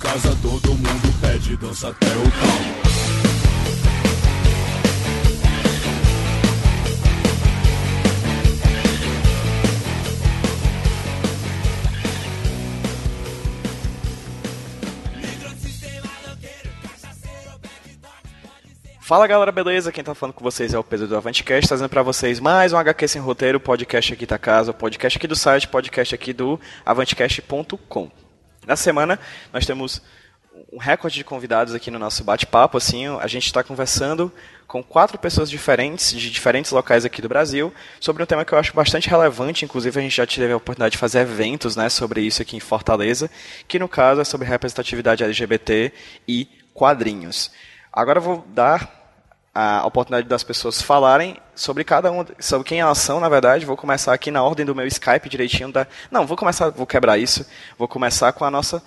[0.00, 2.80] Casa todo mundo pede dança até o talo.
[19.02, 19.90] Fala galera, beleza?
[19.90, 22.76] Quem tá falando com vocês é o Pedro do Avantcast, trazendo pra vocês mais um
[22.78, 28.29] HQ Sem Roteiro, podcast aqui da casa, podcast aqui do site, podcast aqui do avantcast.com.
[28.70, 29.18] Na semana,
[29.52, 30.00] nós temos
[30.72, 34.32] um recorde de convidados aqui no nosso bate-papo, assim, a gente está conversando
[34.68, 38.58] com quatro pessoas diferentes, de diferentes locais aqui do Brasil, sobre um tema que eu
[38.58, 42.20] acho bastante relevante, inclusive a gente já teve a oportunidade de fazer eventos, né, sobre
[42.20, 43.28] isso aqui em Fortaleza,
[43.66, 45.92] que no caso é sobre representatividade LGBT
[46.28, 47.50] e quadrinhos.
[47.92, 49.18] Agora eu vou dar
[49.52, 53.66] a oportunidade das pessoas falarem sobre cada um, sobre quem elas são, na verdade.
[53.66, 55.70] Vou começar aqui na ordem do meu Skype direitinho.
[55.70, 55.86] Da...
[56.10, 57.44] Não, vou começar, vou quebrar isso.
[57.76, 58.82] Vou começar com a nossa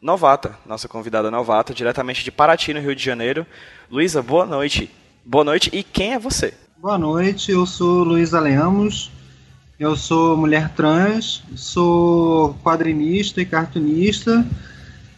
[0.00, 3.46] novata, nossa convidada novata, diretamente de Paraty, no Rio de Janeiro.
[3.90, 4.90] Luísa, boa noite.
[5.22, 5.68] Boa noite.
[5.70, 6.54] E quem é você?
[6.78, 9.10] Boa noite, eu sou Luísa Lemos,
[9.78, 14.46] eu sou mulher trans, sou quadrinista e cartunista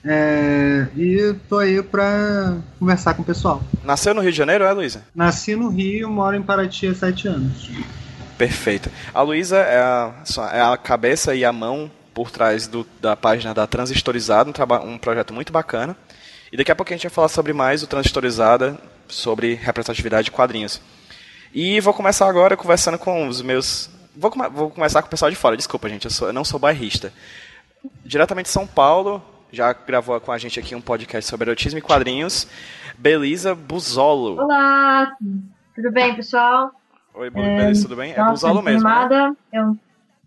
[0.07, 3.63] é, e tô aí pra conversar com o pessoal.
[3.85, 5.03] Nasceu no Rio de Janeiro, é, Luísa?
[5.15, 7.69] Nasci no Rio, moro em Paraty há sete anos.
[8.39, 8.91] Perfeito.
[9.15, 10.13] A Luísa é a,
[10.53, 14.99] é a cabeça e a mão por trás do, da página da Transistorizada, um, um
[14.99, 15.97] projeto muito bacana.
[16.53, 18.79] E daqui a pouco a gente vai falar sobre mais o Transistorizada,
[19.09, 20.81] sobre representatividade de quadrinhos.
[21.53, 23.91] E vou começar agora conversando com os meus.
[24.17, 26.59] Vou, vou começar com o pessoal de fora, desculpa, gente, eu, sou- eu não sou
[26.61, 27.13] bairrista.
[28.05, 29.23] Diretamente de São Paulo,
[29.57, 32.47] já gravou com a gente aqui um podcast sobre erotismo e quadrinhos.
[32.99, 34.39] Belisa Buzolo.
[34.39, 35.17] Olá,
[35.75, 36.73] tudo bem, pessoal?
[37.15, 38.13] Oi, Belisa, tudo bem?
[38.13, 38.87] É Nossa, Buzolo mesmo.
[38.87, 38.95] Né?
[38.95, 39.37] animada.
[39.51, 39.75] Eu...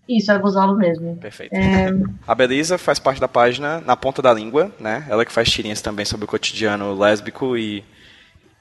[0.07, 1.15] Isso, é Buzolo mesmo.
[1.17, 1.53] Perfeito.
[1.53, 1.89] É,
[2.27, 5.05] A Belisa faz parte da página Na Ponta da Língua, né?
[5.07, 7.85] Ela que faz tirinhas também sobre o cotidiano lésbico e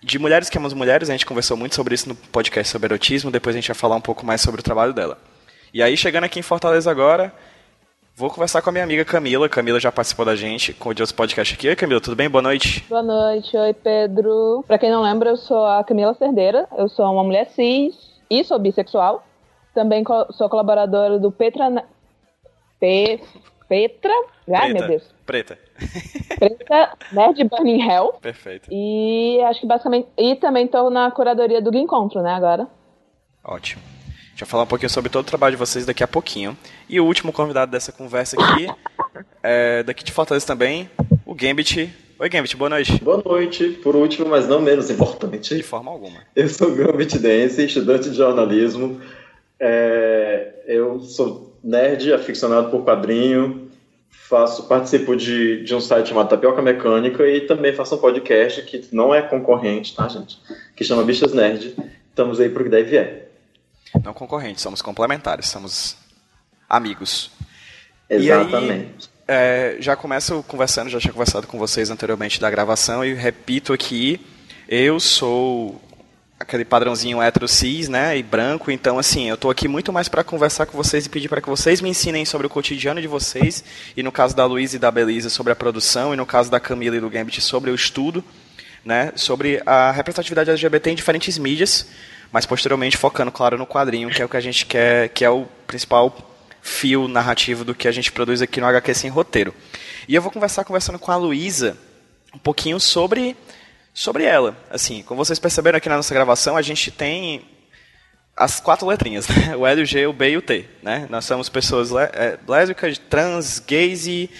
[0.02, 1.08] de mulheres que amam mulheres.
[1.08, 3.30] A gente conversou muito sobre isso no podcast sobre erotismo.
[3.30, 5.16] Depois a gente vai falar um pouco mais sobre o trabalho dela.
[5.72, 7.32] E aí, chegando aqui em Fortaleza agora,
[8.18, 9.48] vou conversar com a minha amiga Camila.
[9.48, 11.68] Camila já participou da gente com o de outros podcasts aqui.
[11.68, 12.28] Oi, Camila, tudo bem?
[12.28, 12.84] Boa noite.
[12.88, 14.64] Boa noite, oi Pedro.
[14.66, 17.94] Pra quem não lembra, eu sou a Camila Cerdeira, eu sou uma mulher cis
[18.28, 19.24] e sou bissexual.
[19.72, 20.02] Também
[20.32, 21.84] sou colaboradora do Petra.
[22.80, 23.20] Pe...
[23.68, 24.12] Petra?
[24.52, 25.04] Ai, meu Deus.
[25.24, 25.56] Preta.
[26.40, 28.14] Preta Nerd Burning Hell.
[28.20, 28.68] Perfeito.
[28.72, 30.08] E acho que basicamente.
[30.18, 32.66] E também tô na curadoria do Encontro, né, agora.
[33.44, 33.97] Ótimo.
[34.38, 36.56] A gente vai falar um pouquinho sobre todo o trabalho de vocês daqui a pouquinho.
[36.88, 38.68] E o último convidado dessa conversa aqui,
[39.42, 40.88] é daqui de Fortaleza também,
[41.26, 41.92] o Gambit.
[42.20, 43.02] Oi, Gambit, boa noite.
[43.02, 43.70] Boa noite.
[43.82, 46.20] Por último, mas não menos De importante, forma alguma.
[46.36, 49.00] eu sou Gambit Dance, estudante de jornalismo.
[49.58, 53.68] É, eu sou nerd, aficionado por quadrinho.
[54.08, 58.84] Faço, participo de, de um site chamado Tapioca Mecânica e também faço um podcast que
[58.92, 60.38] não é concorrente, tá, gente?
[60.76, 61.74] Que chama Bichas Nerd.
[62.10, 63.27] Estamos aí pro que deve vier.
[64.02, 65.96] Não concorrentes, somos complementares, somos
[66.68, 67.30] amigos.
[68.10, 69.10] E aí- Exatamente.
[69.26, 74.18] É, já começo conversando, já tinha conversado com vocês anteriormente da gravação e repito aqui,
[74.66, 75.78] eu sou
[76.40, 80.24] aquele padrãozinho hétero cis, né, e branco, então assim, eu tô aqui muito mais para
[80.24, 83.62] conversar com vocês e pedir para que vocês me ensinem sobre o cotidiano de vocês,
[83.96, 86.60] e no caso da Luísa e da Belisa sobre a produção, e no caso da
[86.60, 88.24] Camila e do Gambit sobre o estudo,
[88.84, 91.86] né, sobre a representatividade LGBT em diferentes mídias,
[92.32, 95.30] mas posteriormente focando, claro, no quadrinho, que é o que a gente quer, que é
[95.30, 96.16] o principal
[96.60, 99.54] fio narrativo do que a gente produz aqui no HQ Sem Roteiro.
[100.06, 101.76] E eu vou conversar conversando com a Luísa
[102.34, 103.36] um pouquinho sobre
[103.94, 104.56] sobre ela.
[104.70, 107.44] Assim, como vocês perceberam aqui na nossa gravação, a gente tem
[108.36, 109.56] as quatro letrinhas, né?
[109.56, 111.06] O L, o G, o B e o T, né?
[111.10, 114.30] Nós somos pessoas é, lésbicas, trans, gays e,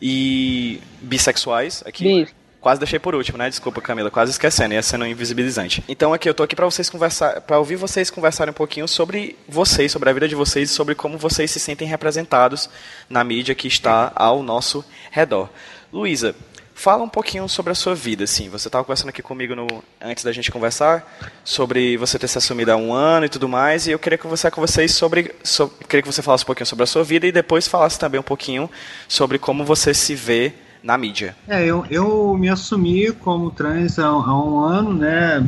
[0.00, 2.04] e bissexuais aqui.
[2.04, 2.35] Bis.
[2.66, 3.48] Quase deixei por último, né?
[3.48, 5.84] Desculpa, Camila, quase esquecendo, ia sendo invisibilizante.
[5.88, 9.38] Então aqui eu tô aqui para vocês conversar, para ouvir vocês conversarem um pouquinho sobre
[9.48, 12.68] vocês, sobre a vida de vocês e sobre como vocês se sentem representados
[13.08, 15.48] na mídia que está ao nosso redor.
[15.92, 16.34] Luísa,
[16.74, 18.50] Fala um pouquinho sobre a sua vida, assim.
[18.50, 19.66] Você estava conversando aqui comigo no,
[19.98, 23.86] antes da gente conversar sobre você ter se assumido há um ano e tudo mais,
[23.86, 26.82] e eu queria conversar com vocês sobre, sobre queria que você falasse um pouquinho sobre
[26.82, 28.68] a sua vida e depois falasse também um pouquinho
[29.08, 30.52] sobre como você se vê
[30.86, 31.34] na mídia.
[31.48, 35.46] É, eu, eu me assumi como trans há, há um ano, né?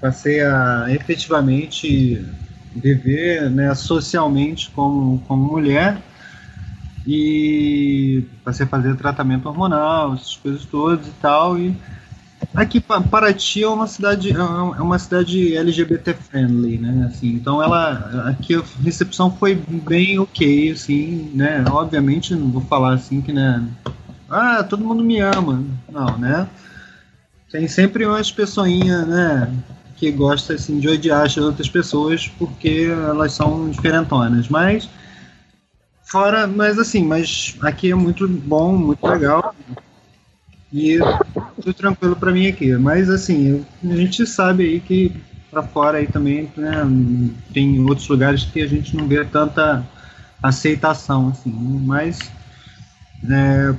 [0.00, 2.24] Passei a efetivamente
[2.74, 6.00] viver né, socialmente como, como mulher
[7.06, 11.58] e passei a fazer tratamento hormonal, essas coisas todas e tal.
[11.58, 11.74] E
[12.54, 14.42] aqui Pa- Paraty é uma cidade é
[14.82, 17.06] uma cidade LGBT friendly, né?
[17.08, 21.64] Assim, então ela aqui a recepção foi bem ok, assim, né?
[21.70, 23.66] Obviamente não vou falar assim que né,
[24.28, 26.48] ah, todo mundo me ama, não, né?
[27.50, 29.52] Tem sempre umas pessoinhas, né?
[29.96, 34.88] Que gosta assim de odiar as outras pessoas porque elas são diferentonas, mas
[36.08, 39.54] Fora, mas assim, mas aqui é muito bom, muito legal.
[40.72, 40.98] E
[41.56, 42.74] tudo tranquilo pra mim aqui.
[42.78, 45.12] Mas assim, a gente sabe aí que
[45.50, 46.82] pra fora aí também, né,
[47.52, 49.84] tem outros lugares que a gente não vê tanta
[50.42, 51.52] aceitação, assim.
[51.84, 52.30] Mas
[53.24, 53.74] é,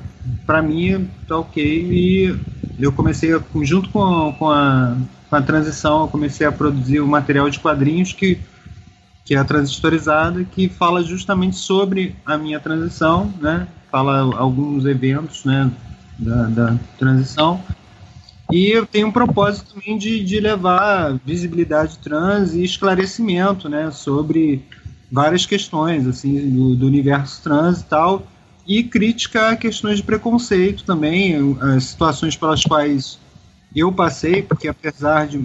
[0.46, 2.36] para mim tá ok e
[2.78, 4.98] eu comecei a- junto com a, com a
[5.30, 8.40] com a transição eu comecei a produzir o material de quadrinhos que
[9.26, 13.68] que é transistorizada, que fala justamente sobre a minha transição, né?
[13.92, 15.72] Fala alguns eventos, né?
[16.18, 17.64] Da, da transição.
[18.52, 23.92] E eu tenho um propósito também de, de levar visibilidade trans e esclarecimento, né?
[23.92, 24.64] Sobre
[25.12, 28.28] várias questões, assim, do, do universo trans e tal.
[28.70, 33.18] E crítica a questões de preconceito também, as situações pelas quais
[33.76, 35.40] eu passei, porque apesar de,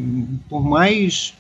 [0.47, 1.33] por mais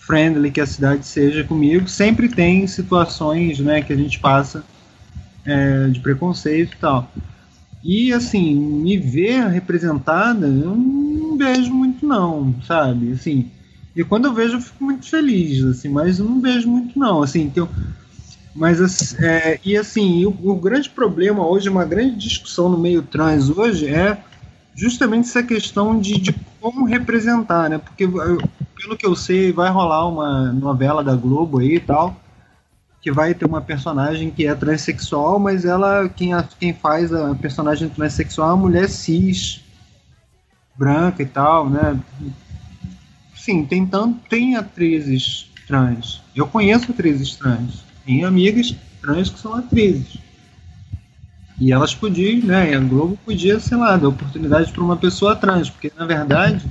[0.00, 4.64] friendly que a cidade seja comigo, sempre tem situações né, que a gente passa
[5.44, 7.08] é, de preconceito e tal.
[7.84, 13.12] E assim, me ver representada, eu não vejo muito não, sabe?
[13.12, 13.48] Assim,
[13.94, 17.22] e quando eu vejo eu fico muito feliz, assim, mas eu não vejo muito não,
[17.22, 17.68] assim, eu,
[18.58, 23.48] mas é, e assim, o, o grande problema hoje, uma grande discussão no meio trans
[23.48, 24.18] hoje é
[24.74, 27.78] justamente essa questão de, de como representar, né?
[27.78, 32.16] Porque pelo que eu sei, vai rolar uma novela da Globo aí e tal,
[33.00, 37.34] que vai ter uma personagem que é transexual, mas ela quem, a- quem faz a
[37.36, 39.62] personagem transexual é uma mulher cis,
[40.76, 41.98] branca e tal, né?
[43.34, 46.20] Sim, tem tanto tem atrizes trans.
[46.34, 47.87] Eu conheço atrizes trans.
[48.08, 50.16] Tenho amigas trans que são atrizes.
[51.60, 52.72] E elas podiam, né?
[52.72, 56.64] E a Globo podia, sei lá, dar oportunidade para uma pessoa trans, porque na verdade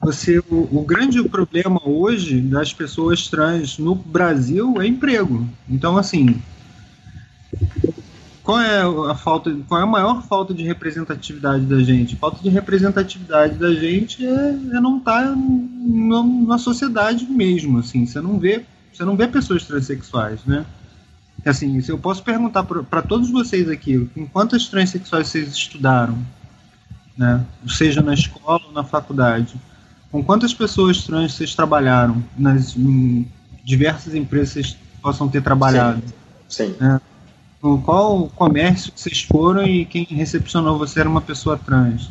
[0.00, 5.44] você o, o grande problema hoje das pessoas trans no Brasil é emprego.
[5.68, 6.40] Então assim,
[8.44, 12.14] qual é a falta, qual é a maior falta de representatividade da gente?
[12.14, 18.06] Falta de representatividade da gente é, é não estar na sociedade mesmo, assim.
[18.06, 18.64] Você não vê,
[18.96, 20.64] você não vê pessoas transexuais, né?
[21.44, 26.18] Assim, se eu posso perguntar para todos vocês aqui, com quantas transexuais vocês estudaram,
[27.16, 27.44] né?
[27.68, 29.54] Seja na escola ou na faculdade,
[30.10, 33.28] com quantas pessoas trans vocês trabalharam nas em
[33.62, 36.02] diversas empresas que vocês possam ter trabalhado?
[36.48, 36.74] Sim.
[37.60, 42.10] Com qual comércio vocês foram e quem recepcionou você era uma pessoa trans?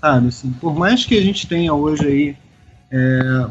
[0.00, 2.36] Sabe, assim, por mais que a gente tenha hoje aí,
[2.90, 3.46] é,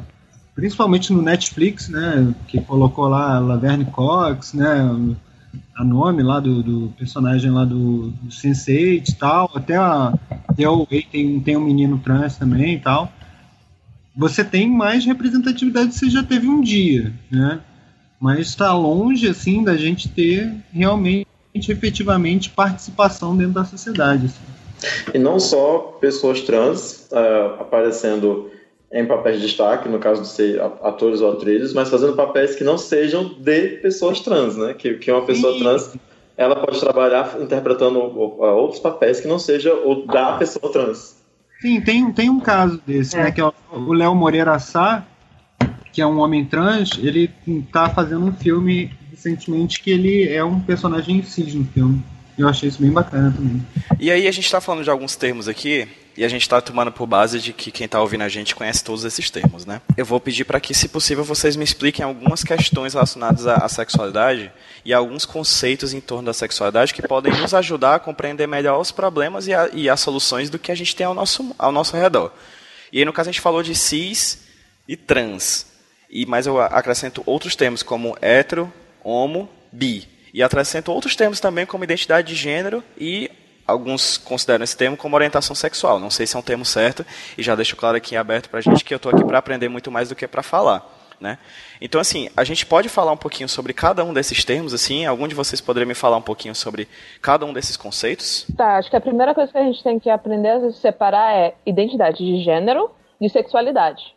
[0.57, 4.89] principalmente no Netflix, né, que colocou lá Laverne Cox, né,
[5.76, 10.11] a nome lá do, do personagem lá do, do Sense8 e tal, até a
[10.57, 13.11] Way tem, tem um menino trans também e tal.
[14.16, 17.59] Você tem mais representatividade que você já teve um dia, né?
[18.19, 24.26] Mas está longe assim da gente ter realmente, efetivamente participação dentro da sociedade.
[24.26, 25.14] assim.
[25.14, 28.49] E não só pessoas trans ah, aparecendo
[28.91, 32.63] em papéis de destaque, no caso de ser atores ou atrizes, mas fazendo papéis que
[32.63, 34.73] não sejam de pessoas trans, né?
[34.73, 35.59] Que, que uma pessoa Sim.
[35.59, 35.94] trans
[36.37, 41.17] ela pode trabalhar interpretando ah, outros papéis que não seja o da pessoa trans.
[41.59, 43.23] Sim, tem, tem um caso desse, É.
[43.23, 43.31] né?
[43.31, 45.03] Que é o- Léo Moreira Sá,
[45.91, 47.29] que é um homem trans, ele
[47.73, 52.01] tá fazendo um filme recentemente que ele é um personagem cis no filme.
[52.37, 53.65] Eu achei isso bem bacana também.
[53.99, 55.87] E aí a gente está falando de alguns termos aqui
[56.18, 58.83] e a gente está tomando por base de que quem está ouvindo a gente conhece
[58.83, 59.81] todos esses termos, né?
[59.95, 63.69] Eu vou pedir para que, se possível, vocês me expliquem algumas questões relacionadas à, à
[63.69, 64.52] sexualidade
[64.83, 68.92] e alguns conceitos em torno da sexualidade que podem nos ajudar a compreender melhor os
[68.92, 71.95] problemas e, a- e as soluções do que a gente tem ao nosso, ao nosso
[71.95, 72.33] redor.
[72.92, 74.40] E aí, no caso, a gente falou de cis
[74.88, 75.68] e trans.
[76.09, 78.71] E, mas eu acrescento outros termos como hetero,
[79.04, 80.07] homo, bi.
[80.33, 83.30] E acrescento outros termos também como identidade de gênero e
[83.68, 86.00] alguns consideram esse termo como orientação sexual.
[86.00, 87.06] Não sei se é um termo certo
[87.38, 89.68] e já deixo claro aqui aberto para a gente que eu estou aqui para aprender
[89.68, 90.95] muito mais do que para falar.
[91.19, 91.40] Né?
[91.81, 95.04] Então, assim, a gente pode falar um pouquinho sobre cada um desses termos, assim?
[95.04, 96.88] Algum de vocês poderia me falar um pouquinho sobre
[97.24, 98.45] cada um desses conceitos?
[98.56, 101.56] Tá, acho que a primeira coisa que a gente tem que aprender a separar é
[101.66, 104.16] identidade de gênero de sexualidade.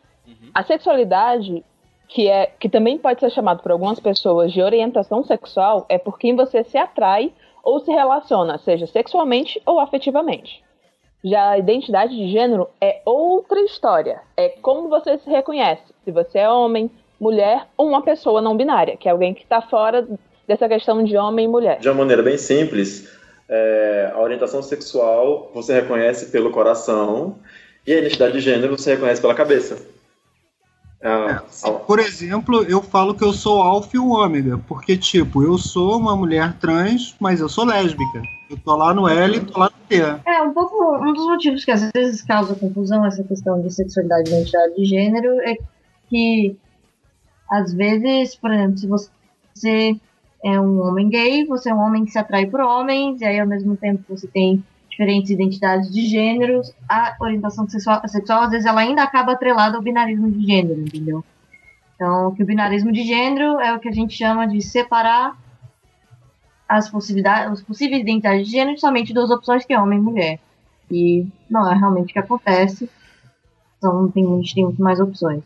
[0.53, 1.63] A sexualidade,
[2.07, 6.19] que, é, que também pode ser chamado por algumas pessoas de orientação sexual, é por
[6.19, 10.63] quem você se atrai ou se relaciona, seja sexualmente ou afetivamente.
[11.23, 14.21] Já a identidade de gênero é outra história.
[14.35, 15.83] É como você se reconhece.
[16.03, 16.89] Se você é homem,
[17.19, 20.07] mulher ou uma pessoa não binária, que é alguém que está fora
[20.47, 21.79] dessa questão de homem e mulher.
[21.79, 23.07] De uma maneira bem simples,
[23.47, 27.37] é, a orientação sexual você reconhece pelo coração
[27.85, 29.85] e a identidade de gênero você reconhece pela cabeça.
[31.03, 35.41] Ah, Se, por exemplo, eu falo que eu sou alfa e o ômega, porque, tipo,
[35.43, 38.21] eu sou uma mulher trans, mas eu sou lésbica.
[38.49, 39.95] Eu tô lá no L e tô lá no T.
[40.25, 40.97] É, um pouco.
[40.97, 44.85] Um dos motivos que às vezes causa confusão essa questão de sexualidade e identidade de
[44.85, 45.55] gênero é
[46.07, 46.55] que,
[47.49, 49.95] às vezes, por exemplo, se você
[50.43, 53.39] é um homem gay, você é um homem que se atrai por homens, e aí
[53.39, 58.65] ao mesmo tempo você tem diferentes identidades de gêneros, a orientação sexual, sexual às vezes
[58.65, 61.23] ela ainda acaba atrelada ao binarismo de gênero, entendeu?
[61.95, 65.37] Então, que o binarismo de gênero é o que a gente chama de separar
[66.67, 70.39] as possibilidades, as possíveis identidades de gênero somente duas opções que é homem e mulher.
[70.89, 72.89] E não é realmente o que acontece.
[73.77, 75.43] Então tem, a gente tem muito mais opções.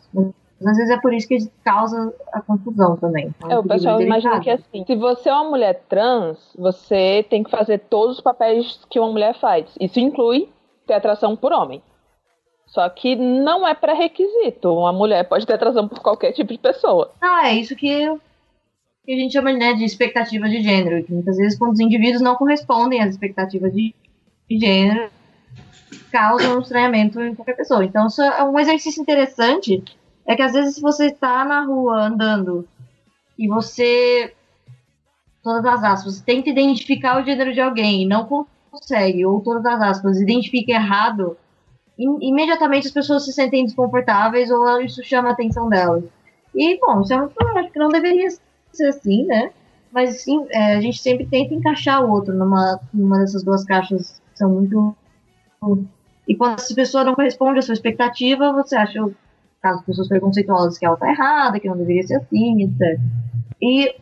[0.65, 3.34] Às vezes é por isso que causa a confusão também.
[3.38, 7.43] Então, É, o pessoal imagina que assim, se você é uma mulher trans, você tem
[7.43, 9.65] que fazer todos os papéis que uma mulher faz.
[9.79, 10.50] Isso inclui
[10.88, 11.81] ter atração por homem.
[12.67, 14.74] Só que não é pré-requisito.
[14.74, 17.12] Uma mulher pode ter atração por qualquer tipo de pessoa.
[17.22, 18.05] Não, é isso que,
[19.05, 21.03] que a gente chama né, de expectativa de gênero.
[21.03, 23.93] Que muitas vezes, quando os indivíduos não correspondem às expectativas de,
[24.50, 25.10] de gênero,
[26.12, 27.86] causam um estranhamento em qualquer pessoa.
[27.86, 29.84] Então, isso é um exercício interessante.
[30.27, 32.67] É que às vezes, você está na rua andando
[33.38, 34.34] e você.
[35.44, 38.25] Todas as aspas, tenta identificar o gênero de alguém e não
[38.72, 41.38] consegue, ou todas as aspas, identifica errado,
[42.00, 46.03] im- imediatamente as pessoas se sentem desconfortáveis ou isso chama a atenção delas.
[46.55, 48.29] E, bom, isso é um problema que não deveria
[48.74, 49.51] ser assim, né?
[49.91, 54.22] Mas sim, é, a gente sempre tenta encaixar o outro numa, numa dessas duas caixas
[54.34, 54.96] que são muito.
[56.27, 59.00] E quando essa pessoa não corresponde à sua expectativa, você acha,
[59.65, 63.00] caso pessoas preconceituosas, que ela tá errada, que não deveria ser assim, etc.
[63.62, 63.95] E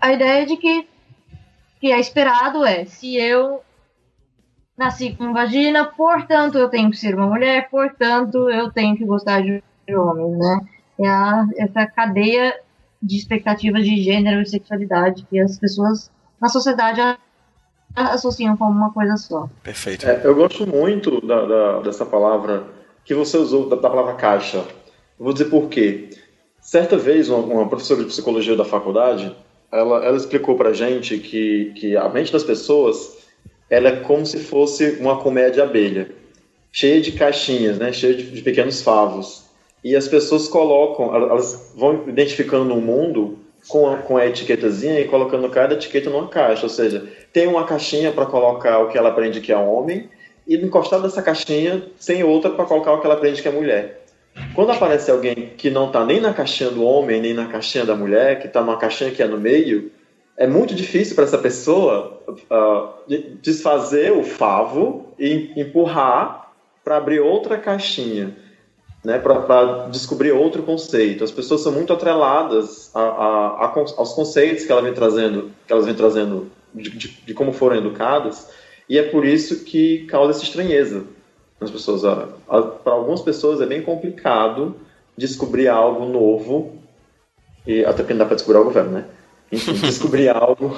[0.00, 0.88] a ideia de que,
[1.80, 3.60] que é esperado é, se eu
[4.76, 9.42] nasci com vagina, portanto eu tenho que ser uma mulher, portanto eu tenho que gostar
[9.42, 9.62] de
[9.94, 10.60] homens, né?
[10.98, 12.54] É a, essa cadeia
[13.02, 16.10] de expectativas de gênero e sexualidade que as pessoas
[16.40, 17.00] na sociedade
[17.94, 19.48] associam como uma coisa só.
[19.62, 20.06] Perfeito.
[20.06, 22.64] É, eu gosto muito da, da- dessa palavra
[23.04, 24.64] que você usou, da, da palavra caixa.
[25.18, 26.10] Vou dizer por quê.
[26.60, 29.34] Certa vez, uma, uma professora de psicologia da faculdade,
[29.72, 33.16] ela, ela explicou pra gente que, que a mente das pessoas
[33.68, 36.10] ela é como se fosse uma colmeia de abelha,
[36.70, 39.44] cheia de caixinhas, né, cheia de, de pequenos favos.
[39.82, 45.08] E as pessoas colocam, elas vão identificando o mundo com a, com a etiquetazinha e
[45.08, 46.64] colocando cada etiqueta numa caixa.
[46.64, 50.08] Ou seja, tem uma caixinha para colocar o que ela aprende que é homem,
[50.46, 54.05] e encostado nessa caixinha tem outra para colocar o que ela aprende que é mulher.
[54.54, 57.94] Quando aparece alguém que não está nem na caixinha do homem, nem na caixinha da
[57.94, 59.90] mulher, que está numa caixinha que é no meio,
[60.36, 62.22] é muito difícil para essa pessoa
[63.06, 66.52] de- desfazer o favo e empurrar
[66.84, 68.36] para abrir outra caixinha,
[69.04, 71.24] né, para descobrir outro conceito.
[71.24, 75.72] As pessoas são muito atreladas a, a- a aos conceitos que, ela vem trazendo, que
[75.72, 78.50] elas vêm trazendo de, de- de como foram educadas,
[78.88, 81.04] e é por isso que causa essa estranheza
[81.60, 82.02] nas pessoas.
[82.82, 84.76] Para algumas pessoas é bem complicado
[85.16, 86.76] descobrir algo novo,
[87.66, 89.04] e até porque não dá para descobrir algo velho, né?
[89.50, 90.76] Enfim, descobrir algo,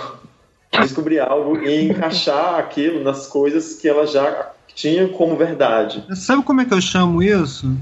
[0.80, 6.04] descobrir algo e encaixar aquilo nas coisas que ela já tinha como verdade.
[6.14, 7.76] Sabe como é que eu chamo isso?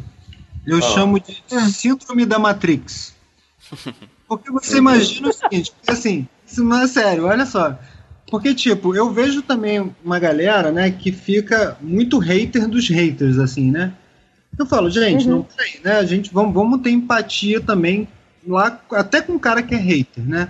[0.67, 0.83] Eu Ah.
[0.83, 3.15] chamo de síndrome da Matrix.
[4.27, 6.27] Porque você imagina o seguinte, porque, assim,
[6.83, 7.79] é sério, olha só.
[8.31, 13.71] Porque, tipo, eu vejo também uma galera, né, que fica muito hater dos haters, assim,
[13.71, 13.93] né?
[14.59, 15.93] Eu falo, gente, não peraí, né?
[15.99, 18.09] A gente vamos, vamos ter empatia também
[18.47, 20.49] lá, até com o cara que é hater, né?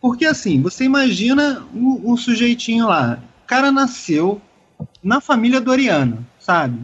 [0.00, 3.18] Porque assim, você imagina o, o sujeitinho lá.
[3.44, 4.40] O cara nasceu
[5.02, 6.78] na família Doriana, sabe?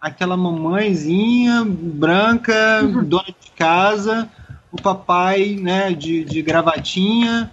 [0.00, 4.28] Aquela mamãezinha branca, dona de casa,
[4.70, 7.50] o papai, né, de, de gravatinha,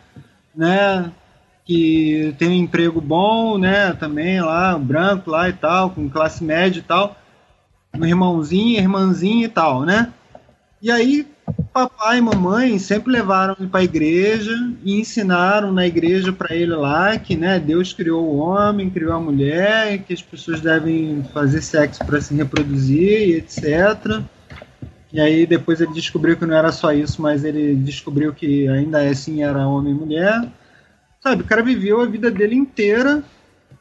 [0.56, 1.12] né?
[1.70, 3.94] Que tem um emprego bom, né?
[3.94, 7.16] Também lá, branco lá e tal, com classe média e tal.
[7.96, 10.12] Um irmãozinho, irmãzinha e tal, né?
[10.82, 11.28] E aí,
[11.72, 14.52] papai e mamãe sempre levaram ele para a igreja
[14.84, 19.20] e ensinaram na igreja para ele lá que, né, Deus criou o homem, criou a
[19.20, 24.24] mulher, que as pessoas devem fazer sexo para se reproduzir e etc.
[25.14, 29.08] E aí depois ele descobriu que não era só isso, mas ele descobriu que ainda
[29.08, 30.52] assim era homem e mulher.
[31.22, 33.24] Sabe, o cara viveu a vida dele inteira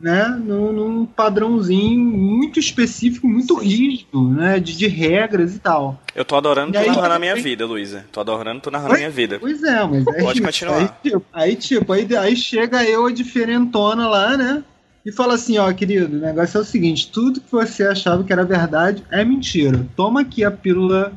[0.01, 6.01] né, num, num padrãozinho muito específico, muito rígido, né, de, de regras e tal.
[6.15, 8.05] Eu tô adorando E tu aí, narrando a minha tem- vida, Luísa.
[8.13, 8.99] Tô adorando tu narrando a Oi?
[8.99, 9.39] minha vida.
[9.41, 10.43] Pois é, mas é Pode isso.
[10.47, 10.79] continuar.
[10.79, 14.63] Aí, tipo, aí, tipo, aí, aí chega eu, a diferentona lá, né?
[15.05, 18.33] E fala assim, ó, querido, o negócio é o seguinte, tudo que você achava que
[18.33, 19.87] era verdade é mentira.
[19.97, 21.13] Toma aqui a pílula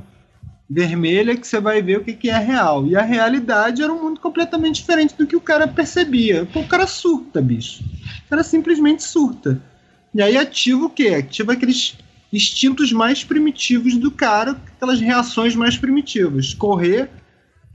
[0.72, 2.88] vermelha que você vai ver o que, que é real.
[2.88, 6.46] E a realidade era um mundo completamente diferente do que o cara percebia.
[6.46, 7.84] Pô, o cara surta, bicho.
[8.25, 9.62] O cara simplesmente surta.
[10.16, 11.10] E aí ativa o quê?
[11.10, 11.98] Ativa aqueles
[12.32, 16.54] instintos mais primitivos do cara, aquelas reações mais primitivas.
[16.54, 17.10] Correr,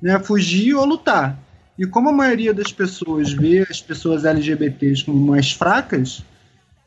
[0.00, 1.38] né, fugir ou lutar.
[1.78, 6.24] E como a maioria das pessoas vê as pessoas LGBTs como mais fracas,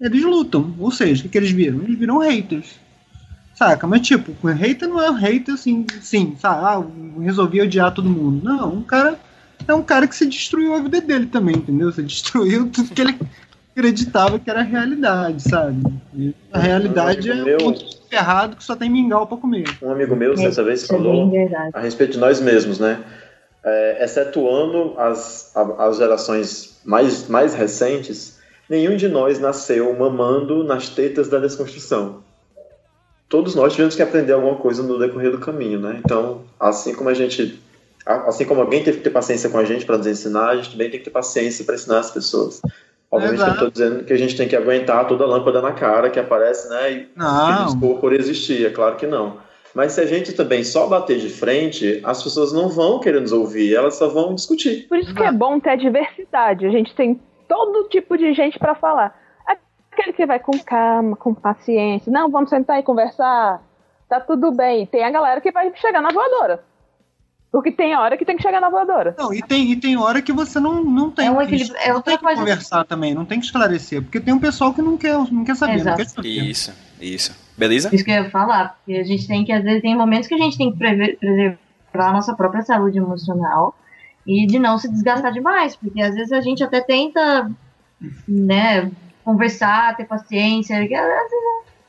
[0.02, 0.76] eles lutam.
[0.80, 1.84] Ou seja, o que, que eles viram?
[1.84, 2.80] Eles viram haters.
[3.60, 3.86] Saca?
[3.86, 6.64] Mas tipo, o hater não é um hater assim, sim, sabe?
[6.64, 8.42] Ah, resolvi odiar todo mundo.
[8.42, 9.20] Não, um cara
[9.68, 11.92] é um cara que se destruiu a vida dele também, entendeu?
[11.92, 13.20] Você destruiu tudo que ele
[13.76, 15.84] acreditava que era a realidade, sabe?
[16.16, 19.66] E a realidade é Meu- um ponto ferrado que só tem mingau pra comer.
[19.84, 21.30] Um amigo meu, dessa vez, é falou
[21.74, 23.04] a respeito de nós mesmos, né?
[23.62, 28.40] É, excetuando as, as gerações mais, mais recentes,
[28.70, 32.29] nenhum de nós nasceu mamando nas tetas da desconstrução.
[33.30, 36.02] Todos nós tivemos que aprender alguma coisa no decorrer do caminho, né?
[36.04, 37.62] Então, assim como a gente,
[38.06, 40.72] assim como alguém teve que ter paciência com a gente para nos ensinar, a gente
[40.72, 42.60] também tem que ter paciência para ensinar as pessoas.
[43.12, 43.68] Obviamente, eu não Exato.
[43.68, 46.70] estou dizendo que a gente tem que aguentar toda a lâmpada na cara que aparece,
[46.70, 46.92] né?
[46.92, 49.38] E Não, dispor por existir, é claro que não.
[49.74, 53.32] Mas se a gente também só bater de frente, as pessoas não vão querer nos
[53.32, 54.88] ouvir, elas só vão discutir.
[54.88, 56.66] Por isso que é bom ter diversidade.
[56.66, 59.16] A gente tem todo tipo de gente pra falar.
[60.00, 62.12] Aquele que vai com calma, com paciência.
[62.12, 63.62] Não, vamos sentar e conversar.
[64.08, 64.86] Tá tudo bem.
[64.86, 66.64] Tem a galera que vai chegar na voadora.
[67.52, 69.16] Porque tem hora que tem que chegar na voadora.
[69.18, 71.76] Não, e tem, e tem hora que você não, não tem É um que, equilíbrio-
[71.82, 72.40] é não outra tem que coisa.
[72.40, 75.56] conversar também, não tem que esclarecer, porque tem um pessoal que não quer, não quer
[75.56, 76.30] saber, não quer saber.
[76.30, 77.36] Isso, isso.
[77.58, 77.90] Beleza?
[77.94, 80.36] Isso que eu ia falar, porque a gente tem que, às vezes, tem momentos que
[80.36, 81.58] a gente tem que preservar
[82.10, 83.76] a nossa própria saúde emocional
[84.28, 87.50] e de não se desgastar demais, porque às vezes a gente até tenta,
[88.28, 88.92] né,
[89.24, 91.00] conversar, ter paciência, às vezes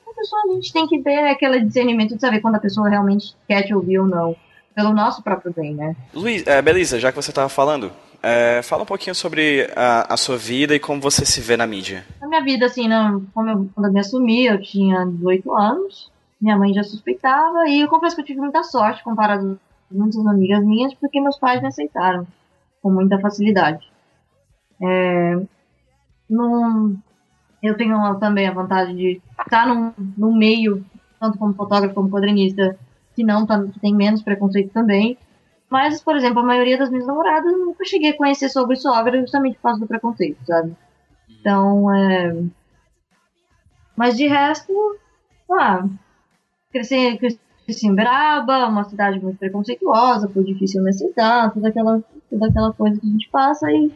[0.08, 3.34] a pessoa a gente tem que ter aquele discernimento de saber quando a pessoa realmente
[3.48, 4.36] quer te ouvir ou não,
[4.74, 5.96] pelo nosso próprio bem, né?
[6.12, 7.90] Luiz, é, Belisa, já que você estava falando,
[8.22, 11.66] é, fala um pouquinho sobre a, a sua vida e como você se vê na
[11.66, 12.04] mídia.
[12.20, 16.10] Na minha vida, assim, não, como eu, quando eu me assumi, eu tinha 18 anos,
[16.40, 20.24] minha mãe já suspeitava, e eu confesso que eu tive muita sorte comparado com muitas
[20.26, 22.26] amigas minhas, porque meus pais me aceitaram
[22.82, 23.90] com muita facilidade.
[24.82, 25.38] É,
[26.28, 26.96] num-
[27.62, 30.84] eu tenho também a vantagem de estar num, num meio,
[31.18, 32.78] tanto como fotógrafo como quadrinista,
[33.14, 35.18] que não tá, que tem menos preconceito também.
[35.68, 39.56] Mas, por exemplo, a maioria das minhas namoradas nunca cheguei a conhecer sobre sogra justamente
[39.56, 40.74] por causa do preconceito, sabe?
[41.28, 42.42] Então, é...
[43.96, 44.72] Mas de resto,
[45.52, 45.86] ah,
[46.72, 52.46] cresci, cresci em Beraba, uma cidade muito preconceituosa, foi difícil me aceitar, toda aquela, toda
[52.46, 53.92] aquela coisa que a gente passa e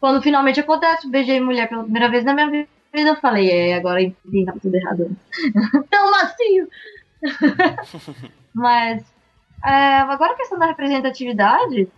[0.00, 2.68] quando finalmente acontece, beijei mulher pela primeira vez na minha vida,
[3.04, 5.16] eu falei, é, agora entendi, tá tudo errado.
[5.90, 6.68] Tão macio!
[8.54, 9.04] Mas,
[9.64, 11.88] é, agora a questão da representatividade,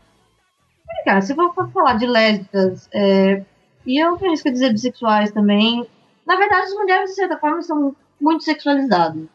[0.90, 3.44] é, cara, se for for falar de lésbicas, é,
[3.86, 5.86] e eu arrisco dizer bissexuais também,
[6.26, 9.28] na verdade as mulheres, de certa forma, são muito sexualizadas.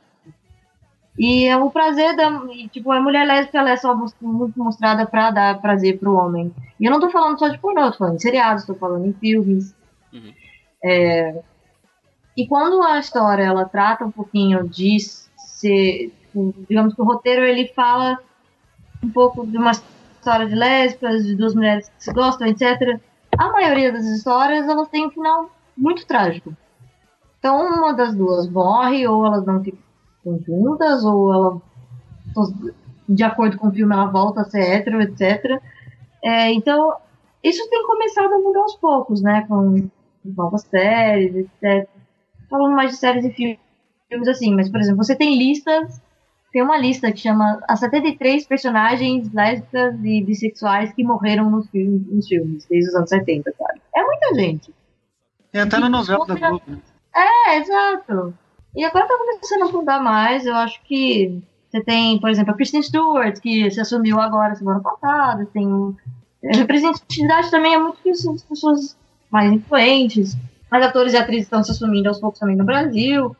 [1.18, 2.42] E é o prazer da.
[2.72, 6.54] tipo, a mulher lésbica ela é só muito mostrada pra dar prazer pro homem.
[6.80, 9.06] E eu não tô falando só de pornô, eu tô falando em seriados, tô falando
[9.06, 9.76] em filmes.
[10.12, 10.34] Uhum.
[10.84, 11.42] É,
[12.36, 16.12] e quando a história ela trata um pouquinho de ser.
[16.68, 18.18] Digamos que o roteiro ele fala
[19.04, 23.00] um pouco de uma história de lésbicas, de duas mulheres que se gostam, etc.
[23.38, 26.56] A maioria das histórias elas têm um final muito trágico.
[27.38, 31.62] Então uma das duas morre, ou elas não ficam juntas, ou ela,
[33.08, 35.62] de acordo com o filme, ela volta a ser hétero, etc.
[36.24, 36.96] É, então,
[37.44, 39.46] isso tem começado a mudar aos poucos, né?
[39.48, 39.90] Com
[40.24, 41.90] novas séries, etc.
[42.54, 43.60] Falando mais de séries e fi-
[44.08, 46.00] filmes assim, mas, por exemplo, você tem listas,
[46.52, 52.06] tem uma lista que chama as 73 personagens lésbicas e bissexuais que morreram nos filmes,
[52.08, 53.82] nos filmes desde os anos 70, sabe?
[53.96, 54.72] É muita gente.
[55.52, 56.62] Tem até na novela da Globo.
[56.68, 56.78] né?
[57.16, 58.36] É, exato.
[58.76, 60.46] E agora tá começando a mudar mais.
[60.46, 64.80] Eu acho que você tem, por exemplo, a Kristen Stewart, que se assumiu agora semana
[64.80, 65.48] passada.
[65.52, 65.68] Tem
[66.54, 68.96] a representatividade também é muito difícil das pessoas
[69.32, 70.36] mais influentes.
[70.74, 73.36] Mais atores e atrizes estão se assumindo aos poucos também no Brasil.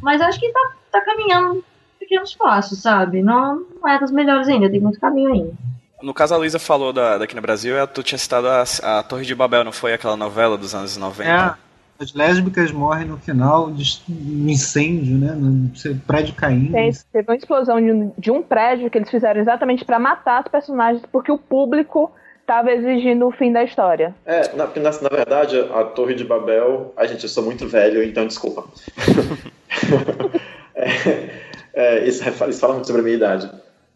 [0.00, 1.64] Mas acho que tá, tá caminhando
[1.98, 3.20] pequenos passos, sabe?
[3.20, 5.52] Não, não é das melhores ainda, tem muito caminho ainda.
[6.00, 9.24] No caso, a Luísa falou da, daqui no Brasil, tu tinha citado a, a Torre
[9.24, 11.28] de Babel, não foi aquela novela dos anos 90?
[11.28, 11.54] É,
[11.98, 15.32] as lésbicas morrem no final de um incêndio, né?
[15.34, 15.68] No
[16.06, 16.70] prédio caindo.
[16.70, 20.42] Tem- Teve uma explosão de um, de um prédio que eles fizeram exatamente pra matar
[20.42, 22.12] as personagens, porque o público
[22.46, 24.14] tava exigindo o fim da história.
[24.24, 26.94] É, na, porque na, na verdade, a Torre de Babel.
[26.96, 28.64] Ai, gente, eu sou muito velho, então desculpa.
[30.74, 31.28] é,
[31.74, 33.50] é, isso, isso fala muito sobre a minha idade.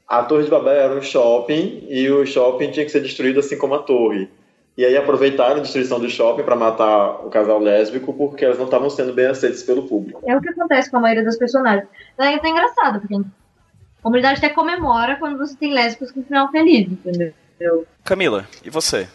[0.09, 3.57] A Torre de Babel era um shopping e o shopping tinha que ser destruído assim
[3.57, 4.29] como a torre.
[4.77, 8.65] E aí aproveitaram a destruição do shopping para matar o casal lésbico porque elas não
[8.65, 10.21] estavam sendo bem aceitas pelo público.
[10.27, 11.87] É o que acontece com a maioria dos personagens.
[12.17, 13.23] Daí é engraçado, porque a
[14.03, 17.33] comunidade até comemora quando você tem lésbicos com final feliz, entendeu?
[18.05, 19.09] Camila, e você?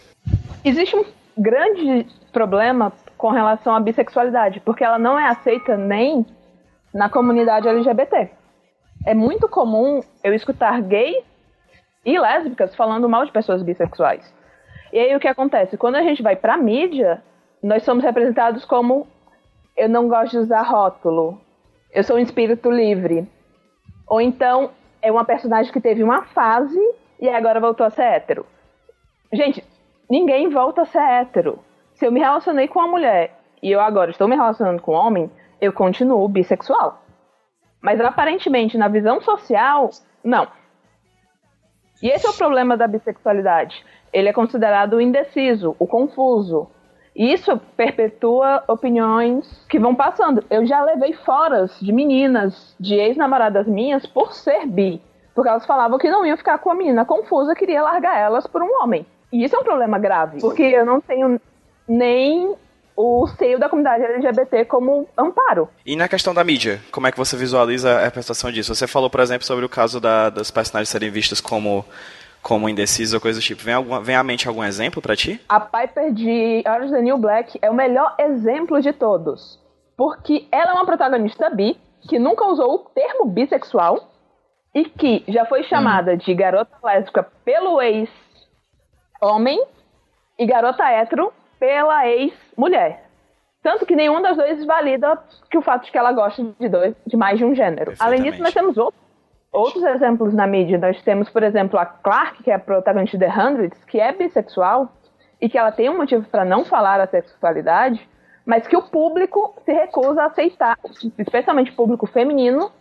[0.64, 1.06] Existe um
[1.38, 6.26] grande problema com relação à bissexualidade, porque ela não é aceita nem
[6.94, 8.30] na comunidade LGBT.
[9.06, 11.24] É muito comum eu escutar gays
[12.06, 14.34] e lésbicas falando mal de pessoas bissexuais.
[14.94, 15.78] E aí o que acontece?
[15.78, 17.22] Quando a gente vai pra mídia,
[17.62, 19.08] nós somos representados como
[19.76, 21.42] eu não gosto de usar rótulo,
[21.92, 23.28] eu sou um espírito livre.
[24.08, 26.80] Ou então é uma personagem que teve uma fase
[27.20, 28.46] e agora voltou a ser hétero.
[29.32, 29.64] Gente,
[30.10, 31.60] ninguém volta a ser hétero.
[31.94, 34.96] Se eu me relacionei com uma mulher e eu agora estou me relacionando com um
[34.96, 37.02] homem, eu continuo bissexual.
[37.82, 39.90] Mas aparentemente, na visão social,
[40.24, 40.48] não.
[42.02, 43.84] E esse é o problema da bissexualidade.
[44.12, 46.70] Ele é considerado o indeciso, o confuso.
[47.16, 50.44] E isso perpetua opiniões que vão passando.
[50.50, 55.02] Eu já levei foras de meninas, de ex-namoradas minhas, por ser bi.
[55.36, 58.64] Porque elas falavam que não iam ficar com a menina confusa, queria largar elas por
[58.64, 59.06] um homem.
[59.32, 60.40] E isso é um problema grave.
[60.40, 61.40] Porque eu não tenho
[61.86, 62.56] nem
[62.96, 65.68] o seio da comunidade LGBT como amparo.
[65.86, 68.74] E na questão da mídia, como é que você visualiza a representação disso?
[68.74, 71.84] Você falou, por exemplo, sobre o caso da, das personagens serem vistas como,
[72.42, 73.62] como indecisas ou coisa do tipo.
[73.62, 75.42] Vem, alguma, vem à mente algum exemplo pra ti?
[75.50, 79.60] A Piper de Orange the New Black é o melhor exemplo de todos.
[79.98, 84.15] Porque ela é uma protagonista bi, que nunca usou o termo bissexual
[84.76, 89.66] e que já foi chamada de garota lésbica pelo ex-homem
[90.38, 93.06] e garota hétero pela ex-mulher.
[93.64, 95.18] Tanto que nenhum das duas valida
[95.50, 97.94] que o fato de que ela gosta de, dois, de mais de um gênero.
[98.00, 99.02] Além disso, nós temos outros,
[99.52, 100.78] outros exemplos na mídia.
[100.78, 104.12] Nós temos, por exemplo, a Clark, que é a protagonista de The Hundreds, que é
[104.12, 104.92] bissexual
[105.42, 108.08] e que ela tem um motivo para não falar a sexualidade,
[108.46, 110.78] mas que o público se recusa a aceitar,
[111.18, 112.72] especialmente o público feminino,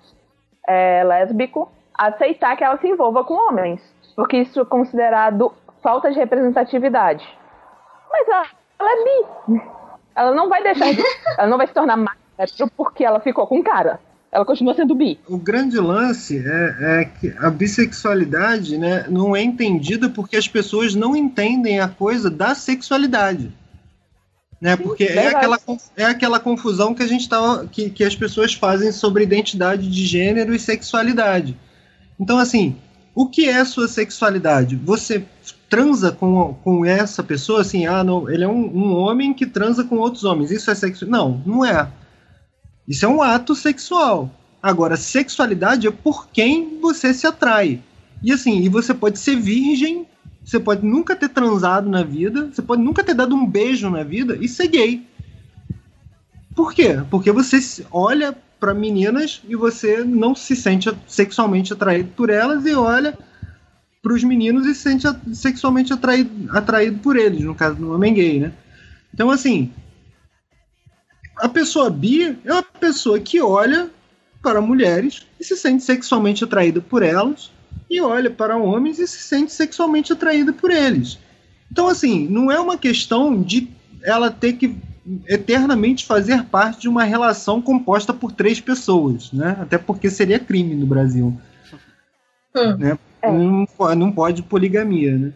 [0.68, 3.80] é, lésbico, aceitar que ela se envolva com homens,
[4.16, 5.52] porque isso é considerado
[5.82, 7.26] falta de representatividade.
[8.10, 8.46] Mas ela,
[8.78, 9.62] ela é bi.
[10.16, 11.02] Ela não vai deixar de,
[11.38, 14.00] ela não vai se tornar mais hétero porque ela ficou com cara.
[14.30, 15.20] Ela continua sendo bi.
[15.28, 20.92] O grande lance é, é que a bissexualidade né, não é entendida porque as pessoas
[20.94, 23.52] não entendem a coisa da sexualidade.
[24.60, 24.76] Né?
[24.76, 25.58] Porque é aquela,
[25.96, 30.04] é aquela confusão que a gente tava, que, que as pessoas fazem sobre identidade de
[30.04, 31.56] gênero e sexualidade.
[32.18, 32.76] Então, assim,
[33.14, 34.76] o que é sua sexualidade?
[34.76, 35.24] Você
[35.68, 39.84] transa com, com essa pessoa, assim, ah, não, ele é um, um homem que transa
[39.84, 40.50] com outros homens.
[40.50, 41.06] Isso é sexo?
[41.06, 41.90] Não, não é.
[42.86, 44.30] Isso é um ato sexual.
[44.62, 47.80] Agora, sexualidade é por quem você se atrai.
[48.22, 50.06] E assim, e você pode ser virgem,
[50.44, 54.02] você pode nunca ter transado na vida, você pode nunca ter dado um beijo na
[54.02, 55.06] vida e ser gay.
[56.54, 57.02] Por quê?
[57.10, 57.58] Porque você
[57.90, 63.12] olha para meninas e você não se sente sexualmente atraído por elas e olha
[64.02, 68.14] para os meninos e se sente sexualmente atraído, atraído por eles, no caso do homem
[68.14, 68.54] gay, né?
[69.12, 69.70] Então, assim,
[71.36, 73.90] a pessoa bi é uma pessoa que olha
[74.42, 77.50] para mulheres e se sente sexualmente atraída por elas
[77.90, 81.18] e olha para homens e se sente sexualmente atraída por eles.
[81.70, 83.68] Então, assim, não é uma questão de
[84.02, 84.74] ela ter que
[85.28, 89.56] eternamente fazer parte de uma relação composta por três pessoas, né?
[89.60, 91.36] Até porque seria crime no Brasil.
[92.78, 92.98] Né?
[93.22, 95.32] Não, po- não pode poligamia, né?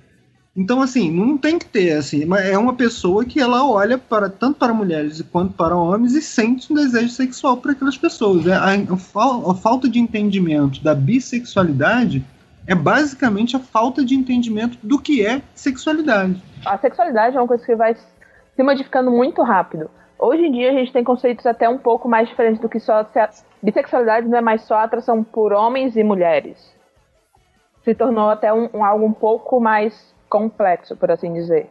[0.57, 4.29] Então, assim, não tem que ter, assim, mas é uma pessoa que ela olha para
[4.29, 8.45] tanto para mulheres quanto para homens e sente um desejo sexual por aquelas pessoas.
[8.47, 12.25] É, A, a a falta de entendimento da bissexualidade
[12.67, 16.43] é basicamente a falta de entendimento do que é sexualidade.
[16.67, 17.97] A sexualidade é uma coisa que vai
[18.59, 19.89] se modificando muito rápido.
[20.19, 23.03] Hoje em dia a gente tem conceitos até um pouco mais diferentes do que só
[23.03, 23.29] a
[23.63, 26.77] bissexualidade não é mais só atração por homens e mulheres.
[27.85, 31.71] Se tornou até um, um algo um pouco mais complexo, por assim dizer.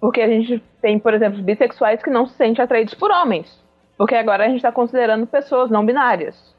[0.00, 3.64] Porque a gente tem, por exemplo, bissexuais que não se sentem atraídos por homens.
[3.96, 6.52] Porque agora a gente está considerando pessoas não binárias.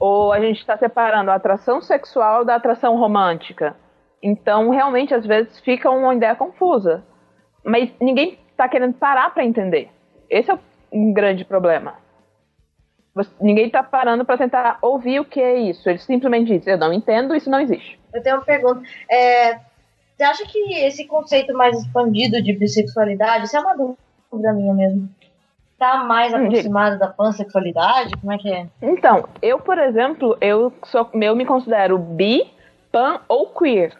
[0.00, 3.76] Ou a gente está separando a atração sexual da atração romântica.
[4.20, 7.04] Então, realmente, às vezes fica uma ideia confusa.
[7.66, 9.90] Mas ninguém está querendo parar para entender.
[10.30, 10.58] Esse é
[10.92, 11.94] um grande problema.
[13.14, 15.88] Você- ninguém está parando para tentar ouvir o que é isso.
[15.88, 17.98] Eles simplesmente dizem: Eu não entendo, isso não existe.
[18.12, 18.82] Eu tenho uma pergunta.
[19.10, 19.54] É,
[20.16, 25.08] você acha que esse conceito mais expandido de bissexualidade, isso é uma dúvida minha mesmo,
[25.78, 28.16] tá mais Hum, aproximado da pansexualidade?
[28.20, 28.66] Como é que é?
[28.82, 32.50] Então, eu, por exemplo, eu, sou, eu me considero bi,
[32.92, 33.94] pan ou queer.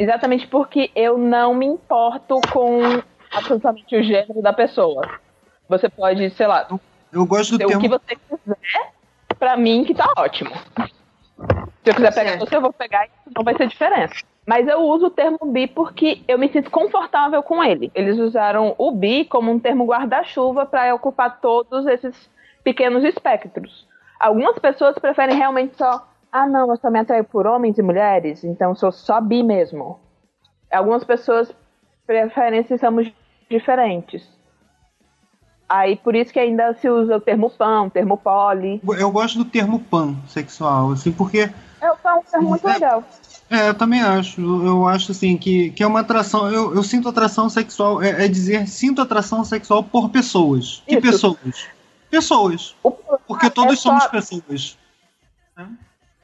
[0.00, 2.80] Exatamente porque eu não me importo com
[3.30, 5.06] absolutamente o gênero da pessoa.
[5.68, 6.66] Você pode, sei lá,
[7.12, 7.82] Eu gosto do o termo.
[7.82, 8.92] que você quiser,
[9.38, 10.52] pra mim que tá ótimo.
[11.84, 12.46] Se eu quiser pegar Certo.
[12.46, 14.14] você, eu vou pegar e isso não vai ser diferença.
[14.46, 17.92] Mas eu uso o termo bi porque eu me sinto confortável com ele.
[17.94, 22.16] Eles usaram o bi como um termo guarda-chuva para ocupar todos esses
[22.64, 23.86] pequenos espectros.
[24.18, 28.44] Algumas pessoas preferem realmente só, ah não, eu só me atraio por homens e mulheres,
[28.44, 29.98] então sou só bi mesmo.
[30.72, 31.50] Algumas pessoas
[32.06, 33.10] preferem esses ramos
[33.50, 34.22] diferentes.
[35.68, 38.80] Aí por isso que ainda se usa o termo pan, o termo poli.
[38.98, 42.72] Eu gosto do termo pansexual, assim, porque É, o pan é um termo muito É.
[42.74, 43.04] legal.
[43.48, 44.40] É, eu também acho.
[44.40, 46.48] Eu acho assim que, que é uma atração.
[46.52, 48.00] Eu, eu sinto atração sexual.
[48.00, 50.82] É, é dizer sinto atração sexual por pessoas.
[50.86, 51.02] Que Isso.
[51.02, 51.68] pessoas?
[52.08, 52.76] Pessoas.
[52.82, 54.78] O problema Porque é todos só- somos pessoas.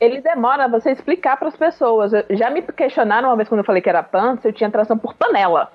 [0.01, 2.13] Ele demora você explicar para as pessoas.
[2.31, 4.99] Já me questionaram uma vez quando eu falei que era pan, se eu tinha atração
[4.99, 5.71] por panela.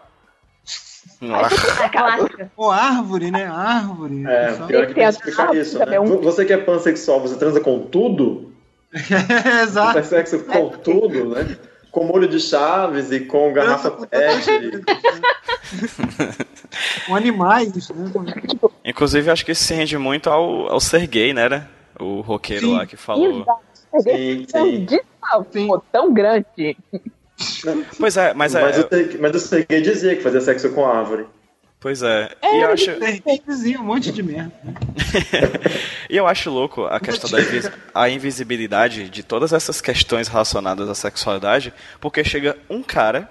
[1.20, 1.84] Nossa.
[1.86, 2.52] A clássica.
[2.56, 3.46] Ou árvore, né?
[3.48, 4.24] Árvore.
[4.28, 5.86] É, Só- pior que tem que explicar isso, né?
[5.86, 8.54] também um- Você que é pansexual, você transa com tudo?
[8.94, 8.94] É,
[9.64, 9.94] exato.
[9.94, 11.58] Faz sexo com tudo, né?
[11.92, 14.46] Com molho de chaves e com garrafa pet.
[17.06, 18.12] Com animais, né?
[18.86, 21.50] Inclusive, acho que isso se rende muito ao, ao ser gay, né?
[21.50, 21.68] né?
[22.00, 22.78] O roqueiro Sim.
[22.78, 23.42] lá que falou.
[23.42, 23.60] Exato.
[24.00, 24.86] Sim, É um sim.
[24.86, 26.78] desfalco tão grande.
[27.98, 28.62] Pois é, mas é.
[28.62, 31.26] Mas o Serguei- mas o Serguei dizia que fazia sexo com árvore.
[31.80, 32.30] Pois é.
[32.44, 32.92] E eu acho.
[33.48, 34.52] Dizia um monte de merda.
[36.10, 40.90] E eu acho louco a questão da invis- a invisibilidade de todas essas questões relacionadas
[40.90, 43.30] à sexualidade, porque chega um cara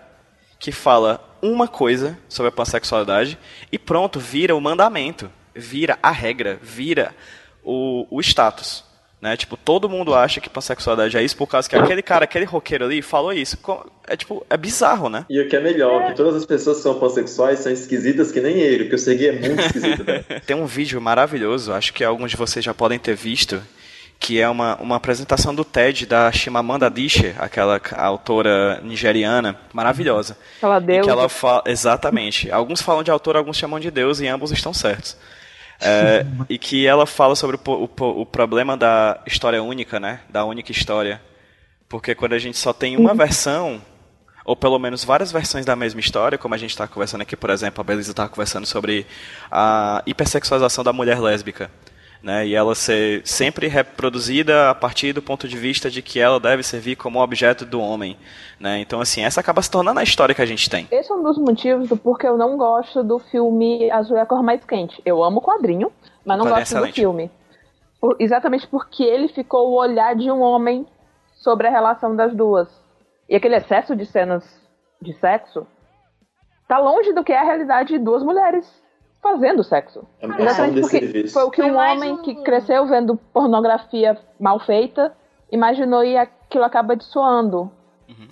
[0.59, 3.38] que fala uma coisa sobre a pansexualidade
[3.70, 7.14] e pronto, vira o mandamento, vira a regra, vira
[7.62, 8.83] o, o status.
[9.20, 9.37] Né?
[9.37, 12.87] Tipo, todo mundo acha que pansexualidade é isso por causa que aquele cara, aquele roqueiro
[12.87, 13.59] ali falou isso.
[14.09, 15.26] É tipo, é bizarro, né?
[15.28, 18.40] E o que é melhor, que todas as pessoas que são pansexuais são esquisitas que
[18.40, 20.04] nem ele, porque o Serguei é muito esquisito.
[20.04, 20.24] né?
[20.46, 23.62] Tem um vídeo maravilhoso, acho que alguns de vocês já podem ter visto,
[24.18, 30.37] que é uma, uma apresentação do TED da Chimamanda Adichie, aquela autora nigeriana, maravilhosa.
[30.62, 31.04] Ela deu.
[31.04, 32.50] que ela fala, exatamente.
[32.50, 35.16] Alguns falam de autor, alguns chamam de Deus, e ambos estão certos.
[35.81, 40.21] É, e que ela fala sobre o, o o problema da história única, né?
[40.29, 41.21] Da única história.
[41.88, 43.81] Porque quando a gente só tem uma versão,
[44.45, 47.51] ou pelo menos várias versões da mesma história, como a gente está conversando aqui, por
[47.51, 49.07] exemplo, a Belisa está conversando sobre
[49.51, 51.71] a hipersexualização da mulher lésbica.
[52.22, 56.38] Né, e ela ser sempre reproduzida a partir do ponto de vista de que ela
[56.38, 58.14] deve servir como objeto do homem.
[58.59, 58.78] Né?
[58.78, 60.87] Então, assim, essa acaba se tornando a história que a gente tem.
[60.90, 64.26] Esse é um dos motivos do porquê eu não gosto do filme Azul é a
[64.26, 65.00] Cor Mais Quente.
[65.06, 65.90] Eu amo o quadrinho,
[66.22, 66.94] mas não gosto do excelente.
[67.00, 67.30] filme.
[67.98, 70.87] Por- exatamente porque ele ficou o olhar de um homem
[71.37, 72.68] sobre a relação das duas.
[73.30, 74.44] E aquele excesso de cenas
[75.00, 75.66] de sexo
[76.68, 78.80] tá longe do que é a realidade de duas mulheres
[79.22, 80.06] fazendo sexo.
[80.20, 81.35] É Exatamente de porque serviço.
[81.35, 85.12] foi o que Foi um homem um- que cresceu vendo pornografia mal feita
[85.52, 87.70] imaginou e aquilo acaba dissoando.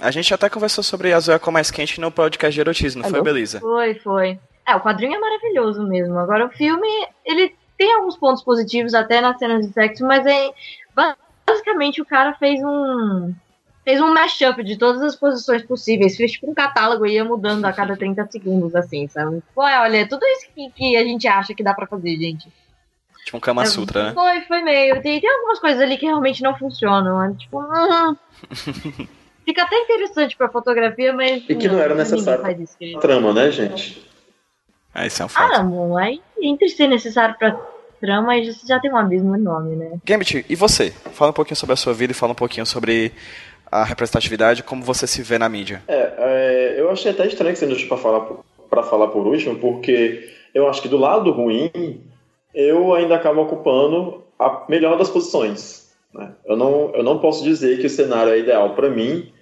[0.00, 3.02] A gente até conversou sobre Azul é a Cor Mais Quente no podcast de erotismo,
[3.02, 3.22] não foi?
[3.22, 3.60] Belisa?
[3.60, 4.38] Foi, foi.
[4.66, 6.18] É, o quadrinho é maravilhoso mesmo.
[6.18, 6.86] Agora, o filme,
[7.24, 10.50] ele tem alguns pontos positivos até nas cenas de sexo, mas é.
[11.46, 13.32] Basicamente, o cara fez um.
[13.88, 16.14] Fez um mashup de todas as posições possíveis.
[16.14, 19.42] Fez tipo um catálogo e ia mudando a cada 30 segundos, assim, sabe?
[19.54, 22.48] Pô, olha, é tudo isso que, que a gente acha que dá pra fazer, gente.
[23.24, 24.12] Tipo um Kama Sutra, né?
[24.12, 25.00] Foi, foi meio.
[25.00, 27.22] Tem, tem algumas coisas ali que realmente não funcionam.
[27.24, 28.16] é Tipo, hum.
[29.46, 31.42] Fica até interessante pra fotografia, mas.
[31.48, 32.42] E que não era ninguém necessário.
[32.42, 33.00] faz isso, querido.
[33.00, 34.06] Trama, né, gente?
[34.94, 35.62] Ah, isso é um Ah, fato.
[35.64, 37.58] não, aí entre ser necessário pra
[38.00, 39.92] trama, aí já- já tem um abismo enorme, né?
[40.04, 40.90] Gambit, e você?
[40.90, 43.12] Fala um pouquinho sobre a sua vida e fala um pouquinho sobre
[43.70, 45.82] a representatividade, como você se vê na mídia.
[45.88, 48.28] É, é, eu achei até estranho que você deixou pra falar
[48.68, 52.02] para falar por último, porque eu acho que do lado ruim,
[52.54, 55.90] eu ainda acabo ocupando a melhor das posições.
[56.14, 56.32] né?
[56.44, 59.32] Eu, não, eu não posso dizer que o cenário é ideal para mim,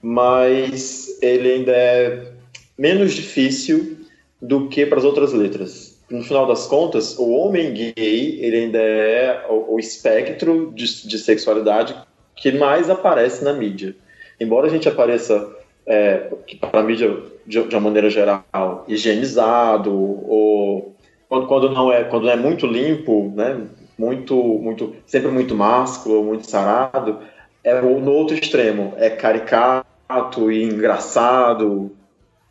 [0.00, 2.32] mas ele ainda é
[2.78, 3.98] menos difícil
[4.40, 5.98] do que para as outras letras.
[6.08, 11.18] No final das contas, o homem gay ele ainda é o, o espectro de, de
[11.18, 11.94] sexualidade
[12.40, 13.94] que mais aparece na mídia.
[14.40, 20.94] Embora a gente apareça é, para a mídia de, de uma maneira geral higienizado ou
[21.28, 23.66] quando, quando não é quando não é muito limpo, né,
[23.98, 27.18] muito muito sempre muito másculo, muito sarado,
[27.64, 31.90] é no outro extremo é caricato e engraçado,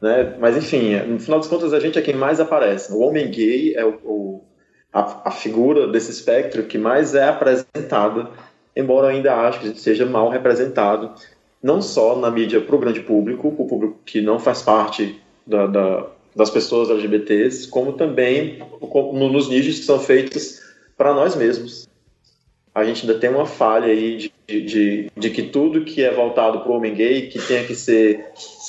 [0.02, 0.36] né?
[0.40, 2.92] Mas enfim, no final das contas a gente é quem mais aparece.
[2.94, 4.44] O homem gay é o, o-
[4.94, 8.30] a, a figura desse espectro que mais é apresentada,
[8.80, 11.12] embora ainda acho que seja mal representado,
[11.62, 15.68] não só na mídia para o grande público, o público que não faz parte da-
[15.68, 18.60] da- das pessoas LGBTs, como também
[19.14, 20.62] nos nichos que são feitos
[20.96, 21.88] para nós mesmos.
[22.76, 26.60] A gente ainda tem uma falha aí de, de, de que tudo que é voltado
[26.60, 28.24] para o homem gay que tenha que ser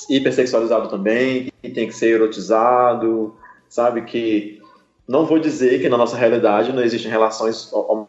[0.08, 3.34] hipersexualizado também, que tem que ser erotizado,
[3.68, 4.02] sabe?
[4.02, 4.62] Que
[5.06, 8.06] não vou dizer que na nossa realidade não existem relações ho-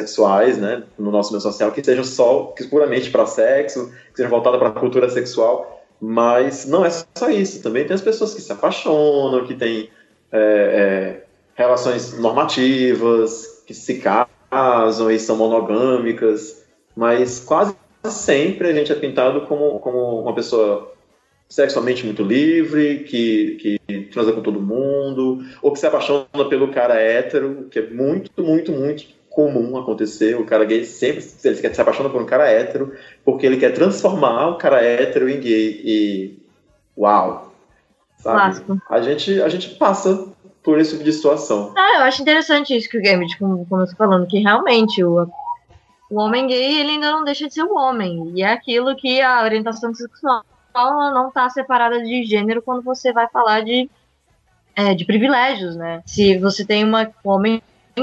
[0.00, 4.30] homossexuais, né, no nosso meio social, que sejam só que puramente para sexo, que sejam
[4.30, 7.62] voltadas para a cultura sexual, mas não é só isso.
[7.62, 9.90] Também tem as pessoas que se apaixonam, que têm
[10.32, 16.64] é, é, relações normativas, que se casam e são monogâmicas,
[16.96, 20.92] mas quase sempre a gente é pintado como, como uma pessoa
[21.48, 26.94] sexualmente muito livre, que, que transa com todo mundo, ou que se apaixona pelo cara
[26.94, 30.38] hétero, que é muito, muito, muito comum acontecer.
[30.38, 32.92] O cara gay sempre ele se apaixona por um cara hétero,
[33.24, 35.80] porque ele quer transformar o cara hétero em gay.
[35.82, 36.38] E.
[36.98, 37.52] Uau!
[38.18, 38.36] Sabe?
[38.36, 38.82] Clássico.
[38.90, 40.28] A gente, a gente passa
[40.62, 41.72] por esse tipo de situação.
[41.76, 45.26] Ah, eu acho interessante isso que o Gambit como começou falando, que realmente o,
[46.10, 48.32] o homem gay ele ainda não deixa de ser um homem.
[48.34, 53.28] E é aquilo que a orientação sexual não está separada de gênero quando você vai
[53.28, 53.88] falar de,
[54.76, 56.02] é, de privilégios, né?
[56.04, 57.62] Se você tem uma um homem,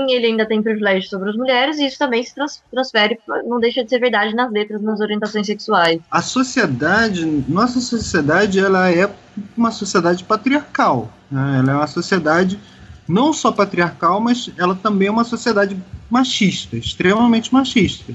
[0.09, 3.83] ele ainda tem privilégios sobre as mulheres, e isso também se trans- transfere, não deixa
[3.83, 5.99] de ser verdade nas letras, nas orientações sexuais.
[6.11, 9.09] A sociedade, nossa sociedade, ela é
[9.55, 11.11] uma sociedade patriarcal.
[11.31, 11.59] né?
[11.59, 12.59] Ela é uma sociedade
[13.07, 15.77] não só patriarcal, mas ela também é uma sociedade
[16.09, 18.13] machista, extremamente machista.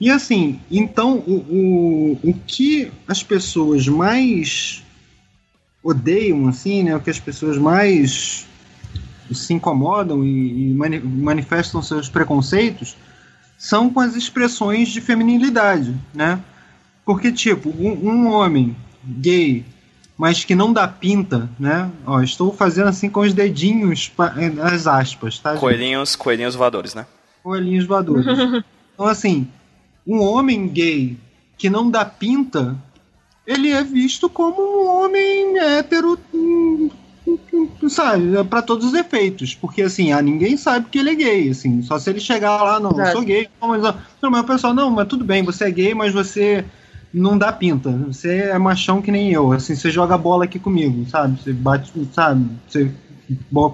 [0.00, 4.82] E assim, então o, o, o que as pessoas mais
[5.82, 6.96] odeiam, assim, né?
[6.96, 8.46] O que as pessoas mais
[9.32, 12.96] se incomodam e, e mani- manifestam seus preconceitos
[13.56, 16.40] são com as expressões de feminilidade, né?
[17.04, 19.64] Porque, tipo, um, um homem gay,
[20.18, 21.90] mas que não dá pinta, né?
[22.04, 24.12] Ó, estou fazendo assim com os dedinhos,
[24.62, 25.52] as aspas, tá?
[25.52, 25.60] gente?
[25.60, 27.06] Coelhinhos, coelhinhos voadores, né?
[27.42, 28.26] Coelhinhos voadores.
[28.94, 29.46] então, assim,
[30.06, 31.16] um homem gay
[31.56, 32.76] que não dá pinta,
[33.46, 36.18] ele é visto como um homem hétero,
[37.88, 39.54] sabe, para todos os efeitos.
[39.54, 42.80] Porque, assim, ah, ninguém sabe que ele é gay, assim, só se ele chegar lá,
[42.80, 43.12] não, eu Exato.
[43.12, 43.82] sou gay, não, mas,
[44.22, 46.64] não, mas o pessoal, não, mas tudo bem, você é gay, mas você
[47.12, 51.08] não dá pinta, você é machão que nem eu, assim, você joga bola aqui comigo,
[51.08, 52.90] sabe, você bate, sabe, você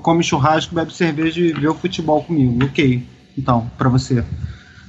[0.02, 3.02] come churrasco, bebe cerveja e vê o futebol comigo, ok,
[3.38, 4.22] então, pra você,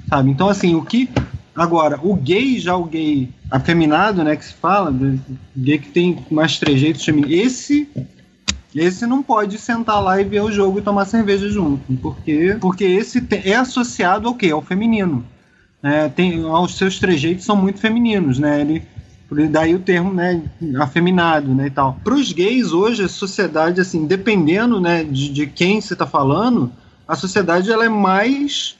[0.10, 1.10] sabe, então assim, o que,
[1.56, 5.18] agora, o gay, já o gay afeminado, né, que se fala, né,
[5.56, 7.88] gay que tem mais trejeitos femininos, esse
[8.76, 12.84] esse não pode sentar lá e ver o jogo e tomar cerveja junto, porque porque
[12.86, 14.52] esse é associado ao quê?
[14.52, 15.26] Ao feminino.
[15.82, 16.10] né?
[16.10, 18.62] tem, os seus trejeitos são muito femininos, né?
[18.62, 18.84] Ele,
[19.50, 20.42] daí o termo, né,
[20.80, 21.98] afeminado, né, e tal.
[22.04, 26.72] Para os gays hoje a sociedade, assim, dependendo, né, de, de quem você está falando,
[27.08, 28.76] a sociedade ela é mais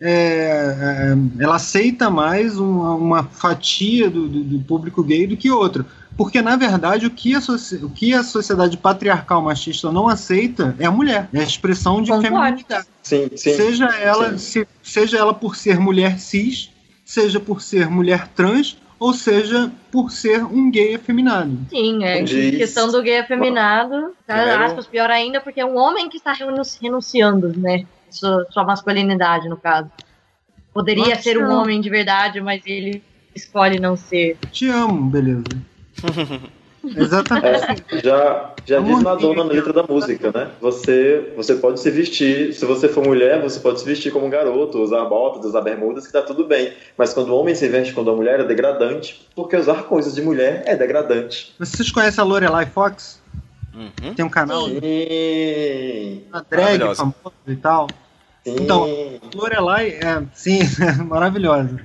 [0.00, 5.50] é, é, ela aceita mais uma, uma fatia do, do- do público gay do que
[5.50, 5.84] outra.
[6.16, 7.38] Porque, na verdade, o que, a
[7.82, 11.28] o que a sociedade patriarcal machista não aceita é a mulher.
[11.32, 12.36] É a expressão de Concordo.
[12.36, 12.86] feminilidade.
[13.02, 13.54] Sim, sim.
[13.54, 14.38] Seja ela, sim.
[14.38, 16.70] se- seja ela por ser mulher cis,
[17.04, 21.58] seja por ser mulher trans, ou seja por ser um gay afeminado.
[21.70, 26.08] Sim, é Diz- questão do gay afeminado, tá, aspas, pior ainda, porque é um homem
[26.10, 27.86] que está renunci- renunciando, né?
[28.10, 29.90] Sua, sua masculinidade, no caso.
[30.72, 31.22] Poderia Nossa.
[31.22, 33.02] ser um homem de verdade, mas ele
[33.34, 34.36] escolhe não ser.
[34.50, 35.44] Te amo, beleza.
[36.82, 37.84] Exatamente.
[37.92, 40.50] É, já já Amor, diz Madonna na letra da música, né?
[40.60, 44.30] Você, você pode se vestir, se você for mulher, você pode se vestir como um
[44.30, 46.72] garoto, usar botas, usar bermudas, que tá tudo bem.
[46.96, 50.22] Mas quando o homem se veste quando a mulher é degradante, porque usar coisas de
[50.22, 51.54] mulher é degradante.
[51.58, 53.19] Vocês conhecem a Lorelai Fox?
[53.74, 54.14] Uhum.
[54.14, 56.22] Tem um canal, Sim.
[56.28, 57.14] uma drag famosa
[57.46, 57.86] e tal.
[58.44, 58.56] Sim.
[58.60, 58.86] Então,
[59.34, 60.60] Lorelai, é, sim,
[61.06, 61.80] maravilhosa.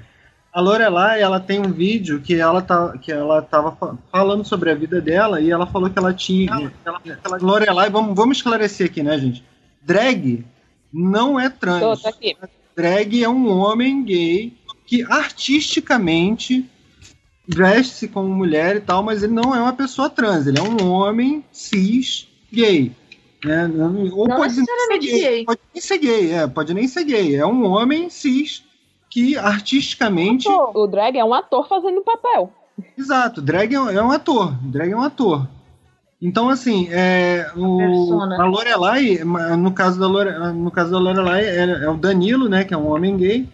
[0.53, 4.71] A Lorelai, ela tem um vídeo que ela tá, que ela tava fa- falando sobre
[4.71, 8.87] a vida dela e ela falou que ela tinha, ela, ela- Lorelai, vamos, vamos esclarecer
[8.87, 9.43] aqui, né, gente?
[9.81, 10.45] Drag
[10.93, 12.01] não é Tô, trans.
[12.01, 12.37] tô aqui.
[12.75, 14.53] Drag é um homem gay
[14.85, 16.69] que artisticamente
[17.47, 20.89] veste-se como mulher e tal, mas ele não é uma pessoa trans, ele é um
[20.91, 22.91] homem cis gay.
[23.43, 23.69] Né?
[24.13, 25.45] Ou Não pode nem ser necessariamente gay.
[25.45, 27.35] Pode nem ser gay, é, pode nem ser gay.
[27.35, 28.63] É um homem cis
[29.09, 30.47] que artisticamente.
[30.49, 32.51] O drag é um ator fazendo papel.
[32.97, 34.53] Exato, drag é um- é um ator.
[34.63, 35.47] Drag é um ator.
[36.21, 38.41] Então, assim, é, o, Persona.
[38.41, 39.19] a Lorelai,
[39.57, 42.77] no caso da, Lore, no caso da Lorelai, é, é o Danilo, né, que é
[42.77, 43.47] um homem gay,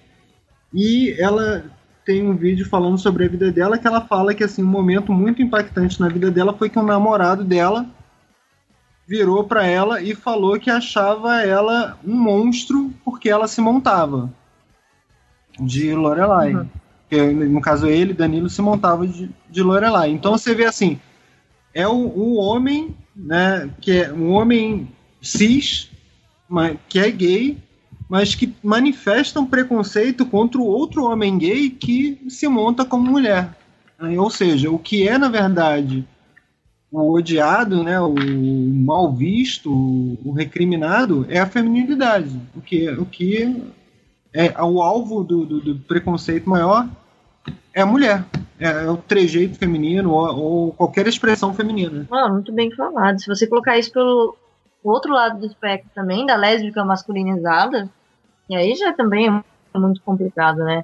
[0.73, 1.65] e ela
[2.05, 5.11] tem um vídeo falando sobre a vida dela, que ela fala que, assim, um momento
[5.11, 7.85] muito impactante na vida dela foi que um namorado dela
[9.07, 14.31] virou pra ela e falou que achava ela um monstro porque ela se montava
[15.59, 16.55] de Lorelai.
[16.55, 16.67] Uhum.
[17.09, 20.11] Que, no caso, ele, Danilo, se montava de, de Lorelai.
[20.11, 20.99] Então você vê assim,
[21.73, 24.89] é o, o homem, né, que é um homem
[25.21, 25.89] cis,
[26.47, 27.57] ma- que é gay,
[28.11, 33.47] mas que manifesta um preconceito contra o outro homem gay que se monta como mulher.
[33.97, 34.19] né?
[34.19, 36.05] Ou seja, o que é, na verdade,
[36.91, 42.37] o odiado, né, o mal visto, o recriminado, é a feminilidade.
[42.53, 43.63] O que, o que
[44.33, 46.85] é o alvo do, do- do preconceito maior
[47.73, 48.25] é a mulher.
[48.59, 52.05] É, é o trejeito feminino ou, ou qualquer expressão feminina.
[52.29, 53.21] Muito bem falado.
[53.21, 54.35] Se você colocar isso pelo
[54.83, 57.89] outro lado do espectro também, da lésbica masculinizada,
[58.51, 59.29] e aí já também
[59.73, 60.83] é muito complicado, né?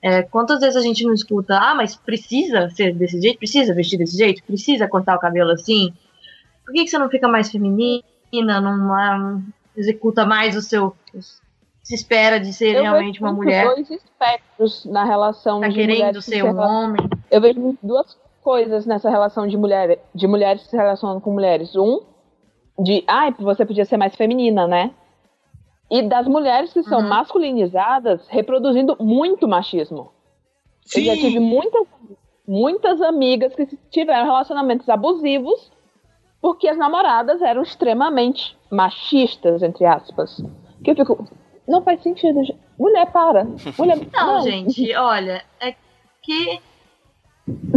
[0.00, 3.38] É, quantas vezes a gente não escuta, ah, mas precisa ser desse jeito?
[3.38, 4.44] Precisa vestir desse jeito?
[4.44, 5.92] Precisa cortar o cabelo assim?
[6.64, 8.02] Por que, que você não fica mais feminina?
[8.32, 9.40] Não ah,
[9.76, 10.94] executa mais o seu.
[11.82, 13.64] Se espera de ser Eu realmente uma mulher?
[13.64, 17.10] dois espectros na relação Tá de querendo que ser se um homem?
[17.28, 21.74] Eu vejo duas coisas nessa relação de mulher, de mulheres se relacionando com mulheres.
[21.74, 22.02] Um,
[22.78, 24.92] de, ai, você podia ser mais feminina, né?
[25.90, 27.08] E das mulheres que são Uhum.
[27.08, 30.12] masculinizadas reproduzindo muito machismo.
[30.94, 31.86] Eu já tive muitas,
[32.46, 35.70] muitas amigas que tiveram relacionamentos abusivos
[36.40, 40.42] porque as namoradas eram extremamente machistas, entre aspas.
[40.82, 41.28] Que eu fico,
[41.68, 42.42] não faz sentido.
[42.44, 42.58] gente.
[42.78, 43.44] Mulher, para.
[43.78, 45.74] Mulher, Não, gente, olha, é
[46.22, 46.60] que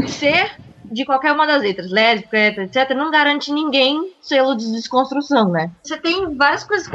[0.08, 0.56] ser
[0.86, 5.72] de qualquer uma das letras, lésbica, etc., não garante ninguém selo de desconstrução, né?
[5.84, 6.94] Você tem várias coisas que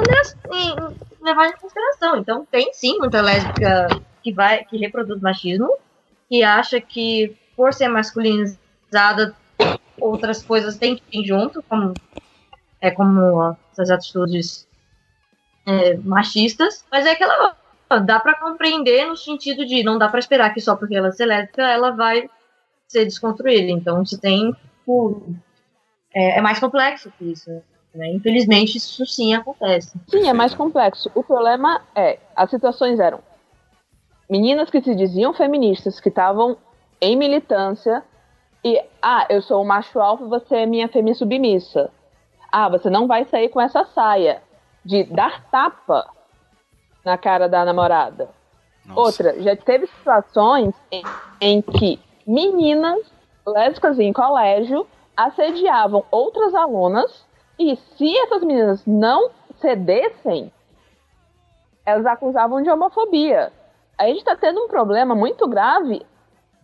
[1.21, 2.17] levar em consideração.
[2.17, 3.89] Então, tem sim muita lésbica
[4.23, 5.77] que vai, que reproduz machismo,
[6.29, 9.35] que acha que por ser masculinizada,
[10.01, 11.93] outras coisas têm que ir junto, como,
[12.81, 14.69] é como essas atitudes
[15.67, 17.57] é, machistas, mas é aquela
[18.05, 21.25] dá pra compreender no sentido de não dá pra esperar que só porque ela é
[21.25, 22.29] lésbica ela vai
[22.87, 23.71] ser desconstruída.
[23.71, 25.35] Então você tem tipo,
[26.15, 27.51] é, é mais complexo que isso.
[27.95, 28.13] Né?
[28.13, 29.99] Infelizmente isso sim acontece.
[30.09, 31.11] Sim, é mais complexo.
[31.15, 33.21] O problema é, as situações eram
[34.29, 36.57] meninas que se diziam feministas, que estavam
[37.01, 38.05] em militância,
[38.65, 41.91] e, ah, eu sou o macho alfa, você é minha fêmea submissa.
[42.51, 44.43] Ah, você não vai sair com essa saia.
[44.85, 46.09] De dar tapa
[47.05, 48.31] na cara da namorada.
[48.85, 49.01] Nossa.
[49.01, 51.03] Outra, já teve situações em,
[51.41, 53.01] em que meninas
[53.47, 54.87] lésbicas em colégio
[55.17, 57.27] assediavam outras alunas
[57.59, 59.31] e se essas meninas não
[59.61, 60.53] cedessem,
[61.85, 63.53] elas acusavam de homofobia.
[63.97, 66.05] A gente está tendo um problema muito grave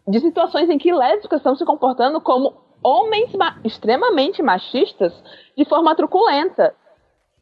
[0.06, 5.12] de situações em que lésbicas estão se comportando como homens ma- extremamente machistas
[5.56, 6.74] de forma truculenta.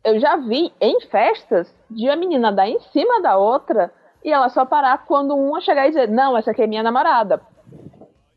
[0.05, 3.92] Eu já vi em festas de a menina dar em cima da outra
[4.24, 7.40] e ela só parar quando uma chegar e dizer, não, essa aqui é minha namorada.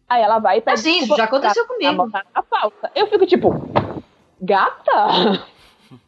[0.10, 2.10] Aí ela vai e pede Assim, desculpa já aconteceu comigo.
[2.34, 2.92] a falta.
[2.96, 3.50] Eu fico tipo,
[4.42, 5.48] gata?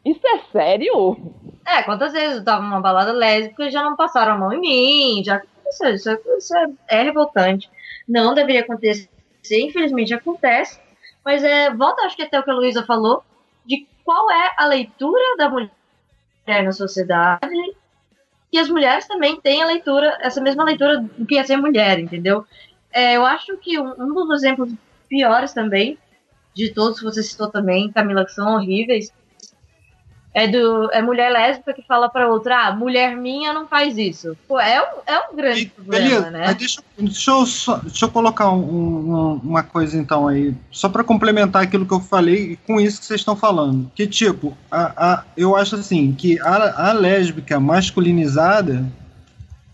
[0.04, 1.16] Isso é sério?
[1.66, 4.60] É, quantas vezes eu tava numa balada lésbica e já não passaram a mão em
[4.60, 5.94] mim, já aconteceu.
[5.94, 6.66] Isso, é- isso é,
[7.00, 7.70] é revoltante.
[8.08, 9.08] Não deveria acontecer,
[9.52, 10.80] infelizmente acontece,
[11.24, 13.22] mas é, volta, acho que até o que a Luísa falou,
[13.66, 15.70] de qual é a leitura da mulher
[16.64, 17.54] na sociedade
[18.52, 21.98] e as mulheres também têm a leitura, essa mesma leitura do que é ser mulher,
[21.98, 22.44] entendeu?
[22.90, 24.72] É, eu acho que um, um dos exemplos
[25.08, 25.98] piores também,
[26.58, 29.12] de todos que você citou também, Camila, que são horríveis,
[30.34, 34.36] É, do, é mulher lésbica que fala pra outra, ah, mulher minha não faz isso.
[34.46, 36.54] Pô, é um, é um grande problema, Beleza, né?
[36.54, 41.02] deixa, deixa eu só- deixa eu colocar um- um- uma coisa então aí, só para
[41.02, 43.90] complementar aquilo que eu falei e com isso que vocês estão falando.
[43.96, 48.84] Que tipo, a, a- eu acho assim, que a, a lésbica masculinizada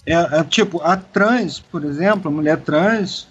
[0.06, 3.26] é, é, tipo, a trans, por exemplo, a mulher trans,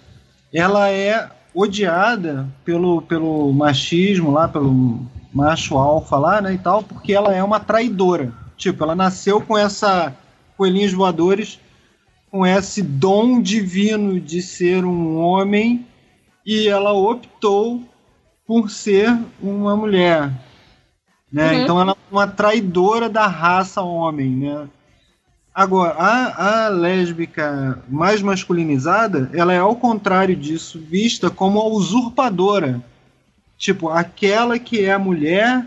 [0.52, 5.00] ela é odiada pelo, pelo machismo lá, pelo
[5.32, 8.32] macho alfa lá, né, e tal, porque ela é uma traidora.
[8.56, 10.14] Tipo, ela nasceu com essa
[10.56, 11.58] coelhinhos voadores
[12.34, 15.86] com esse dom divino de ser um homem
[16.44, 17.80] e ela optou
[18.44, 20.32] por ser uma mulher.
[21.32, 21.52] Né?
[21.52, 21.62] Uhum.
[21.62, 24.30] Então ela é uma traidora da raça homem.
[24.30, 24.68] Né?
[25.54, 32.82] Agora, a, a lésbica mais masculinizada, ela é ao contrário disso, vista como a usurpadora.
[33.56, 35.64] Tipo, aquela que é a mulher,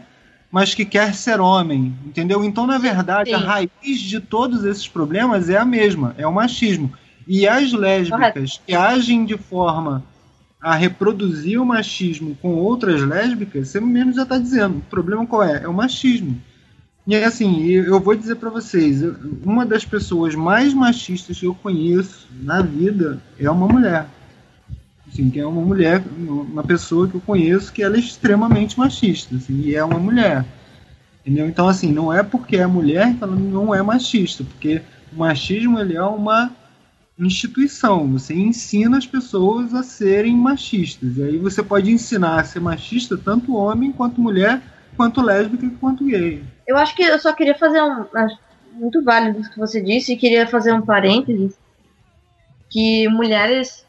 [0.52, 1.96] mas que quer ser homem.
[2.06, 2.44] Entendeu?
[2.44, 3.46] Então, na verdade, a Sim.
[3.46, 6.92] raiz de todos esses problemas é a mesma, é o machismo.
[7.26, 10.04] E as lésbicas que agem de forma
[10.62, 14.80] a reproduzir o machismo com outras lésbicas, você mesmo já está dizendo.
[14.80, 15.64] O problema qual é?
[15.64, 16.42] É o machismo.
[17.08, 19.02] E assim, eu vou dizer para vocês,
[19.42, 24.08] uma das pessoas mais machistas que eu conheço na vida é uma mulher.
[25.08, 29.38] Assim, que é uma mulher, uma pessoa que eu conheço que ela é extremamente machista,
[29.38, 30.46] assim, e é uma mulher.
[31.26, 31.48] Entendeu?
[31.48, 34.82] Então, assim, não é porque é mulher que ela não é machista, porque
[35.14, 36.52] o machismo ele é uma
[37.18, 38.06] instituição.
[38.12, 41.16] Você ensina as pessoas a serem machistas.
[41.16, 44.62] E aí você pode ensinar a ser machista tanto homem quanto mulher,
[44.98, 46.44] quanto lésbica quanto gay.
[46.68, 48.06] Eu acho que eu só queria fazer um.
[48.74, 51.58] Muito válido isso que você disse, e queria fazer um parênteses.
[52.70, 53.86] Que mulheres.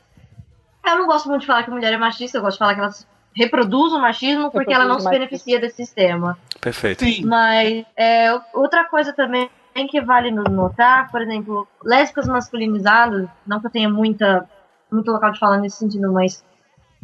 [0.86, 2.80] Eu não gosto muito de falar que mulher é machista, eu gosto de falar que
[2.80, 6.38] elas reproduzem o machismo porque ela não se beneficia desse sistema.
[6.60, 7.04] Perfeito.
[7.04, 7.24] Sim.
[7.24, 9.50] Mas é, outra coisa também
[9.90, 14.48] que vale no- notar, por exemplo, lésbicas masculinizadas, não que eu tenha muita,
[14.90, 16.42] muito local de falar nesse sentido, mas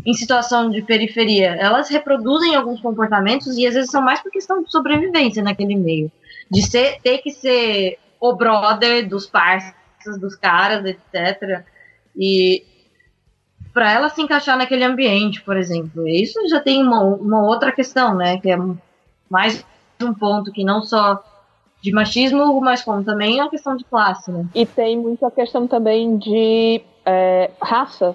[0.04, 4.62] em situação de periferia, elas reproduzem alguns comportamentos e às vezes são mais por questão
[4.62, 6.10] de sobrevivência naquele meio.
[6.50, 11.64] De ser, ter que ser o brother dos parceiros, dos caras, etc.
[12.16, 12.64] E
[13.72, 16.06] para ela se encaixar naquele ambiente, por exemplo.
[16.06, 18.38] Isso já tem uma, uma outra questão, né?
[18.38, 18.58] Que é
[19.28, 19.64] mais
[20.00, 21.22] um ponto que não só
[21.82, 24.46] de machismo, mas como também é uma questão de classe, né?
[24.54, 28.14] E tem muito a questão também de é, raça.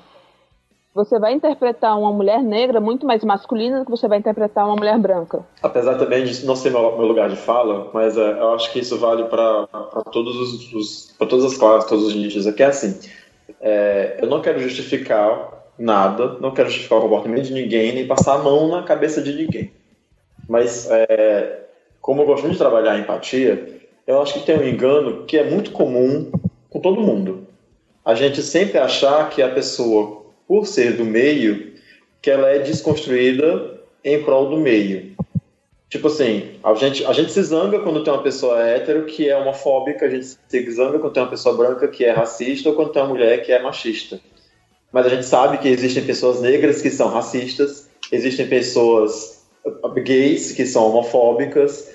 [0.93, 4.75] Você vai interpretar uma mulher negra muito mais masculina do que você vai interpretar uma
[4.75, 5.45] mulher branca.
[5.61, 8.97] Apesar também de não ser meu, lugar de fala, mas é, eu acho que isso
[8.97, 9.67] vale para
[10.11, 12.47] todos os, os para todas as classes, todos os nichos.
[12.47, 12.99] É que é assim,
[13.61, 18.35] é, eu não quero justificar nada, não quero justificar o comportamento de ninguém, nem passar
[18.35, 19.71] a mão na cabeça de ninguém.
[20.47, 21.65] Mas é,
[22.01, 25.37] como eu gosto muito de trabalhar a empatia, eu acho que tem um engano que
[25.37, 26.31] é muito comum
[26.69, 27.47] com todo mundo.
[28.03, 30.18] A gente sempre achar que a pessoa,
[30.49, 31.73] por ser do meio,
[32.23, 35.15] que ela é desconstruída em prol do meio.
[35.89, 39.37] Tipo assim, a gente, a gente se zanga quando tem uma pessoa hétero que é
[39.37, 42.91] homofóbica, a gente se zanga quando tem uma pessoa branca que é racista ou quando
[42.91, 44.19] tem uma mulher que é machista.
[44.91, 49.43] Mas a gente sabe que existem pessoas negras que são racistas, existem pessoas
[50.03, 51.91] gays que são homofóbicas,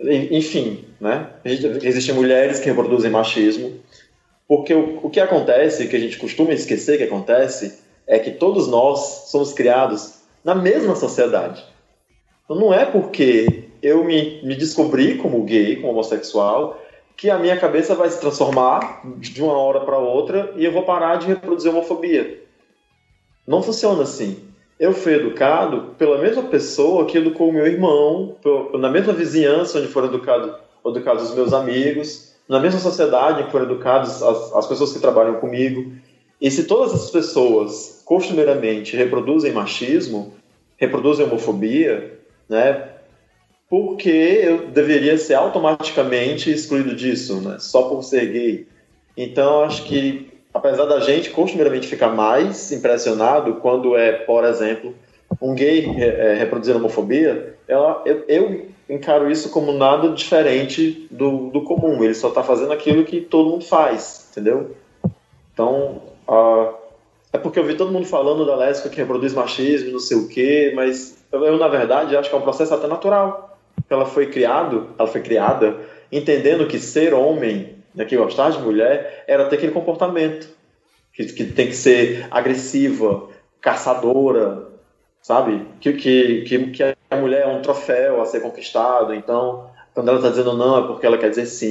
[0.00, 1.28] en- enfim, né?
[1.44, 3.78] Existem mulheres que reproduzem machismo.
[4.46, 8.66] Porque o, o que acontece, que a gente costuma esquecer que acontece, é que todos
[8.66, 11.62] nós somos criados na mesma sociedade.
[12.44, 16.80] Então não é porque eu me, me descobri como gay, como homossexual,
[17.14, 20.84] que a minha cabeça vai se transformar de uma hora para outra e eu vou
[20.84, 22.42] parar de reproduzir homofobia.
[23.46, 24.44] Não funciona assim.
[24.78, 28.36] Eu fui educado pela mesma pessoa que educou meu irmão,
[28.74, 30.54] na mesma vizinhança onde foram educados,
[30.86, 35.34] educados os meus amigos, na mesma sociedade que foram educados as, as pessoas que trabalham
[35.34, 35.92] comigo.
[36.40, 40.34] E se todas essas pessoas, costumeiramente, reproduzem machismo,
[40.76, 42.18] reproduzem homofobia,
[42.48, 42.88] né?
[43.68, 47.56] Por que eu deveria ser automaticamente excluído disso, né?
[47.58, 48.66] Só por ser gay?
[49.16, 54.94] Então, acho que, apesar da gente costumeiramente ficar mais impressionado quando é, por exemplo,
[55.42, 61.62] um gay é, reproduzindo homofobia, ela- eu, eu encaro isso como nada diferente do, do
[61.62, 62.02] comum.
[62.02, 64.74] Ele só está fazendo aquilo que todo mundo faz, entendeu?
[65.52, 66.74] Então, ah,
[67.32, 70.28] é porque eu vi todo mundo falando da lésbica que reproduz machismo, não sei o
[70.28, 73.58] quê, mas eu, eu, na verdade, acho que é um processo até natural.
[73.88, 75.78] Ela foi criado, ela foi criada
[76.10, 80.48] entendendo que ser homem, né, que gostar de mulher, era ter aquele comportamento.
[81.12, 83.28] Que, que tem que ser agressiva,
[83.60, 84.68] caçadora,
[85.20, 85.66] sabe?
[85.80, 89.12] Que, que, que, que a mulher é um troféu a ser conquistado.
[89.12, 89.68] Então,
[89.98, 91.66] quando ela tá dizendo não é porque ela quer dizer sim,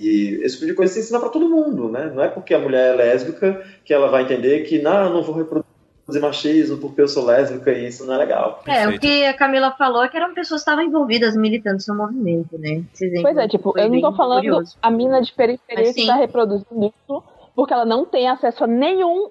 [0.00, 2.10] e esse tipo de coisa se ensina para todo mundo, né?
[2.12, 5.22] Não é porque a mulher é lésbica que ela vai entender que, não, eu não
[5.22, 8.60] vou reproduzir machismo porque eu sou lésbica e isso não é legal.
[8.66, 9.00] É, o Perfeito.
[9.02, 12.82] que a Camila falou é que eram pessoas que estavam envolvidas, militantes no movimento, né?
[13.22, 14.76] Pois é, tipo, eu não tô bem falando curioso.
[14.82, 16.06] a mina de periferia Mas que sim.
[16.08, 17.22] tá reproduzindo isso
[17.54, 19.30] porque ela não tem acesso a nenhum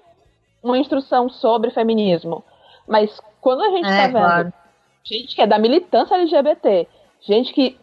[0.62, 2.42] uma instrução sobre feminismo.
[2.88, 4.52] Mas quando a gente É, tá vendo claro.
[5.04, 6.88] gente que é da militância LGBT,
[7.20, 7.76] gente que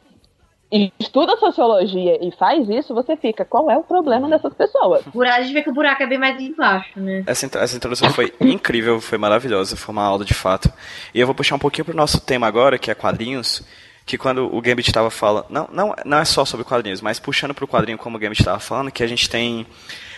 [0.99, 5.03] estuda sociologia e faz isso, você fica, qual é o problema dessas pessoas?
[5.13, 7.23] Buraco- A gente vê que o buraco é bem mais embaixo, né?
[7.27, 10.71] Essa, essa introdução foi incrível, foi maravilhosa, foi uma aula de fato.
[11.13, 13.61] E eu vou puxar um pouquinho pro nosso tema agora, que é quadrinhos,
[14.05, 17.53] que quando o Gambit estava falando, não, não, não é só sobre quadrinhos, mas puxando
[17.53, 19.67] pro quadrinho como o Gambit estava falando, que a gente tem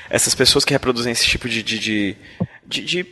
[0.10, 2.18] essas pessoas que reproduzem esse tipo de, de, de,
[2.66, 3.04] de- de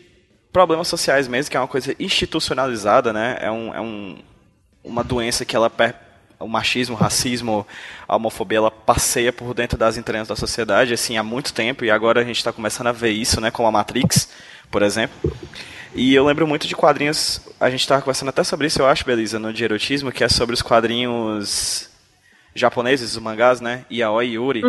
[0.53, 3.37] problemas sociais mesmo, que é uma coisa institucionalizada, né?
[3.41, 4.17] É, um, é um,
[4.83, 5.95] uma doença que ela per-
[6.41, 7.65] o machismo, o racismo,
[8.07, 11.91] a homofobia, ela passeia por dentro das entranhas da sociedade, assim, há muito tempo, e
[11.91, 14.29] agora a gente está começando a ver isso, né, com a Matrix,
[14.69, 15.15] por exemplo.
[15.93, 19.05] E eu lembro muito de quadrinhos, a gente estava conversando até sobre isso, eu acho,
[19.05, 21.90] Belisa, no de erotismo, que é sobre os quadrinhos
[22.53, 24.61] japoneses, os mangás, né, Yaoi e Yuri,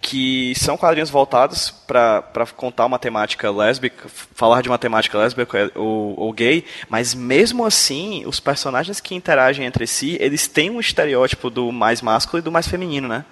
[0.00, 6.18] que são quadrinhos voltados para contar uma temática lésbica, falar de uma temática lésbica ou,
[6.18, 11.48] ou gay, mas mesmo assim, os personagens que interagem entre si, eles têm um estereótipo
[11.48, 13.24] do mais másculo e do mais feminino, né?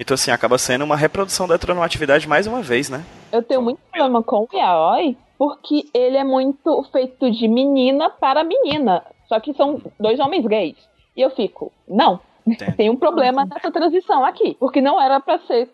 [0.00, 3.04] Então, assim, acaba sendo uma reprodução da heteronormatividade mais uma vez, né?
[3.32, 8.44] Eu tenho muito problema com o Yaoi, porque ele é muito feito de menina para
[8.44, 9.04] menina.
[9.28, 10.76] Só que são dois homens gays.
[11.16, 12.20] E eu fico, não,
[12.52, 12.76] Entendo.
[12.76, 14.56] tem um problema nessa transição aqui.
[14.58, 15.68] Porque não era pra ser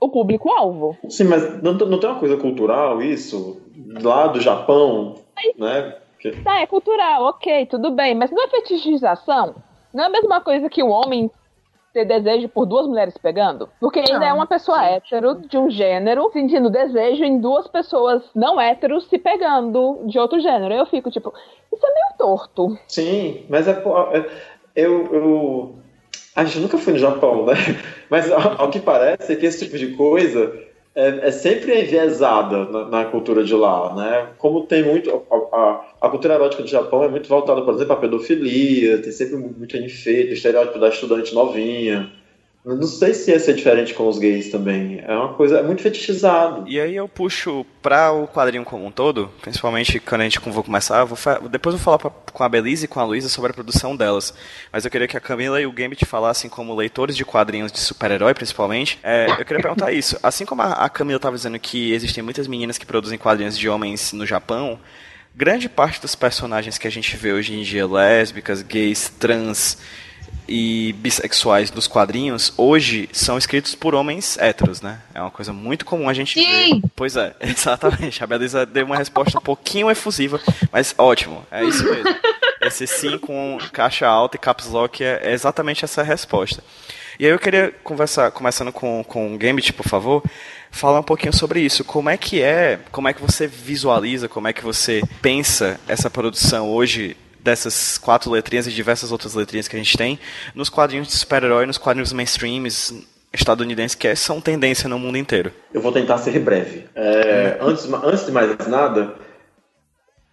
[0.00, 0.96] o público-alvo.
[1.08, 3.60] Sim, mas não, não tem uma coisa cultural isso?
[4.02, 5.14] Lá do Japão,
[5.58, 5.96] né?
[6.18, 8.14] Que- Tá, é cultural, ok, tudo bem.
[8.14, 9.54] Mas não é fetichização?
[9.92, 11.30] Não é a mesma coisa que o homem
[11.92, 13.68] ter desejo por duas mulheres pegando?
[13.78, 14.20] Porque Não.
[14.22, 19.16] é uma pessoa hétero de um gênero sentindo desejo em duas pessoas não héteros se
[19.16, 20.74] pegando de outro gênero.
[20.74, 21.32] Eu fico tipo,
[21.72, 22.76] isso é meio torto.
[22.88, 24.30] Sim, mas é, é-
[24.74, 25.74] eu, eu.
[26.34, 27.54] A gente nunca foi no Japão, né?
[28.10, 30.52] Mas ao, que parece é que esse tipo de coisa
[30.94, 34.28] é, é sempre enviesada na, na cultura de lá, né?
[34.38, 35.10] Como tem muito.
[35.30, 39.12] A, a- a cultura erótica do Japão é muito voltada, por exemplo, à pedofilia, tem
[39.12, 42.12] sempre muito enfeito, o estereótipo da estudante novinha.
[42.64, 44.98] Eu Não sei se ia ser diferente com os gays também.
[45.06, 45.58] É uma coisa.
[45.58, 46.64] É muito fetichizado.
[46.66, 50.64] E aí eu puxo para o quadrinho como um todo, principalmente quando a gente vou
[50.64, 51.18] começar, vou
[51.50, 53.94] depois eu vou falar pra- com a Belize e com a Luísa sobre a produção
[53.94, 54.32] delas.
[54.72, 57.78] Mas eu queria que a Camila e o Gambit falassem como leitores de quadrinhos de
[57.80, 58.98] super-herói, principalmente.
[59.02, 60.18] É, eu queria perguntar isso.
[60.22, 63.68] Assim como a, a Camila estava dizendo que existem muitas meninas que produzem quadrinhos de
[63.68, 64.80] homens no Japão,
[65.36, 69.76] grande parte dos personagens que a gente vê hoje em dia, lésbicas, gays, trans
[70.46, 75.00] e bissexuais dos quadrinhos, hoje são escritos por homens héteros, né?
[75.14, 76.80] É uma coisa muito comum a gente Sim.
[76.80, 76.88] ver.
[76.94, 78.22] Pois é, exatamente.
[78.22, 82.14] A Belisa deu uma resposta um pouquinho efusiva, mas ótimo, é isso mesmo.
[82.60, 86.62] Esse sim com caixa alta e caps lock é, é exatamente essa resposta.
[87.18, 90.22] E aí eu queria conversar, começando com, com o Gambit, por favor,
[90.70, 91.84] falar um pouquinho sobre isso.
[91.84, 96.10] Como é que é, como é que você visualiza, como é que você pensa essa
[96.10, 100.18] produção hoje dessas quatro letrinhas e diversas outras letrinhas que a gente tem
[100.54, 102.94] nos quadrinhos de super-herói, nos quadrinhos mainstreams
[103.32, 105.52] estadunidenses que são tendência no mundo inteiro.
[105.72, 106.84] Eu vou tentar ser breve.
[106.94, 109.14] É, antes, antes de mais nada,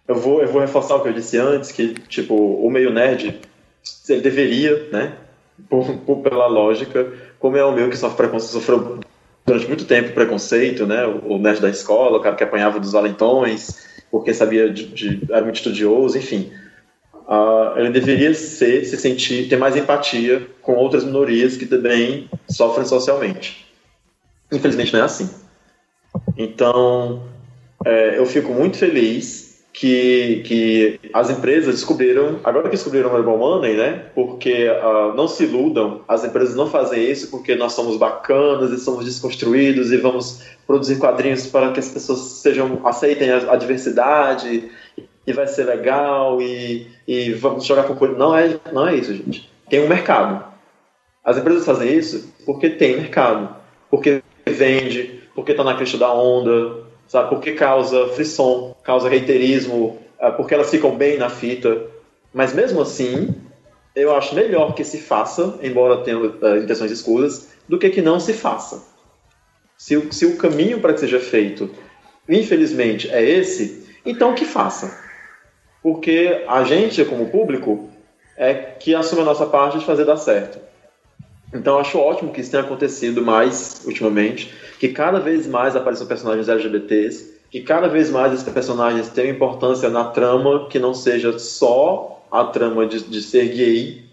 [0.08, 3.40] eu vou, eu vou reforçar o que eu disse antes, que tipo, o meio nerd,
[4.08, 5.12] ele deveria, né,
[5.68, 9.00] por, por- pela lógica, como é o meu que sofre preconceito, sofreu
[9.44, 13.84] durante muito tempo preconceito, né, o, nerd da escola, o cara que apanhava dos valentões,
[14.10, 16.52] porque sabia de, de- era muito estudioso, enfim.
[17.34, 22.84] Ah, ele deveria ser, se sentir, ter mais empatia com outras minorias que também sofrem
[22.84, 23.66] socialmente.
[24.52, 25.30] Infelizmente não é assim.
[26.36, 27.22] Então,
[27.86, 33.38] é, eu fico muito feliz que, que as empresas descobriram, agora que descobriram o Mobile
[33.38, 34.04] Money, né?
[34.14, 38.78] Porque ah, não se iludam, as empresas não fazem isso porque nós somos bacanas e
[38.78, 44.70] somos desconstruídos e vamos produzir quadrinhos para que as pessoas sejam aceitem a, a diversidade
[45.26, 48.16] e vai ser legal e, e vamos jogar com coisa.
[48.16, 49.50] Não é, não é isso, gente.
[49.68, 50.44] Tem um mercado.
[51.24, 53.54] As empresas fazem isso porque tem mercado,
[53.90, 57.28] porque vende, porque está na crista da onda, sabe?
[57.28, 61.86] Porque causa frisson, causa reiterismo, ah, porque elas ficam bem na fita.
[62.34, 63.34] Mas mesmo assim,
[63.94, 68.18] eu acho melhor que se faça, embora tenha ah, intenções escuras, do que que não
[68.18, 68.82] se faça.
[69.78, 71.70] Se se o caminho para que seja feito,
[72.28, 75.01] infelizmente, é esse, então que faça.
[75.82, 77.88] Porque a gente, como público,
[78.36, 80.58] é que assume a nossa parte de fazer dar certo.
[81.52, 86.48] Então acho ótimo que isso tenha acontecido mais ultimamente, que cada vez mais apareçam personagens
[86.48, 92.24] LGBTs, que cada vez mais esses personagens tenham importância na trama, que não seja só
[92.30, 94.04] a trama de, de ser gay,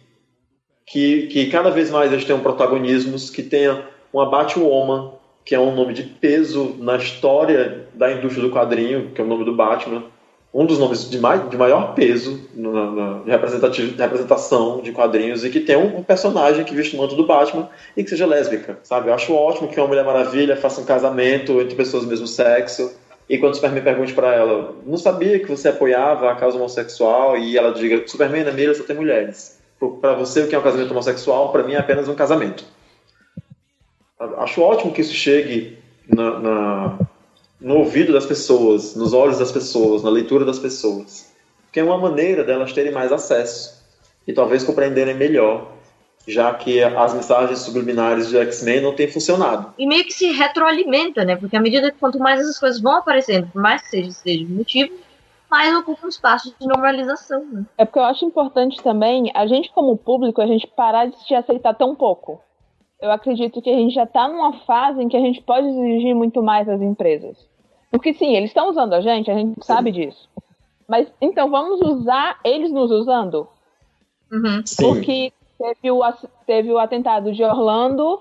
[0.86, 5.14] que, que cada vez mais eles tenham protagonismos, que tenha uma Batwoman,
[5.46, 9.28] que é um nome de peso na história da indústria do quadrinho, que é o
[9.28, 10.04] nome do Batman,
[10.54, 13.38] um dos nomes de, mai, de maior peso na, na
[13.70, 17.28] de representação de quadrinhos e que tem um, um personagem que veste o manto do
[17.28, 19.10] Batman e que seja lésbica, sabe?
[19.10, 22.92] Eu acho ótimo que uma Mulher Maravilha faça um casamento entre pessoas do mesmo sexo
[23.30, 27.38] e quando o Superman pergunte pra ela, não sabia que você apoiava a causa homossexual
[27.38, 29.60] e ela diga, Superman na mira só tem mulheres.
[30.02, 32.66] Pra você o que é um casamento homossexual, pra mim é apenas um casamento.
[34.40, 35.78] Acho ótimo que isso chegue
[36.08, 37.00] na, na-
[37.60, 41.32] no ouvido das pessoas, nos olhos das pessoas, na leitura das pessoas.
[41.64, 43.84] Porque é uma maneira delas terem mais acesso
[44.26, 45.72] e talvez compreenderem melhor,
[46.28, 49.74] já que as mensagens subliminares de X-Men não têm funcionado.
[49.78, 51.36] E meio que se retroalimenta, né?
[51.36, 54.46] Porque à medida que quanto mais essas coisas vão aparecendo, por mais que seja seja
[54.46, 54.94] o motivo,
[55.50, 57.66] mais ocupa um espaço de normalização, né?
[57.78, 61.34] É porque eu acho importante também, a gente como público, a gente parar de se
[61.34, 62.40] aceitar tão pouco.
[63.02, 66.14] Eu acredito que a gente já está numa fase em que a gente pode exigir
[66.14, 67.49] muito mais das empresas.
[67.92, 70.30] Porque sim, eles estão usando a gente, a gente sabe disso.
[70.88, 73.48] Mas então vamos usar eles nos usando?
[74.32, 74.62] Uhum.
[74.66, 74.84] Sim.
[74.84, 76.02] Porque teve o,
[76.46, 78.20] teve o atentado de Orlando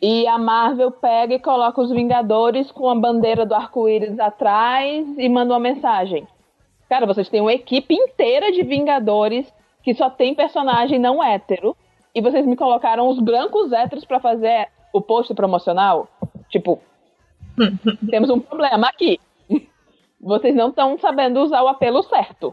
[0.00, 5.28] e a Marvel pega e coloca os Vingadores com a bandeira do arco-íris atrás e
[5.28, 6.26] manda uma mensagem.
[6.88, 9.52] Cara, vocês têm uma equipe inteira de Vingadores
[9.82, 11.76] que só tem personagem não hétero
[12.14, 16.08] e vocês me colocaram os brancos héteros pra fazer o post promocional?
[16.48, 16.80] Tipo,
[18.10, 19.18] temos um problema aqui.
[20.20, 22.52] Vocês não estão sabendo usar o apelo certo.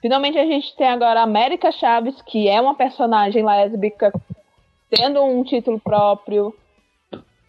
[0.00, 4.12] Finalmente a gente tem agora a América Chaves, que é uma personagem lésbica,
[4.90, 6.54] tendo um título próprio.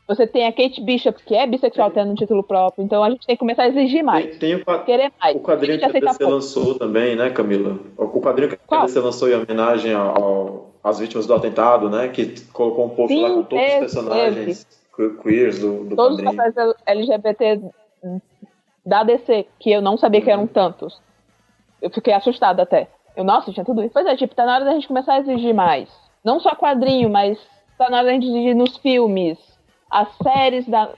[0.07, 2.83] Você tem a Kate Bishop, que é bissexual, tendo um título próprio.
[2.83, 4.25] Então a gente tem que começar a exigir mais.
[4.37, 5.35] Tem, tem o, Querer mais.
[5.35, 6.33] o quadrinho que a DC pouco.
[6.33, 7.77] lançou também, né, Camila?
[7.97, 8.85] O quadrinho que a Qual?
[8.85, 12.07] DC lançou em homenagem ao- ao- às vítimas do atentado, né?
[12.07, 14.86] Que colocou um lá Sim, com todos os teve, personagens que-
[15.21, 16.53] queers do, do Todos os quadrinho.
[16.53, 17.61] papéis LGBT
[18.85, 20.99] da DC, que eu não sabia que eram tantos.
[21.81, 22.87] Eu fiquei assustada até.
[23.15, 23.93] Eu, nossa, tinha tudo isso.
[23.93, 25.89] Pois é, tipo, tá na hora da gente começar a exigir mais.
[26.23, 27.37] Não só quadrinho, mas
[27.77, 29.37] tá na hora da gente exigir nos filmes.
[29.89, 30.89] As séries da,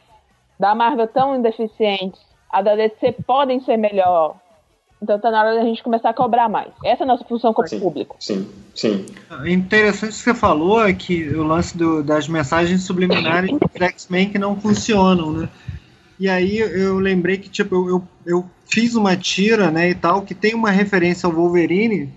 [0.59, 2.19] da Marvel tão indeficientes.
[2.49, 4.35] A da DC podem ser melhor.
[5.01, 6.71] Então tá na hora da gente começar a cobrar mais.
[6.83, 7.79] Essa é a nossa função como Sim.
[7.79, 8.17] público.
[8.19, 9.05] Sim, sim.
[9.45, 14.29] É interessante que você falou é que o lance do- das mensagens subliminares dos X-Men
[14.29, 15.49] que não funcionam, né?
[16.19, 20.23] E aí eu lembrei que, tipo, eu, eu, eu fiz uma tira, né, e tal,
[20.23, 22.11] que tem uma referência ao Wolverine.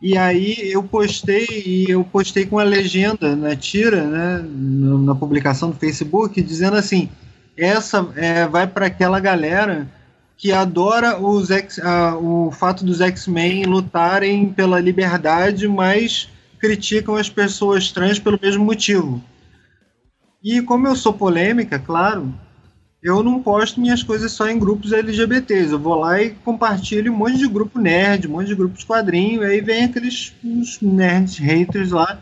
[0.00, 5.70] E aí eu postei, e eu postei com a legenda na tira, né, na publicação
[5.70, 7.08] do Facebook, dizendo assim,
[7.56, 9.88] essa é, vai para aquela galera
[10.36, 16.28] que adora os X, ah, o fato dos X-Men lutarem pela liberdade, mas
[16.58, 19.22] criticam as pessoas trans pelo mesmo motivo.
[20.42, 22.34] E como eu sou polêmica, claro,
[23.02, 25.72] eu não posto minhas coisas só em grupos LGBTs.
[25.72, 29.42] Eu vou lá e compartilho um monte de grupo nerd, um monte de grupos quadrinho,
[29.42, 30.34] aí vem aqueles
[30.80, 32.18] nerds haters lá.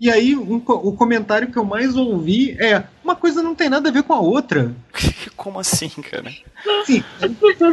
[0.00, 3.88] E aí um o comentário que eu mais ouvi é uma coisa não tem nada
[3.88, 4.74] a ver com a outra.
[5.36, 6.30] Como assim, cara?
[6.82, 7.02] Assim,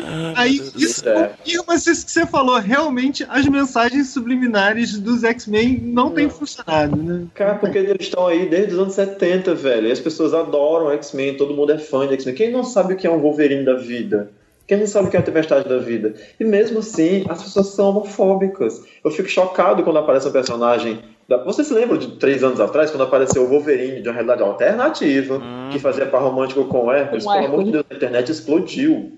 [0.04, 2.60] Ah, Aí isso confirma isso que você falou.
[2.60, 7.26] Realmente as mensagens subliminares dos X-Men não têm funcionado, né?
[7.34, 9.88] Cara, porque eles estão aí desde os anos 70, velho.
[9.88, 12.36] E as pessoas adoram X-Men, todo mundo é fã de X-Men.
[12.36, 14.32] Quem não sabe o que é um Wolverine da vida?
[14.68, 16.14] Quem não sabe o que é a tempestade da vida?
[16.40, 18.82] E mesmo assim, as pessoas são homofóbicas.
[19.04, 21.02] Eu fico chocado quando aparece um personagem.
[21.38, 25.42] Você se lembra de três anos atrás, quando apareceu o Wolverine de uma realidade alternativa,
[25.72, 27.24] que fazia par romântico com o Hércules?
[27.26, 27.72] Pelo amor de.
[27.72, 29.12] Deus, a internet explodiu.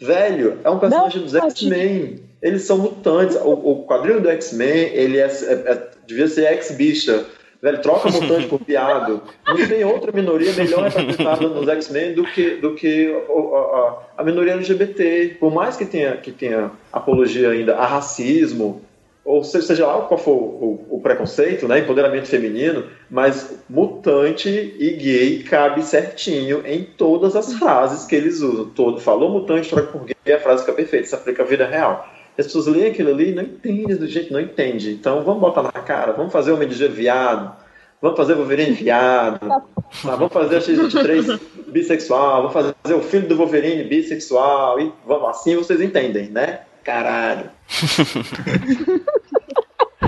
[0.00, 2.20] Velho, é um personagem dos X-Men.
[2.42, 3.36] Eles são mutantes.
[3.36, 7.24] O, o quadrinho do X-Men, ele é, é- é- devia ser ex-bicha.
[7.62, 9.22] Velho, troca mutante por piado.
[9.46, 13.98] Não tem outra minoria melhor representada nos X-Men do que, do que o- a, a-
[14.18, 15.36] a minoria LGBT.
[15.38, 18.82] Por mais que tenha, que tenha apologia ainda a racismo,
[19.24, 25.42] ou seja, lá qual for o, o preconceito, né, empoderamento feminino, mas mutante e gay
[25.44, 28.66] cabe certinho em todas as frases que eles usam.
[28.70, 32.08] Todo, falou mutante, troca por gay, a frase fica perfeita, se aplica à vida real.
[32.36, 34.90] As pessoas leem aquilo ali e não entendem do jeito, não entende.
[34.90, 37.54] Então vamos botar na cara, vamos fazer o Homem de viado,
[38.00, 39.62] vamos fazer o Wolverine viado, tá,
[40.02, 45.54] vamos fazer a X23 bissexual, vamos fazer o filho do Wolverine bissexual, e vamos, assim
[45.54, 46.62] vocês entendem, né?
[46.84, 47.50] Caralho.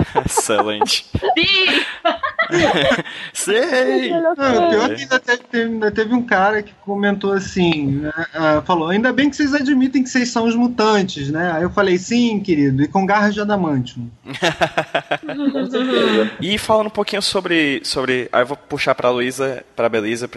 [0.26, 1.06] Excelente.
[1.36, 1.84] Sim!
[3.32, 4.10] Sei!
[4.10, 8.02] Não, pior que ainda teve, ainda teve um cara que comentou assim,
[8.34, 11.52] ah, falou, ainda bem que vocês admitem que vocês são os mutantes, né?
[11.52, 14.10] Aí eu falei, sim, querido, e com garras de adamantium.
[14.24, 14.34] Com
[15.70, 16.30] certeza.
[16.40, 17.80] E falando um pouquinho sobre.
[17.84, 20.28] sobre aí eu vou puxar pra Luísa, pra Belisa,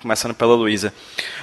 [0.00, 0.92] começando pela Luísa.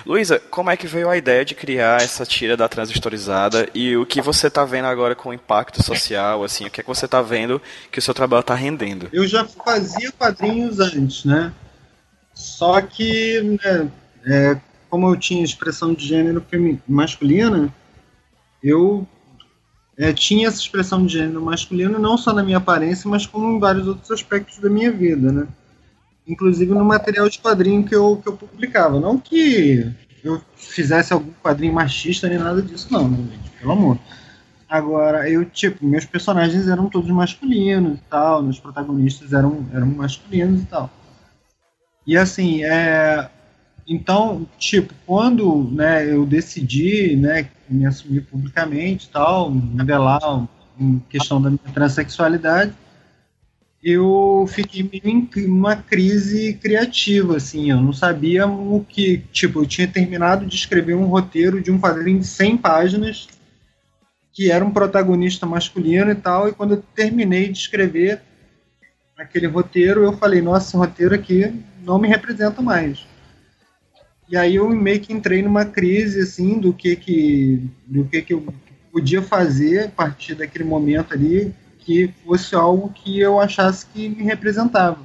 [0.06, 4.06] Luísa, como é que veio a ideia de criar essa tira da transistorizada e o
[4.06, 7.08] que você tá vendo agora com o impacto social, assim, o que é que você
[7.08, 7.62] tá vendo
[7.92, 9.10] que o seu trabalho tá rendendo?
[9.12, 11.54] Eu já fazia quadrinhos antes, né?
[12.34, 13.92] Só que, né,
[14.26, 14.60] é,
[14.90, 16.44] como eu tinha expressão de gênero
[16.88, 17.74] masculina,
[18.64, 19.08] eu
[19.98, 23.60] é, tinha essa expressão de gênero masculino não só na minha aparência, mas como em
[23.60, 25.48] vários outros aspectos da minha vida, né?
[26.28, 29.00] Inclusive no material de quadrinho que eu, que eu publicava.
[29.00, 29.92] Não que
[30.24, 33.50] eu fizesse algum quadrinho machista nem nada disso, não, né, gente?
[33.60, 34.00] Pelo amor.
[34.74, 40.64] Agora, eu, tipo, meus personagens eram todos masculinos e tal, meus protagonistas eram, eram masculinos
[40.64, 40.90] e tal.
[42.08, 43.30] E assim, é.
[43.88, 50.48] Então, tipo, quando né, eu decidi né, me assumir publicamente e tal, revelar
[50.80, 52.74] em questão da minha transexualidade,
[53.84, 59.68] eu fiquei meio em uma crise criativa, assim, eu não sabia o que, tipo, eu
[59.68, 63.28] tinha terminado de escrever um roteiro de um quadrinho de 100 páginas,
[64.34, 68.22] que era um protagonista masculino e tal, e quando eu terminei de escrever
[69.16, 71.54] aquele roteiro, eu falei, nossa, esse roteiro aqui
[71.84, 73.06] não me representa mais.
[74.28, 78.34] E aí eu meio que entrei numa crise, assim, do que que, do que, que
[78.34, 78.44] eu
[78.92, 84.24] podia fazer a partir daquele momento ali, que fosse algo que eu achasse que me
[84.24, 85.00] representava.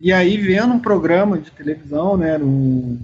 [0.00, 2.98] E aí, vendo um programa de televisão, né, um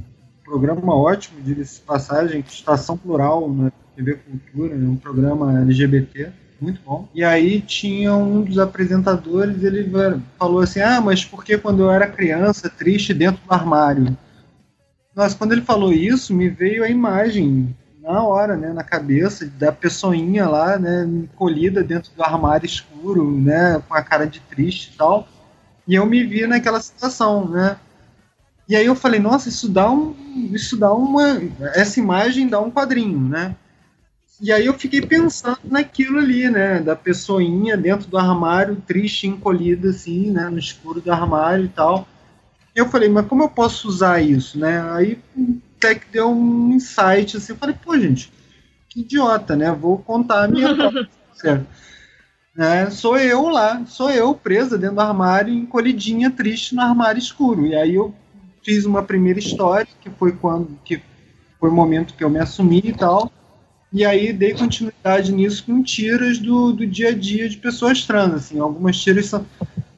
[0.45, 6.30] programa ótimo, diga-se de passagem, Estação Plural, na TV Cultura, né, um programa LGBT,
[6.61, 7.09] muito bom.
[7.14, 9.91] E aí tinha um dos apresentadores, ele
[10.38, 14.16] falou assim, ah, mas por que quando eu era criança, triste dentro do armário?
[15.14, 19.70] Nossa, quando ele falou isso, me veio a imagem na hora, né, na cabeça da
[19.70, 24.97] pessoinha lá, né, encolhida dentro do armário escuro, né, com a cara de triste e
[24.97, 25.28] tal.
[25.86, 27.76] E eu me vi naquela situação, né?
[28.68, 30.14] E aí eu falei, nossa, isso dá um,
[30.53, 31.43] isso dá uma,
[31.74, 33.57] essa imagem dá um quadrinho, né?
[34.41, 39.91] E aí eu fiquei pensando naquilo ali, né, da pessoinha dentro do armário, triste, encolhida
[39.91, 42.09] assim, né, no escuro do armário e tal.
[42.74, 44.80] Eu falei, mas como eu posso usar isso, né?
[44.93, 45.18] Aí
[45.76, 48.32] até que deu um insight assim, eu falei, pô, gente,
[48.88, 49.70] que idiota, né?
[49.72, 51.09] Vou contar a minha própria
[52.55, 52.91] né?
[52.91, 57.66] Sou eu lá, sou eu presa dentro do armário, encolhidinha, triste no armário escuro.
[57.66, 58.14] E aí eu
[58.62, 61.01] fiz uma primeira história, que foi quando que
[61.59, 63.32] foi o momento que eu me assumi e tal.
[63.93, 68.34] E aí dei continuidade nisso com tiras do, do dia a dia de pessoas trans,
[68.34, 68.59] assim.
[68.61, 69.45] Algumas tiras são,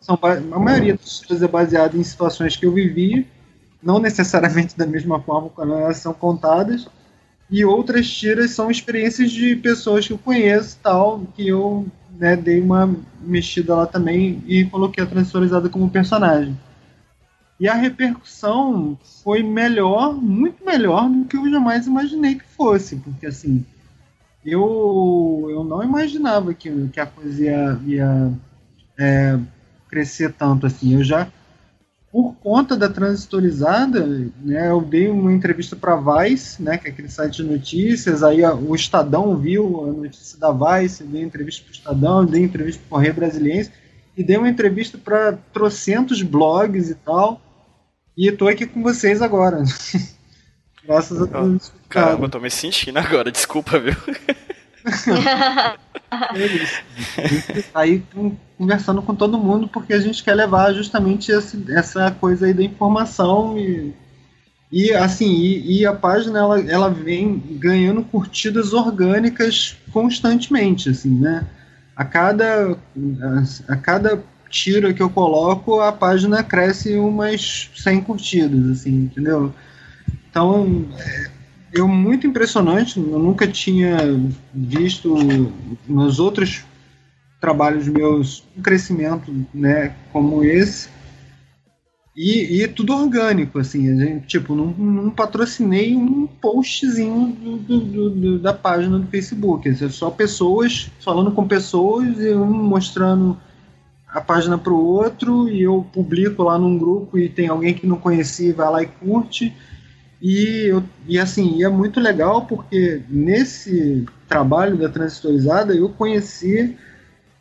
[0.00, 3.26] são a maioria das tiras é baseada em situações que eu vivi,
[3.82, 6.88] não necessariamente da mesma forma quando elas são contadas.
[7.50, 11.86] E outras tiras são experiências de pessoas que eu conheço tal, que eu
[12.18, 16.58] né, dei uma mexida lá também e coloquei a transistorizada como personagem.
[17.60, 23.26] E a repercussão foi melhor, muito melhor do que eu jamais imaginei que fosse, porque
[23.26, 23.64] assim,
[24.44, 28.32] eu, eu não imaginava que, que a coisa ia, ia
[28.98, 29.38] é,
[29.88, 30.94] crescer tanto assim.
[30.94, 31.28] Eu já,
[32.10, 34.06] por conta da transistorizada,
[34.40, 38.44] né, eu dei uma entrevista para Vice, né, que é aquele site de notícias, aí
[38.44, 42.80] a- o Estadão viu a notícia da Vice, dei entrevista para o Estadão, dei entrevista
[42.80, 43.70] para o Correio Brasiliense,
[44.16, 47.40] e dei uma entrevista para trocentos blogs e tal,
[48.16, 49.62] e estou aqui com vocês agora.
[50.84, 51.72] Graças a Deus.
[51.88, 53.94] Caramba, eu tô me sentindo agora, desculpa, viu?
[56.34, 56.82] É isso.
[57.74, 58.02] Aí
[58.58, 62.62] conversando com todo mundo porque a gente quer levar justamente esse- essa coisa aí da
[62.62, 63.94] informação e,
[64.72, 71.46] e assim e, e a página ela, ela vem ganhando curtidas orgânicas constantemente assim né
[71.96, 78.70] a cada a, a cada tira que eu coloco a página cresce umas 100 curtidas
[78.80, 79.52] assim entendeu
[80.32, 80.86] então
[81.74, 83.98] eu muito impressionante, eu nunca tinha
[84.54, 85.14] visto
[85.86, 86.64] nos outros
[87.38, 90.88] trabalhos meus um crescimento, né, como esse.
[92.16, 98.10] E, e tudo orgânico, assim, a gente, tipo, não, não patrocinei um postzinho do, do-
[98.10, 99.68] do- da página do Facebook.
[99.68, 103.38] É só pessoas falando com pessoas e um mostrando
[104.06, 107.86] a página para o outro e eu publico lá num grupo e tem alguém que
[107.86, 109.54] não conhecia vai lá e curte.
[110.22, 116.76] E, eu, e assim, e é muito legal porque nesse trabalho da transistorizada eu conheci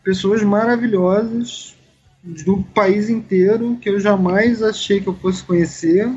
[0.03, 1.75] pessoas maravilhosas
[2.23, 6.11] do país inteiro que eu jamais achei que eu fosse conhecer.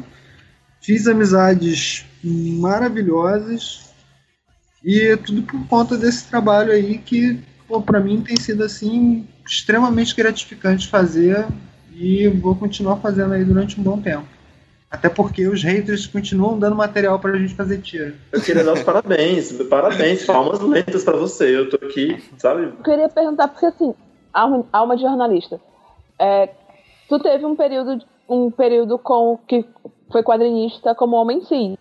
[0.81, 3.91] Fiz amizades maravilhosas
[4.83, 7.41] e é tudo por conta desse trabalho aí que,
[7.85, 11.47] para mim tem sido assim extremamente gratificante fazer
[11.95, 14.34] e vou continuar fazendo aí durante um bom tempo.
[14.95, 18.15] Até porque os haters continuam dando material pra gente fazer tiro.
[18.31, 21.57] Eu queria dar os parabéns, parabéns, palmas lentas pra você.
[21.57, 22.67] Eu tô aqui, sabe?
[22.67, 23.93] Eu queria perguntar, porque assim,
[24.33, 25.61] alma de jornalista,
[26.17, 26.49] é,
[27.09, 29.65] tu teve um período, um período com que
[30.13, 31.77] foi quadrinista como homem cis.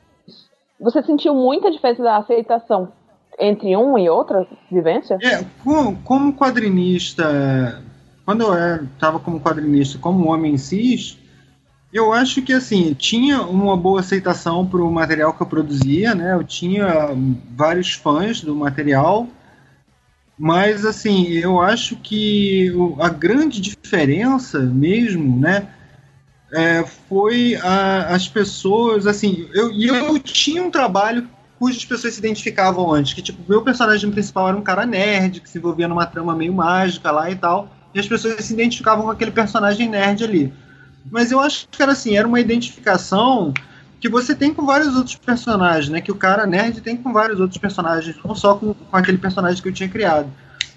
[0.79, 2.91] Você sentiu muita diferença da aceitação
[3.37, 5.19] entre um e outra vivência?
[5.21, 7.79] É, como, como quadrinista,
[8.25, 11.19] quando eu estava como quadrinista como homem cis,
[11.93, 16.33] eu acho que assim, tinha uma boa aceitação para o material que eu produzia, né?
[16.33, 17.09] Eu tinha
[17.55, 19.27] vários fãs do material,
[20.37, 25.67] mas assim, eu acho que a grande diferença mesmo, né?
[26.53, 31.27] é, foi a- as pessoas, assim, eu, eu tinha um trabalho
[31.59, 35.49] cujas pessoas se identificavam antes, que tipo, meu personagem principal era um cara nerd, que
[35.49, 39.11] se envolvia numa trama meio mágica lá e tal, e as pessoas se identificavam com
[39.11, 40.53] aquele personagem nerd ali.
[41.11, 43.53] Mas eu acho que era assim, era uma identificação
[43.99, 46.01] que você tem com vários outros personagens, né?
[46.01, 49.61] Que o cara nerd tem com vários outros personagens, não só com, com aquele personagem
[49.61, 50.27] que eu tinha criado.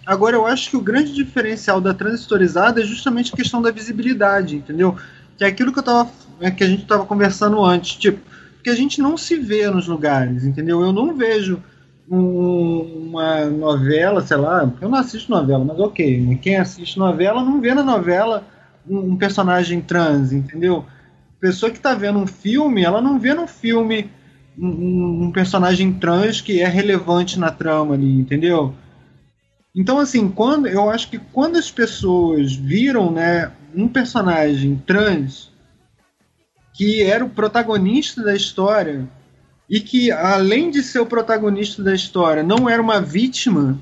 [0.05, 4.55] Agora, eu acho que o grande diferencial da transistorizada é justamente a questão da visibilidade,
[4.57, 4.97] entendeu?
[5.37, 6.09] Que é aquilo que eu tava,
[6.41, 8.21] é, que a gente estava conversando antes, tipo,
[8.55, 10.81] porque a gente não se vê nos lugares, entendeu?
[10.81, 11.61] Eu não vejo
[12.09, 17.61] um- uma novela, sei lá, eu não assisto novela, mas ok, quem assiste novela não
[17.61, 18.45] vê na novela
[18.89, 20.85] um, personagem trans, entendeu?
[21.41, 24.11] Pessoa que está vendo um filme, ela não vê no filme
[24.59, 28.75] um, um- um personagem trans que é relevante na trama ali, entendeu?
[29.75, 35.51] Então, assim, quando eu acho que quando as pessoas viram, né, um personagem trans
[36.73, 39.07] que era o protagonista da história
[39.69, 43.79] e que, além de ser o protagonista da história, não era uma vítima,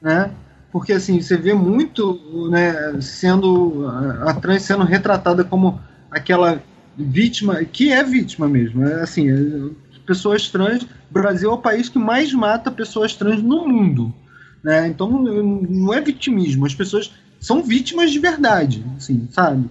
[0.00, 0.30] né?
[0.78, 3.84] Porque assim, você vê muito, né, sendo
[4.24, 6.62] a, trans sendo retratada como aquela
[6.96, 9.70] vítima, que é vítima mesmo, é assim, é,
[10.06, 14.14] pessoas trans, Brasil é o país que mais mata pessoas trans no mundo,
[14.62, 14.86] né?
[14.86, 17.10] Então não é vitimismo, as pessoas
[17.40, 19.68] são vítimas de verdade, assim, sabe?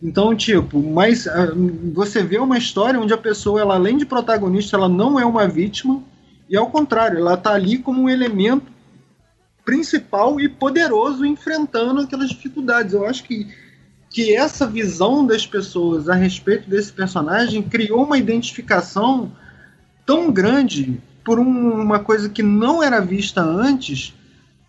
[0.00, 1.52] Então, tipo, mas ah,
[1.92, 5.48] você vê uma história onde a pessoa, ela, além de protagonista, ela não é uma
[5.48, 6.00] vítima,
[6.48, 8.75] e ao contrário, ela tá ali como um elemento
[9.66, 12.94] principal e poderoso enfrentando aquelas dificuldades.
[12.94, 13.46] Eu acho que,
[14.08, 19.32] que essa visão das pessoas a respeito desse personagem criou uma identificação
[20.06, 24.14] tão grande por um- uma coisa que não era vista antes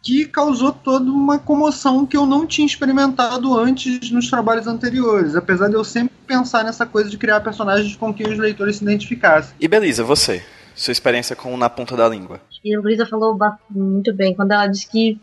[0.02, 5.68] que causou toda uma comoção que eu não tinha experimentado antes nos trabalhos anteriores, apesar
[5.68, 9.54] de eu sempre pensar nessa coisa de criar personagens com quem os leitores se identificassem.
[9.60, 10.44] E Belisa, você?
[10.78, 12.40] Sua experiência com Na Ponta da Língua.
[12.64, 13.36] E a Luísa falou
[13.70, 15.20] muito bem quando ela disse que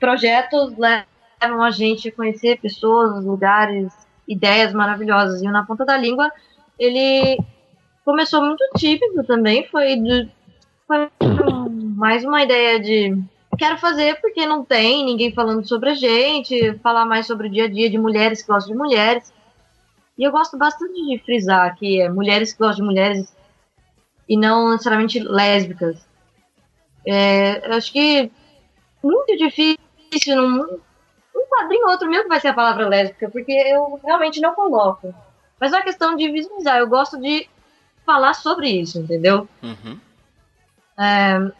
[0.00, 3.92] projetos levam a gente a conhecer pessoas, lugares,
[4.26, 5.42] ideias maravilhosas.
[5.42, 6.30] E o Na Ponta da Língua,
[6.78, 7.38] ele
[8.04, 10.28] começou muito típido também, foi, de-
[10.86, 11.08] foi
[11.94, 13.16] mais uma ideia de
[13.58, 17.64] quero fazer porque não tem ninguém falando sobre a gente, falar mais sobre o dia
[17.64, 19.32] a dia de mulheres que gostam de mulheres.
[20.18, 23.34] E eu gosto bastante de frisar que é mulheres que gostam de mulheres
[24.28, 26.04] e não necessariamente lésbicas.
[27.06, 28.30] É, eu acho que
[29.02, 29.78] muito difícil
[30.36, 30.80] num
[31.36, 35.14] um quadrinho ou outro que vai ser a palavra lésbica, porque eu realmente não coloco.
[35.60, 36.78] Mas é uma questão de visualizar.
[36.78, 37.48] Eu gosto de
[38.06, 39.48] falar sobre isso, entendeu?
[39.62, 39.98] Uhum.
[40.98, 41.52] É,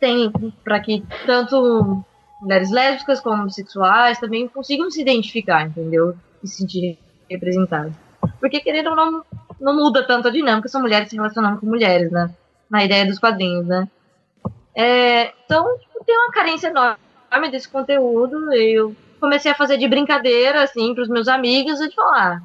[0.00, 0.32] tem
[0.64, 2.04] para que tanto
[2.40, 6.16] mulheres lésbicas como bissexuais também consigam se identificar, entendeu?
[6.42, 6.98] E se sentirem
[7.30, 7.92] representadas.
[8.40, 9.24] Porque querendo ou não,
[9.60, 12.30] não muda tanto a dinâmica, são mulheres se relacionando com mulheres, né?
[12.68, 13.88] Na ideia dos quadrinhos, né?
[14.74, 18.52] É, então, tipo, tem uma carência enorme desse conteúdo.
[18.52, 22.42] Eu comecei a fazer de brincadeira, assim, pros meus amigos, e de falar,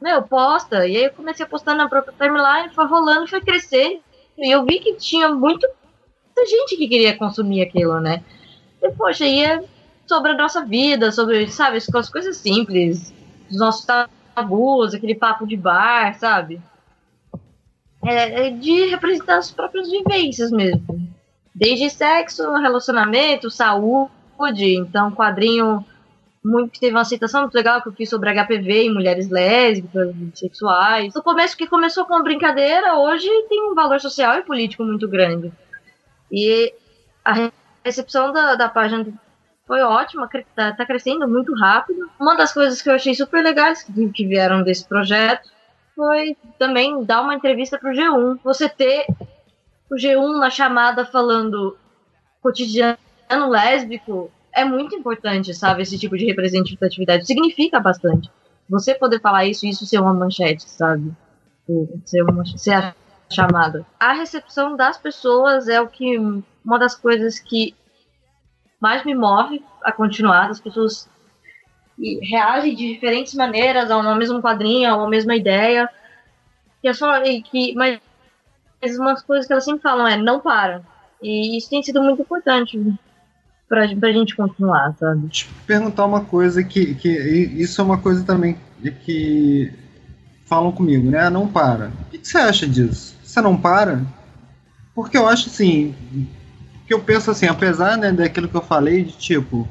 [0.00, 0.86] meu, posta.
[0.86, 4.00] E aí eu comecei a postar na própria timeline, foi rolando, foi crescer.
[4.38, 5.68] E eu vi que tinha muito,
[6.26, 8.22] muita gente que queria consumir aquilo, né?
[8.82, 9.62] E, poxa, e é
[10.06, 13.12] sobre a nossa vida, sobre, sabe, as coisas simples,
[13.50, 13.86] os nossos
[14.34, 16.60] tabus, aquele papo de bar, sabe?
[18.04, 20.84] É, é de representar as próprias vivências mesmo.
[21.54, 25.84] Desde sexo, relacionamento, saúde, então quadrinho
[26.44, 31.14] muito teve uma aceitação muito legal que eu fiz sobre HPV e mulheres lésbicas, bissexuais.
[31.14, 35.50] No começo que começou com brincadeira, hoje tem um valor social e político muito grande.
[36.30, 36.74] E
[37.24, 37.50] a
[37.82, 39.06] recepção da, da página
[39.66, 42.10] foi ótima, tá, tá crescendo muito rápido.
[42.20, 45.50] Uma das coisas que eu achei super legais que, vieram desse projeto
[45.94, 48.38] foi também dar uma entrevista pro G1.
[48.42, 49.06] Você ter
[49.90, 51.76] o G1 na chamada falando
[52.42, 52.98] cotidiano
[53.48, 55.82] lésbico é muito importante, sabe?
[55.82, 58.30] Esse tipo de representatividade significa bastante.
[58.68, 61.12] Você poder falar isso, isso ser uma manchete, sabe?
[62.04, 62.94] Ser, uma, ser a
[63.30, 63.84] chamada.
[63.98, 66.18] A recepção das pessoas é o que
[66.64, 67.74] uma das coisas que
[68.84, 70.50] mais me move a continuar.
[70.50, 71.08] As pessoas
[71.98, 75.88] e reagem de diferentes maneiras ao mesmo quadrinho, a uma mesma ideia.
[76.82, 77.98] Que é só e que mas
[78.98, 80.82] umas coisas que elas sempre falam é não para.
[81.22, 82.78] E isso tem sido muito importante
[83.66, 85.28] pra, pra gente continuar, sabe?
[85.28, 88.58] te perguntar uma coisa que, que e- isso é uma coisa também
[89.06, 89.72] que
[90.44, 91.30] falam comigo, né?
[91.30, 91.90] Não para.
[92.06, 93.16] O que que você acha disso?
[93.22, 94.02] Você não para?
[94.94, 95.94] Porque eu acho assim,
[96.86, 99.68] que eu penso assim, apesar né, daquilo que eu falei de tipo,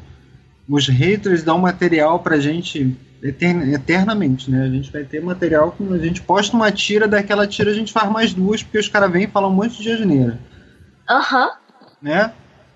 [0.68, 4.64] os haters dão material pra gente etern- eternamente, né?
[4.64, 7.94] A gente vai ter material que a gente posta uma tira, daquela tira a gente
[7.94, 10.40] faz mais duas, porque os caras vêm e falam um monte de asneira
[11.10, 11.52] Aham.
[12.02, 12.32] né?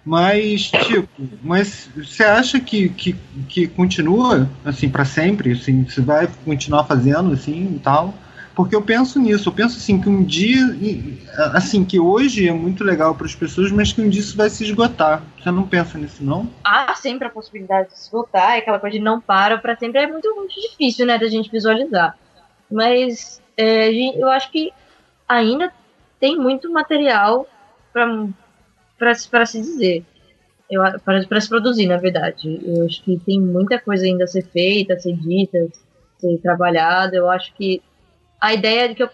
[0.05, 1.09] Mas, tipo,
[1.43, 3.13] mas você acha que, que,
[3.49, 5.51] que continua, assim, para sempre?
[5.51, 8.13] Assim, você vai continuar fazendo, assim, e tal?
[8.57, 10.63] Porque eu penso nisso, eu penso, assim, que um dia,
[11.53, 14.49] assim, que hoje é muito legal para as pessoas, mas que um dia isso vai
[14.49, 15.21] se esgotar.
[15.39, 16.49] Você não pensa nisso, não?
[16.63, 20.01] Há sempre a possibilidade de se voltar, é aquela coisa de não para pra sempre
[20.01, 22.17] é muito, muito difícil, né, da gente visualizar.
[22.71, 24.73] Mas é, eu acho que
[25.29, 25.71] ainda
[26.19, 27.47] tem muito material
[27.93, 30.03] pra, se- dizer.
[30.67, 32.59] Eu, a- pra, pra se produzir, na verdade.
[32.65, 36.37] Eu acho que tem muita coisa ainda a ser feita, a ser dita, a ser
[36.39, 37.15] trabalhada.
[37.15, 37.83] Eu acho que
[38.39, 39.09] a ideia de que eu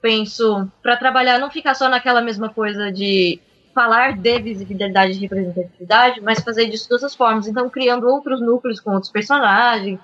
[0.00, 3.40] penso para trabalhar não ficar só naquela mesma coisa de
[3.74, 7.48] falar de visibilidade e representatividade, mas fazer disso de outras formas.
[7.48, 9.98] Então, criando outros núcleos com outros personagens.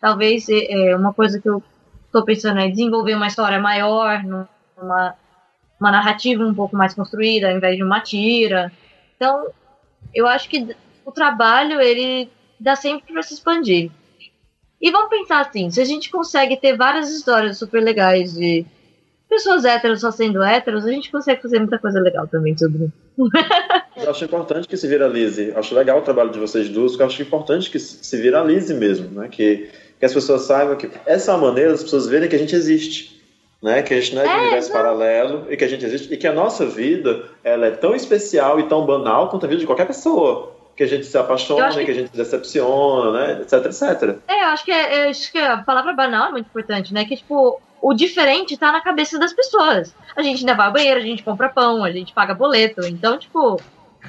[0.00, 1.62] Talvez é, uma coisa que eu
[2.06, 5.14] estou pensando é desenvolver uma história maior, numa,
[5.78, 8.72] uma narrativa um pouco mais construída, ao invés de uma tira.
[9.16, 9.46] Então,
[10.12, 13.90] eu acho que o trabalho, ele dá sempre para se expandir.
[14.82, 18.66] E vamos pensar assim, se a gente consegue ter várias histórias super legais de
[19.28, 22.90] pessoas héteros só sendo héteros, a gente consegue fazer muita coisa legal também sobre
[23.96, 25.52] Eu acho importante que se viralize.
[25.54, 29.28] Acho legal o trabalho de vocês duas, eu acho importante que se viralize mesmo, né?
[29.28, 29.70] Que,
[30.00, 33.22] que as pessoas saibam que essa é maneira das pessoas verem que a gente existe.
[33.62, 33.82] Né?
[33.82, 34.84] Que a gente não é de É, um universo exato.
[34.84, 38.58] paralelo e que a gente existe e que a nossa vida ela é tão especial
[38.58, 40.52] e tão banal quanto a vida de qualquer pessoa.
[40.82, 41.84] Que a gente se apaixona, que...
[41.84, 43.42] que- a gente se decepciona, né?
[43.42, 44.16] etc, etc.
[44.26, 47.04] É, eu acho que, é, acho que a palavra banal é muito importante, né?
[47.04, 49.94] Que, tipo, o diferente tá na cabeça das pessoas.
[50.16, 52.84] A gente ainda vai ao banheiro, a gente compra pão, a gente paga boleto.
[52.84, 53.60] Então, tipo,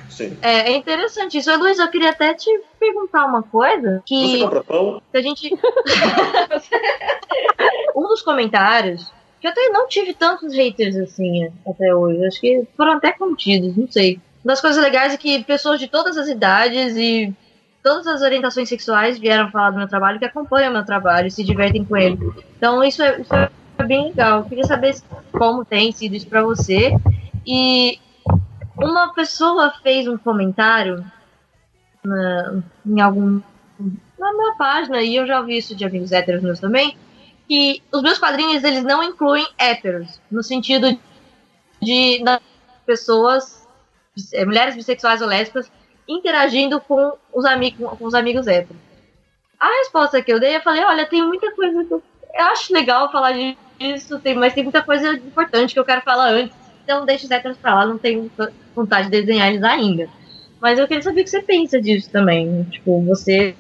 [0.09, 0.35] Sim.
[0.41, 1.55] é, é interessante isso.
[1.59, 2.49] Luiz, eu queria até te
[2.79, 3.97] perguntar uma coisa.
[3.97, 4.99] Você Que compra pão?
[5.11, 5.53] que a gente.
[7.95, 12.25] um dos comentários, que eu até não tive tantos haters assim até hoje.
[12.25, 14.19] Acho que foram até contidos, não sei.
[14.43, 17.33] Das coisas legais é que pessoas de todas as idades e
[17.81, 21.31] todas as orientações sexuais vieram falar do meu trabalho, que acompanham o meu trabalho e
[21.31, 22.17] se divertem com ele.
[22.57, 23.49] Então isso é, isso é
[23.85, 24.39] bem legal.
[24.39, 24.95] Eu queria saber
[25.31, 26.91] como tem sido isso pra você.
[27.45, 27.99] E
[28.77, 31.05] uma pessoa fez um comentário
[32.03, 33.41] na- em algum
[34.19, 36.95] na minha página, e eu já ouvi isso de amigos héteros meus também,
[37.45, 40.97] que os meus quadrinhos eles não incluem héteros, no sentido
[41.81, 42.39] de na-
[42.85, 43.62] pessoas,
[44.45, 45.71] mulheres bissexuais ou lésbicas,
[46.07, 48.81] interagindo com os, amigos, com os amigos héteros.
[49.59, 52.73] A resposta que eu dei, eu falei, olha, tem muita coisa que eu, eu acho
[52.73, 53.31] legal falar
[53.79, 57.31] disso, tem, mas tem muita coisa importante que eu quero falar antes, então deixa os
[57.31, 58.29] héteros pra lá, não tenho
[58.75, 60.09] vontade de desenhar eles ainda.
[60.59, 62.63] Mas eu queria saber o que você pensa disso também.
[62.71, 63.53] Tipo, você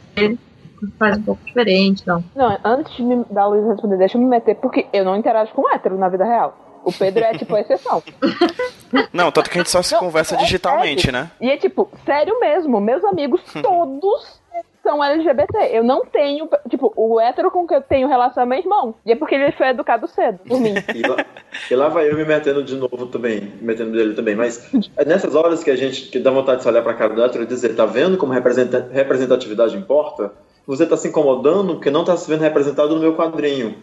[0.97, 2.23] faz um pouco diferente, então.
[2.35, 5.51] Não, antes de me, da Luísa responder, deixa eu me meter, porque eu não interajo
[5.53, 6.81] com hétero na vida real.
[6.83, 8.03] O Pedro é tipo a exceção.
[9.11, 11.19] Não, tanto que a gente só se Não, conversa é digitalmente, sério.
[11.19, 11.31] né?
[11.41, 14.41] E é tipo, sério mesmo, meus amigos todos
[14.81, 15.69] são LGBT.
[15.71, 16.49] Eu não tenho.
[16.69, 18.93] Tipo, o hétero com que eu tenho relação é meu irmão.
[19.05, 20.73] E é porque ele foi educado cedo, por mim.
[20.93, 21.25] E lá,
[21.71, 24.35] e lá vai eu me metendo de novo também, me metendo dele também.
[24.35, 27.13] Mas é nessas horas que a gente que dá vontade de se olhar pra cara
[27.13, 30.33] do hétero e dizer, tá vendo como representa- representatividade importa?
[30.67, 33.75] Você tá se incomodando porque não tá se vendo representado no meu quadrinho.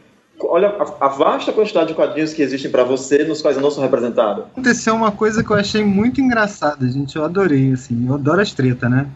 [0.42, 3.70] Olha a, a vasta quantidade de quadrinhos que existem pra você, nos quais eu não
[3.70, 4.42] sou representado.
[4.42, 7.16] Aconteceu uma coisa que eu achei muito engraçada, gente.
[7.16, 8.06] Eu adorei, assim.
[8.06, 9.06] Eu adoro as tretas, né?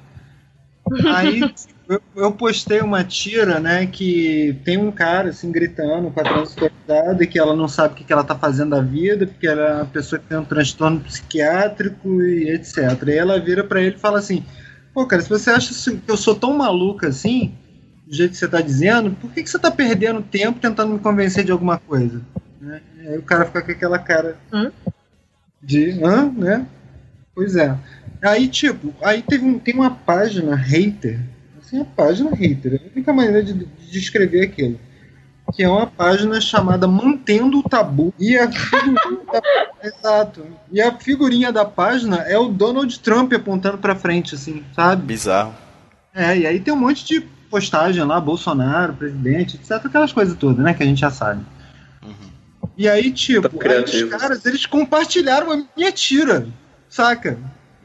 [1.15, 1.41] Aí
[1.89, 7.27] eu, eu postei uma tira, né, que tem um cara, assim, gritando com a transexualidade,
[7.27, 9.75] que ela não sabe o que, que ela tá fazendo da vida, porque ela é
[9.77, 12.79] uma pessoa que tem um transtorno psiquiátrico e etc.
[13.09, 14.45] E ela vira pra ele e fala assim:
[14.93, 17.55] Pô, cara, se você acha que eu sou tão maluca assim,
[18.07, 20.99] do jeito que você tá dizendo, por que, que você tá perdendo tempo tentando me
[20.99, 22.21] convencer de alguma coisa?
[22.61, 22.81] Né?
[23.01, 24.71] Aí o cara fica com aquela cara Hã?
[25.63, 26.03] de.
[26.05, 26.31] hã?
[26.31, 26.67] Né?
[27.35, 27.77] Pois é.
[28.23, 31.21] Aí, tipo, aí teve um- tem uma página hater.
[31.61, 32.75] Assim, a página hater.
[32.75, 34.79] É a única maneira de, de descrever aquilo.
[35.55, 38.15] Que é uma página chamada Mantendo o Tabu.
[38.19, 39.43] E a figurinha da,
[39.87, 40.47] Exato.
[40.73, 45.03] E a figurinha da página é o Donald Trump apontando pra frente, assim, sabe?
[45.05, 45.55] Bizarro.
[46.15, 50.59] É, e aí tem um monte de postagem lá, Bolsonaro, presidente, etc, aquelas coisas todas,
[50.59, 51.41] né, que a gente já sabe.
[52.77, 56.49] E aí, tipo, Tá aí os caras, eles compartilharam a minha tira,
[56.89, 57.39] saca?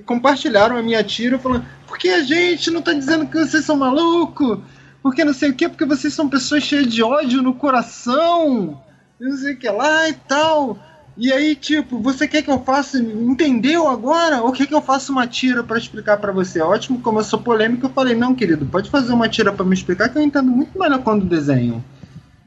[0.08, 4.58] Compartilharam a minha tira falando, porque a gente não tá dizendo que vocês são malucos,
[5.04, 8.82] porque não sei o quê, porque vocês são pessoas cheias de ódio no coração,
[9.20, 10.80] não sei o que lá e tal.
[11.20, 14.42] E aí, tipo, você quer que eu faça, entendeu agora?
[14.42, 16.62] Ou quer que eu faça uma tira pra explicar pra você?
[16.62, 20.18] Ótimo, sou polêmico, eu falei, não, querido, pode fazer uma tira pra me explicar que
[20.18, 21.84] eu entendo muito melhor quando desenho.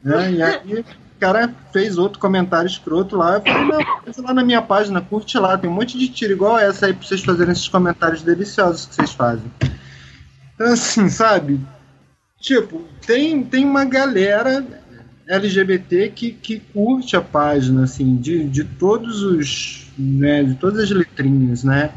[0.02, 0.32] Né?
[0.32, 0.84] E aí,
[1.20, 5.38] cara fez outro comentário escroto lá, eu falei, não, pensa lá na minha página, curte
[5.38, 8.86] lá, tem um monte de tira igual essa aí pra vocês fazerem esses comentários deliciosos
[8.86, 9.52] que vocês fazem.
[10.54, 11.60] Então, assim, sabe?
[12.40, 14.64] Tipo, tem, tem uma galera
[15.26, 19.90] LGBT que, que curte a página, assim, de, de todos os.
[19.98, 21.92] Né, de todas as letrinhas, né?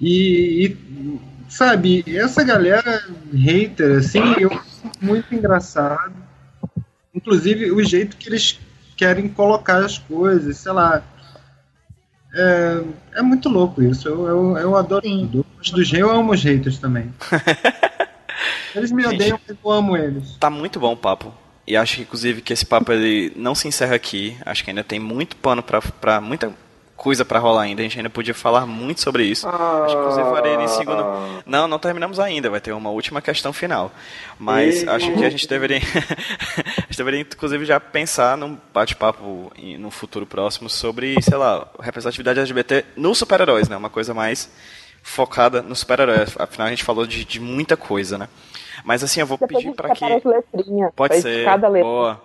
[0.00, 3.02] E, e, sabe, essa galera
[3.32, 6.14] hater, assim, eu acho muito engraçado.
[7.14, 8.58] Inclusive, o jeito que eles
[8.96, 11.02] querem colocar as coisas, sei lá.
[12.34, 12.82] É,
[13.16, 14.08] é muito louco isso.
[14.08, 15.26] Eu, eu, eu adoro Sim.
[15.26, 15.38] tudo.
[15.38, 17.12] Eu gosto dos eu amo os haters também.
[18.76, 19.14] Eles me Gente.
[19.14, 20.36] odeiam, mas eu amo eles.
[20.36, 21.32] Tá muito bom o papo.
[21.66, 24.36] E acho, inclusive, que esse papo ele não se encerra aqui.
[24.46, 26.54] Acho que ainda tem muito pano pra muita
[26.96, 27.82] coisa pra rolar ainda.
[27.82, 29.46] A gente ainda podia falar muito sobre isso.
[29.46, 31.04] Acho que, inclusive, farei em segundo.
[31.44, 32.48] Não, não terminamos ainda.
[32.48, 33.92] Vai ter uma última questão final.
[34.38, 34.88] Mas Ei.
[34.88, 35.78] acho que a gente deveria.
[36.78, 42.40] a gente deveria, inclusive, já pensar num bate-papo no futuro próximo sobre, sei lá, representatividade
[42.40, 43.76] LGBT nos super-heróis, né?
[43.76, 44.50] Uma coisa mais
[45.02, 46.34] focada nos super-heróis.
[46.38, 48.28] Afinal, a gente falou de, de muita coisa, né?
[48.86, 49.98] Mas assim, eu vou Depois a pedir gente pra que.
[49.98, 50.92] separa as letrinhas.
[50.94, 51.44] Pode ser.
[51.44, 51.88] Cada letra.
[51.88, 52.22] Boa.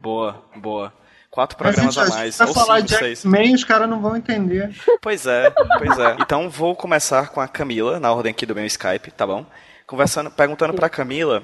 [0.00, 0.92] Boa, boa.
[1.30, 2.38] Quatro Mas programas gente, a mais.
[2.38, 3.18] vai Ou falar cinco, de seis.
[3.18, 4.72] X-Men, os caras não vão entender.
[5.02, 6.16] Pois é, pois é.
[6.20, 9.44] Então vou começar com a Camila, na ordem aqui do meu Skype, tá bom?
[9.84, 11.42] Conversando, perguntando pra Camila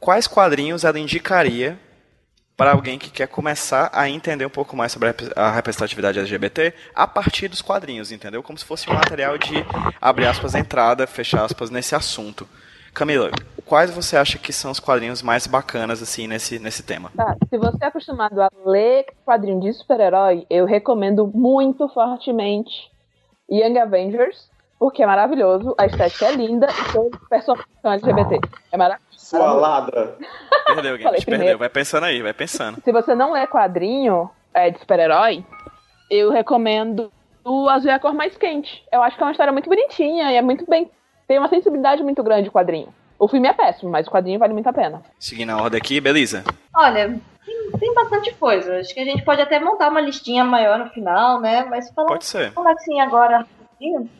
[0.00, 1.78] quais quadrinhos ela indicaria
[2.56, 6.74] para alguém que quer começar a entender um pouco mais sobre a a representatividade LGBT
[6.94, 8.42] a partir dos quadrinhos, entendeu?
[8.42, 9.54] Como se fosse um material de,
[10.00, 12.48] abre aspas, entrada, fecha aspas, nesse assunto.
[12.94, 13.30] Camila,
[13.66, 17.10] quais você acha que são os quadrinhos mais bacanas, assim, nesse, nesse tema?
[17.16, 22.88] Tá, se você é acostumado a ler quadrinho de super-herói, eu recomendo muito fortemente
[23.50, 24.48] Young Avengers,
[24.78, 28.40] porque é maravilhoso, a estética é linda e todos os personagens são LGBT.
[28.70, 29.18] É maravilhoso.
[29.18, 30.16] Sua ladra.
[30.66, 31.24] Perdeu, Guilherme, Falei perdeu.
[31.24, 31.58] primeiro.
[31.58, 32.80] Vai pensando aí, vai pensando.
[32.80, 35.44] Se você não lê quadrinho é, de super-herói,
[36.08, 37.10] eu recomendo
[37.44, 38.84] o Azul é a cor mais quente.
[38.92, 40.90] Eu acho que é uma história muito bonitinha e é muito bem.
[41.26, 42.88] Tem uma sensibilidade muito grande o quadrinho.
[43.18, 45.02] O filme é péssimo, mas o quadrinho vale muito a pena.
[45.18, 46.44] Seguindo a ordem aqui, beleza?
[46.74, 48.78] Olha, tem, tem bastante coisa.
[48.78, 51.64] Acho que a gente pode até montar uma listinha maior no final, né?
[51.64, 52.52] Mas falar, Pode ser.
[52.52, 53.38] falar assim agora.
[53.38, 54.10] rapidinho,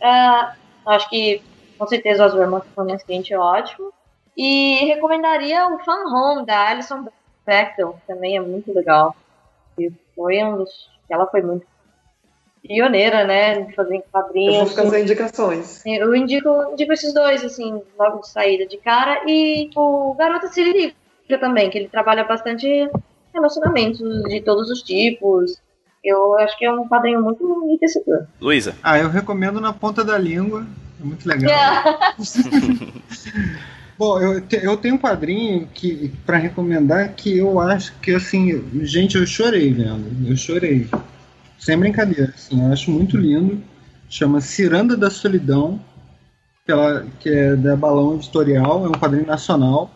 [0.00, 0.48] é,
[0.86, 1.42] acho que
[1.78, 3.92] com certeza o Azul cor mais quente é ótimo.
[4.36, 7.06] E recomendaria o Fan Home da Alison
[7.46, 9.14] Bechdel, que também é muito legal.
[9.78, 10.88] E foi um dos.
[11.08, 11.66] Ela foi muito
[12.68, 13.60] pioneira, né?
[13.60, 14.56] Em fazer Eu quadrinhos.
[14.56, 15.82] vou ficar sem indicações.
[15.86, 19.22] Eu indico, indico esses dois, assim, logo de saída de cara.
[19.26, 20.94] E o Garota Siririca
[21.40, 22.88] também, que ele trabalha bastante
[23.34, 25.56] relacionamentos de todos os tipos.
[26.04, 28.26] Eu acho que é um quadrinho muito enriquecedor.
[28.40, 28.76] Luísa.
[28.82, 30.64] Ah, eu recomendo na ponta da língua.
[31.00, 31.50] É muito legal.
[33.98, 38.64] Bom, eu, te- eu tenho um quadrinho que para recomendar que eu acho que assim,
[38.84, 40.06] gente, eu chorei vendo.
[40.30, 40.86] Eu chorei.
[41.58, 43.62] Sem brincadeira, assim, eu acho muito lindo.
[44.08, 45.80] Chama Ciranda da Solidão,
[47.20, 49.90] que é da Balão Editorial, é um quadrinho nacional.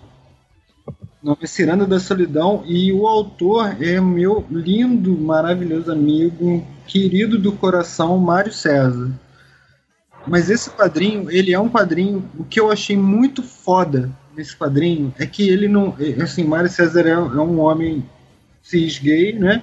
[1.23, 7.39] O nome é Ciranda da Solidão e o autor é meu lindo, maravilhoso amigo, querido
[7.39, 9.13] do coração, Mário César.
[10.27, 12.29] Mas esse quadrinho, ele é um quadrinho.
[12.39, 15.95] O que eu achei muito foda nesse quadrinho é que ele não.
[15.99, 18.05] é, Assim, Mário César é, é um homem
[18.63, 19.63] cis gay, né?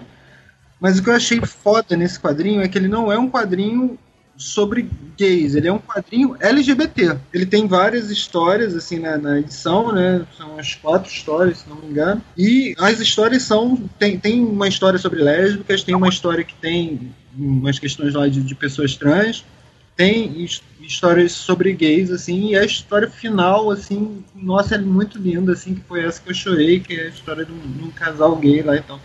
[0.79, 3.97] Mas o que eu achei foda nesse quadrinho é que ele não é um quadrinho
[4.37, 7.17] sobre gays, ele é um quadrinho LGBT.
[7.33, 10.25] Ele tem várias histórias, assim, na, na edição, né?
[10.37, 12.21] São umas quatro histórias, se não me engano.
[12.37, 13.75] E as histórias são.
[13.99, 18.41] Tem, tem uma história sobre lésbicas, tem uma história que tem umas questões lá de,
[18.41, 19.43] de pessoas trans
[19.99, 25.51] tem his- histórias sobre gays, assim, e a história final, assim, nossa, é muito linda,
[25.51, 27.91] assim, que foi essa que eu chorei, que é a história de um, de um
[27.91, 28.97] casal gay lá e tal.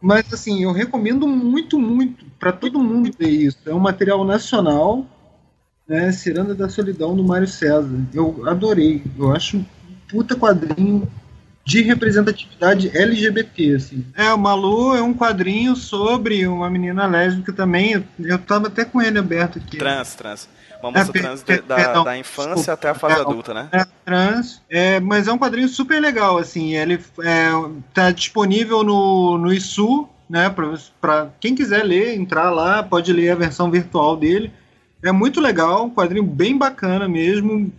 [0.00, 3.58] Mas, assim, eu recomendo muito, muito para todo mundo ver isso.
[3.66, 5.06] É um material nacional,
[5.86, 8.00] né, Ciranda da Solidão, do Mário César.
[8.14, 9.64] Eu adorei, eu acho um
[10.08, 11.06] puta quadrinho
[11.64, 14.04] de representatividade LGBT, assim.
[14.14, 18.04] É, o Malu é um quadrinho sobre uma menina lésbica também.
[18.18, 19.76] Eu tava até com ele aberto aqui.
[19.76, 20.48] Trans, trans.
[20.82, 22.72] Uma moça É, trans de- da, perdão, da infância desculpa.
[22.72, 23.68] até a fase É, adulta, né?
[23.72, 27.50] É, trans, é, mas é um quadrinho super legal, assim, ele é,
[27.92, 30.54] tá disponível no, no ISU, né,
[31.00, 34.52] pra quem quiser ler, entrar lá, pode ler a versão virtual dele,
[35.02, 37.72] é muito legal, um quadrinho bem bacana mesmo,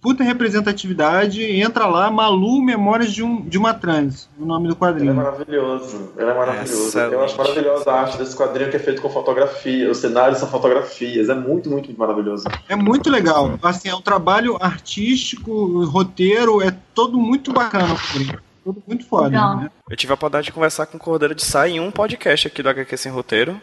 [0.00, 4.74] puta representatividade, entra lá, Malu Memórias de, um, de uma Trans, o nome do Ele
[4.74, 5.14] é quadrinho.
[5.14, 6.12] maravilhoso.
[6.16, 6.88] Ele é maravilhoso.
[6.88, 7.12] Excelente.
[7.14, 9.90] Eu acho maravilhosa a arte desse quadrinho que é feito com fotografia.
[9.90, 11.28] Os cenários são fotografias.
[11.28, 12.44] É muito, muito, muito maravilhoso.
[12.68, 18.40] É muito legal, assim, é um trabalho artístico, roteiro, é todo muito bacana o quadrinho,
[18.64, 19.70] todo muito foda, né?
[19.88, 22.62] Eu tive a oportunidade de conversar com o Cordeiro de Sá em um podcast aqui
[22.62, 23.60] do HQ Sem Roteiro,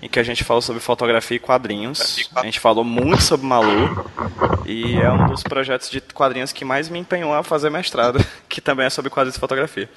[0.00, 2.28] em que a gente falou sobre fotografia e quadrinhos.
[2.34, 4.06] A gente falou muito sobre Malu,
[4.64, 8.60] e é um dos projetos de quadrinhos que mais me empenhou a fazer mestrado, que
[8.60, 9.88] também é sobre quadrinhos e fotografia.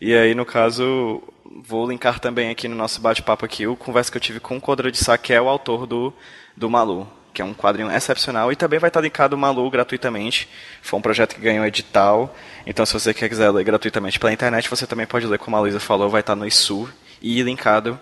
[0.00, 1.22] E aí, no caso,
[1.64, 4.60] vou linkar também aqui no nosso bate-papo aqui o conversa que eu tive com o
[4.60, 6.12] Cordeiro de Sá, que é o autor do,
[6.54, 10.48] do Malu, que é um quadrinho excepcional, e também vai estar linkado o Malu gratuitamente.
[10.82, 12.34] Foi um projeto que ganhou edital,
[12.66, 15.80] então se você quiser ler gratuitamente pela internet, você também pode ler, como a Luísa
[15.80, 16.88] falou, vai estar no ISU
[17.22, 17.98] e linkado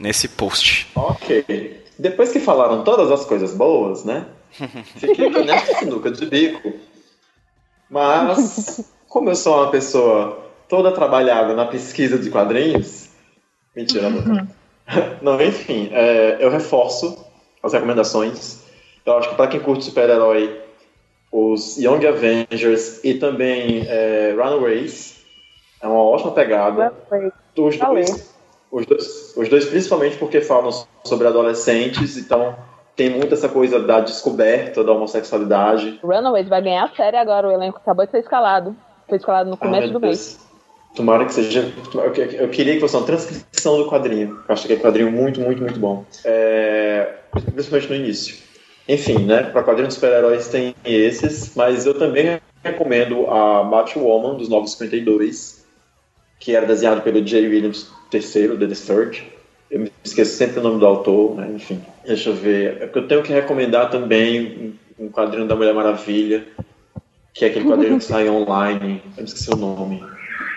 [0.00, 0.88] nesse post.
[0.96, 1.84] Ok.
[1.98, 4.26] Depois que falaram todas as coisas boas, né?
[4.96, 6.72] Fiquei aqui nessa sinuca de bico.
[7.88, 13.10] Mas, como eu sou uma pessoa toda trabalhada na pesquisa de quadrinhos.
[13.76, 14.48] Mentira, não.
[15.22, 17.24] Não, enfim, é, eu reforço
[17.62, 18.64] as recomendações.
[19.06, 20.60] Eu acho que para quem curte super-herói,
[21.30, 25.20] os Young Avengers e também é, Runaways
[25.80, 26.92] é uma ótima pegada.
[27.56, 28.29] Os dois,
[28.70, 30.70] os, dois, os dois, principalmente porque falam
[31.04, 32.56] sobre adolescentes, então
[32.94, 35.98] tem muito essa coisa da descoberta da homossexualidade.
[36.02, 38.76] Runaways vai ganhar a série agora, o elenco acabou de ser escalado.
[39.08, 40.38] Foi escalado no começo Ah, do mês.
[40.94, 41.72] Tomara que seja.
[41.94, 44.40] Eu, queria que fosse uma transcrição do quadrinho.
[44.48, 46.04] Eu acho que é um quadrinho muito, muito, muito bom.
[46.24, 47.14] É,
[47.52, 48.36] principalmente no início.
[48.88, 49.44] Enfim, né?
[49.44, 55.64] Para quadrinhos de super-heróis tem esses, mas eu também recomendo a Batwoman dos Novos 52,
[56.40, 57.46] que era desenhado pelo J.
[57.46, 59.32] Williams III, The Third.
[59.70, 61.50] Eu me esqueço sempre o nome do autor, né?
[61.54, 61.80] enfim.
[62.04, 62.82] Deixa eu ver.
[62.82, 66.46] É eu tenho que recomendar também um um quadrinho da Mulher Maravilha,
[67.32, 69.02] que é aquele quadrinho que sai online.
[69.16, 70.04] Eu me esqueci o nome.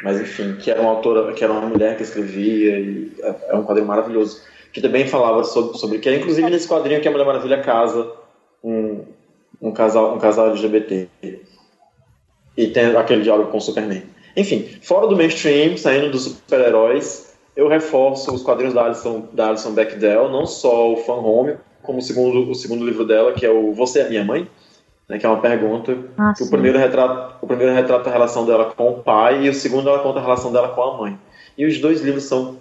[0.03, 3.55] Mas enfim, que era uma autora, que era uma mulher que escrevia, e é é
[3.55, 4.41] um quadrinho maravilhoso.
[4.73, 8.11] Que também falava sobre, sobre que é inclusive nesse quadrinho que a Mulher Maravilha casa
[8.61, 9.05] um,
[9.61, 11.07] um casal, um casal LGBT.
[12.57, 14.03] E tem aquele diálogo com o Superman.
[14.35, 19.71] Enfim, fora do mainstream, saindo dos super-heróis, eu reforço os quadrinhos da Alison, da Alison
[19.71, 23.49] Bechdel, não só o Fan Home, como o segundo, o segundo livro dela, que é
[23.51, 24.47] o Você é Minha Mãe?
[25.07, 25.97] Né, que é uma pergunta.
[26.17, 29.49] Ah, que o primeiro, retrata, o primeiro retrata a relação dela com o pai e
[29.49, 31.19] o segundo ela conta a relação dela com a mãe.
[31.57, 32.57] E os dois livros são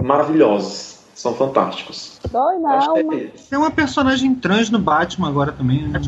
[0.00, 2.20] maravilhosos, são fantásticos.
[2.30, 3.14] Dói na acho que alma.
[3.16, 3.30] é.
[3.48, 6.00] Tem uma personagem trans no Batman agora também, né?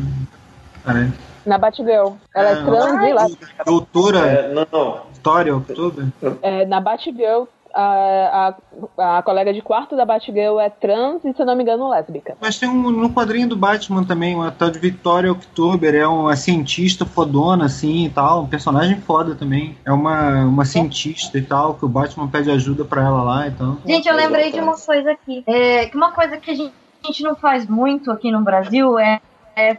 [1.45, 2.13] Na Batgirl.
[2.35, 3.27] Ela é Ah, trans e lá.
[3.65, 6.05] Doutora É, não, não, Vitória Oktober.
[6.41, 7.45] É, na Batgirl,
[7.79, 8.55] a,
[8.97, 11.89] a, a colega de quarto da Batgirl é trans e, se eu não me engano,
[11.89, 12.35] lésbica.
[12.41, 16.35] Mas tem um no quadrinho do Batman também, uma tal de Vitória Oktober, é uma
[16.35, 19.77] cientista fodona assim e tal, um personagem foda também.
[19.85, 23.51] É uma, uma cientista e tal, que o Batman pede ajuda pra ela lá e
[23.51, 23.77] tal.
[23.85, 25.43] Gente, eu lembrei de uma coisa aqui.
[25.45, 26.73] É, que uma coisa que a gente,
[27.03, 29.21] a gente não faz muito aqui no Brasil é,
[29.55, 29.77] é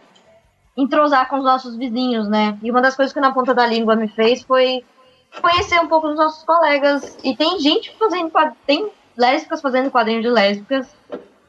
[0.76, 2.56] entrosar com os nossos vizinhos, né?
[2.62, 4.84] E uma das coisas que na ponta da língua me fez foi
[5.40, 7.16] conhecer um pouco dos nossos colegas.
[7.22, 10.88] E tem gente fazendo quad- tem lésbicas fazendo quadrinho de lésbicas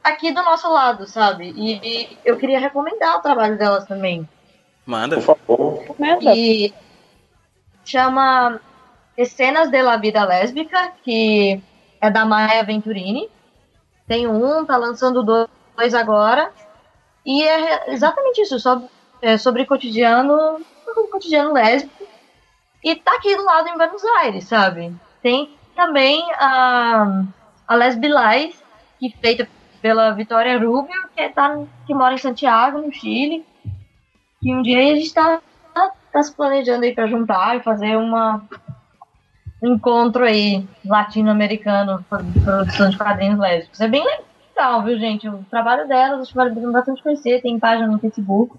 [0.04, 1.54] aqui do nosso lado, sabe?
[1.56, 4.28] E, e eu queria recomendar o trabalho delas também.
[4.86, 5.18] Manda.
[5.18, 5.86] por favor.
[5.86, 6.34] Comenta.
[6.36, 6.74] E
[7.86, 8.60] chama
[9.18, 11.62] Escenas de la Vida Lésbica, que
[12.02, 13.30] é da Maia Venturini.
[14.08, 16.52] Tem um, tá lançando dois agora.
[17.26, 18.88] E é exatamente isso, sobre,
[19.22, 21.99] é sobre cotidiano, sobre cotidiano lésbico.
[22.84, 24.96] E tá aqui do lado em Buenos Aires, sabe?
[25.22, 27.24] Tem também a,
[27.68, 28.62] a Lesbilais,
[29.00, 29.48] que feita
[29.82, 33.46] pela Vitória Rubio, que, tá, que mora em Santiago, no Chile.
[34.42, 35.42] Que um dia a gente tá,
[35.74, 38.42] tá, se planejando aí pra juntar e fazer uma
[39.62, 43.82] um encontro aí latino-americano produção de quadrinhos lésbicos.
[43.82, 44.06] É bem
[44.56, 45.28] legal, viu, gente?
[45.28, 47.42] O trabalho delas, acho que vale bastante conhecer.
[47.42, 48.56] Tem página no Facebook.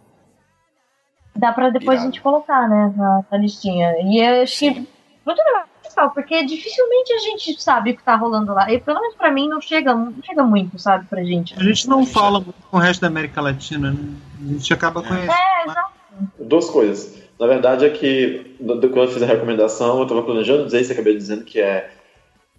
[1.36, 2.02] Dá pra depois Irado.
[2.02, 3.93] a gente colocar, né, na, na listinha.
[4.02, 4.86] E eu acho que Sim.
[5.24, 8.70] muito legal, porque dificilmente a gente sabe o que tá rolando lá.
[8.73, 11.55] E pelo menos pra mim não chega, não chega muito, sabe, pra gente.
[11.59, 13.98] A gente não fala muito com o resto da América Latina, né?
[14.44, 15.32] A gente acaba conhecendo.
[15.32, 15.90] É, exato.
[16.39, 17.20] Duas coisas.
[17.39, 20.81] Na verdade é que, do- do- quando eu fiz a recomendação, eu estava planejando dizer
[20.82, 21.90] isso, acabei dizendo que é,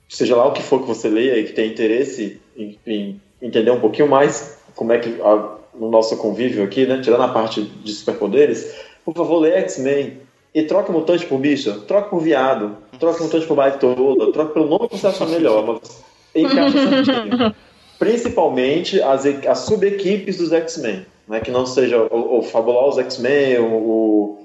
[0.09, 3.69] seja lá o que for que você leia e que tenha interesse em, em entender
[3.71, 7.61] um pouquinho mais como é que a- no nosso convívio aqui, né, tirando a parte
[7.63, 8.71] de superpoderes,
[9.03, 10.19] por favor, leia X-Men
[10.53, 14.87] e troque mutante por bicha, troque por viado, troque mutante por baitola, troque pelo nome
[14.87, 16.03] que você achar melhor, mas
[16.35, 17.55] encaixa certinho.
[17.97, 23.73] Principalmente as, as sub-equipes dos X-Men, né, que não seja o, o fabuloso X-Men, o,
[23.75, 24.41] o-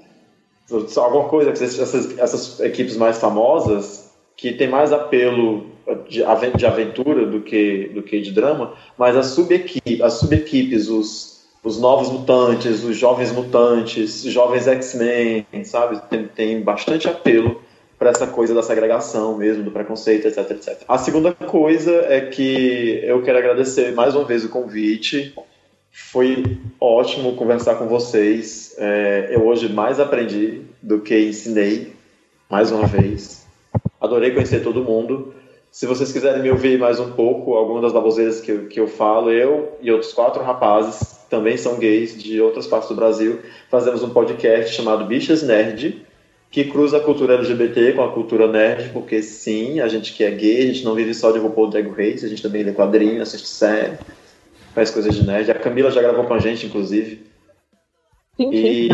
[0.97, 5.65] alguma coisa, essas, essas equipes mais famosas, que tem mais apelo
[6.09, 10.89] de, aven- de aventura do que, do que de drama, mas as sub-equipes, as sub-equipes,
[10.89, 16.01] os, os novos mutantes, os jovens mutantes, jovens X-Men, sabe?
[16.09, 17.61] Tem, tem bastante apelo
[17.97, 20.83] para essa coisa da segregação mesmo, do preconceito, etc, etc.
[20.87, 25.33] A segunda coisa é que eu quero agradecer mais uma vez o convite.
[25.91, 28.75] Foi ótimo conversar com vocês.
[28.77, 31.93] É, eu hoje mais aprendi do que ensinei,
[32.47, 33.47] mais uma vez.
[33.99, 35.33] Adorei conhecer todo mundo.
[35.77, 38.87] Se vocês quiserem me ouvir mais um pouco, algumas das baboseiras que, eu- que eu
[38.87, 44.01] falo, eu e outros quatro rapazes, também são gays de outras partes do Brasil, fazemos
[44.01, 46.03] um podcast chamado Bichas Nerd,
[46.49, 50.31] que cruza a cultura LGBT com a cultura nerd, porque sim, a gente que é
[50.31, 53.21] gay, a gente não vive só de RuPaul Drag Race, a gente também lê quadrinho,
[53.21, 53.99] assiste série,
[54.73, 55.51] faz coisas de nerd.
[55.51, 57.21] A Camila já gravou com a gente, inclusive.
[58.35, 58.89] Sim, E,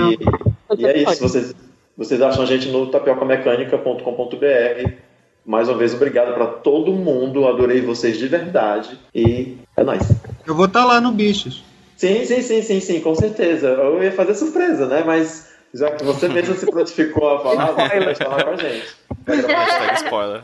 [0.78, 1.56] e é isso, vocês,
[1.96, 5.13] vocês acham a gente no tapiocamecanica.com.br.
[5.46, 10.02] Mais uma vez, obrigado para todo mundo, adorei vocês de verdade e é nóis.
[10.48, 11.64] Eu vou estar lá no Bichos.
[11.98, 13.68] Sim, sim, sim, sim, sim, com certeza.
[13.68, 15.04] Eu ia fazer surpresa, né?
[15.06, 18.88] Mas já que você mesmo se prontificou a falar, vai estar lá com a gente.
[19.28, 20.42] Hashtag spoiler.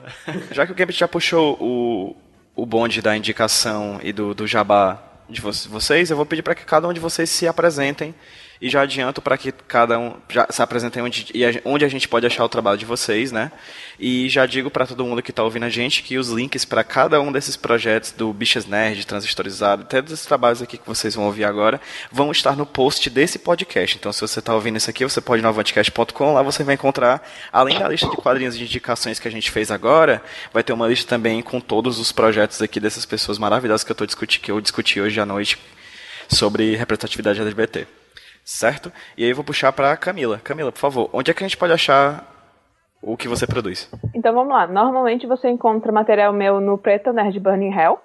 [0.51, 2.15] Já que o Gambit já puxou o,
[2.55, 6.55] o bonde da indicação e do, do jabá de vo- vocês, eu vou pedir para
[6.55, 8.13] que cada um de vocês se apresentem
[8.61, 11.31] e já adianto para que cada um já se apresentem onde,
[11.63, 13.51] onde a gente pode achar o trabalho de vocês, né?
[13.97, 16.83] E já digo para todo mundo que está ouvindo a gente que os links para
[16.83, 21.25] cada um desses projetos do Bichas Nerd, Transistorizado, até dos trabalhos aqui que vocês vão
[21.25, 21.79] ouvir agora,
[22.11, 23.97] vão estar no post desse podcast.
[23.97, 26.75] Então, se você está ouvindo isso aqui, você pode ir no avanticast.com, lá você vai
[26.75, 30.21] encontrar, além da lista de quadrinhos e indicações que a gente fez agora,
[30.51, 33.95] vai ter uma lista também com todos os projetos aqui dessas pessoas maravilhosas que eu,
[33.95, 35.57] tô discuti, que eu discuti hoje à noite
[36.29, 37.98] sobre representatividade LGBT.
[38.49, 38.91] Certo?
[39.15, 40.39] E aí eu vou puxar para Camila.
[40.39, 42.25] Camila, por favor, onde é que a gente pode achar
[42.99, 43.87] o que você produz?
[44.11, 44.65] Então vamos lá.
[44.65, 47.99] Normalmente você encontra material meu no Preta Nerd Burning Hell,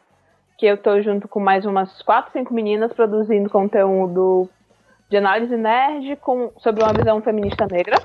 [0.58, 4.46] que eu tô junto com mais umas 4, 5 meninas produzindo conteúdo
[5.08, 7.96] de análise nerd com, sobre uma visão feminista negra.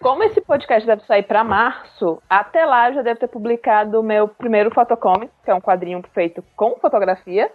[0.00, 4.04] Como esse podcast deve sair para março, até lá eu já devo ter publicado o
[4.04, 7.50] meu primeiro fotocomic, que é um quadrinho feito com fotografia,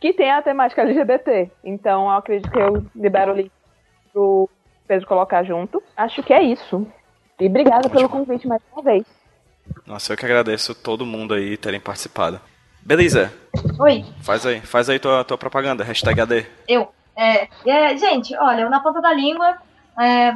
[0.00, 1.50] que tem a temática LGBT.
[1.62, 3.52] Então eu acredito que eu libero o link
[4.12, 4.48] pro
[4.88, 5.82] Pedro colocar junto.
[5.96, 6.86] Acho que é isso.
[7.38, 9.04] E obrigada pelo convite mais uma vez.
[9.86, 12.40] Nossa, eu que agradeço todo mundo aí terem participado.
[12.82, 13.32] Beleza,
[13.78, 16.46] Oi, faz aí, faz aí tua, tua propaganda, hashtag AD.
[16.66, 16.88] eu.
[17.14, 19.58] É, é, gente, olha, eu na ponta da língua
[20.00, 20.34] é,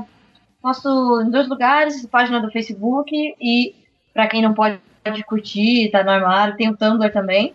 [0.60, 3.10] posto em dois lugares, página do Facebook
[3.40, 3.74] e
[4.12, 4.78] pra quem não pode
[5.26, 7.54] curtir, tá no armário, tem o Tumblr também.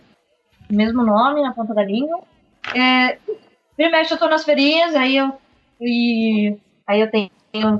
[0.70, 2.20] Mesmo nome, na ponta da língua.
[2.76, 3.18] É,
[3.80, 5.32] Primeiro eu tô nas feirinhas, aí eu.
[5.80, 7.30] E, aí eu tenho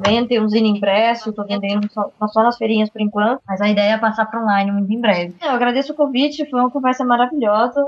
[0.02, 3.95] vendo, um zine impresso, tô vendendo só, só nas feirinhas por enquanto, mas a ideia
[3.95, 5.36] é passar para online muito em breve.
[5.41, 7.86] Eu agradeço o convite, foi uma conversa maravilhosa.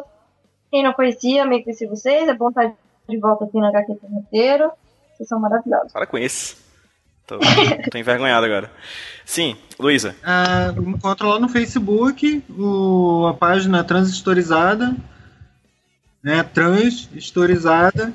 [0.69, 2.73] Quem não conhecia, meio que conheci vocês, é bom estar
[3.07, 4.69] de volta aqui na HQ roteiro.
[5.13, 5.93] Vocês são maravilhosos.
[5.93, 6.60] Para com isso.
[7.31, 7.39] Tô,
[7.89, 8.69] tô envergonhado agora.
[9.23, 10.13] Sim, Luísa.
[10.21, 14.93] Ah, me encontra lá no Facebook, o, a página Transistorizada,
[16.21, 16.43] né?
[16.43, 18.11] Transistorizada,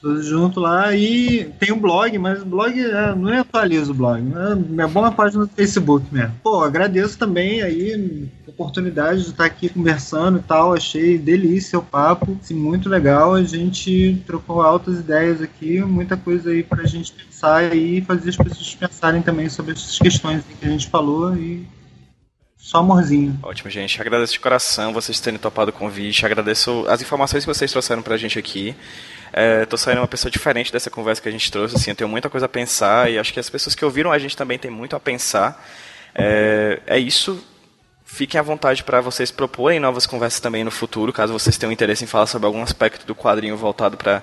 [0.00, 0.94] tudo junto lá.
[0.94, 4.86] E tem um blog, mas o blog é, não é atualizo o blog, é, é
[4.86, 6.34] bom a página do Facebook mesmo.
[6.42, 10.72] Pô, agradeço também aí a oportunidade de estar aqui conversando e tal.
[10.72, 13.34] Achei delícia o papo, assim, muito legal.
[13.34, 18.36] A gente trocou altas ideias aqui, muita coisa aí pra gente pensar e fazer as
[18.36, 21.66] pessoas pensarem também sobre essas questões que a gente falou e
[22.56, 23.38] só amorzinho.
[23.42, 24.00] Ótimo, gente.
[24.00, 26.26] Agradeço de coração vocês terem topado o convite.
[26.26, 28.74] Agradeço as informações que vocês trouxeram pra gente aqui.
[29.32, 31.76] É, tô saindo uma pessoa diferente dessa conversa que a gente trouxe.
[31.76, 34.18] Assim, eu tenho muita coisa a pensar e acho que as pessoas que ouviram a
[34.18, 35.64] gente também têm muito a pensar.
[36.14, 37.42] É, é isso.
[38.10, 42.04] Fiquem à vontade para vocês proporem novas conversas também no futuro, caso vocês tenham interesse
[42.04, 44.22] em falar sobre algum aspecto do quadrinho voltado para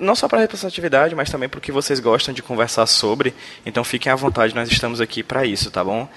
[0.00, 3.34] não só para representatividade, mas também para o que vocês gostam de conversar sobre.
[3.64, 6.08] Então fiquem à vontade, nós estamos aqui para isso, tá bom?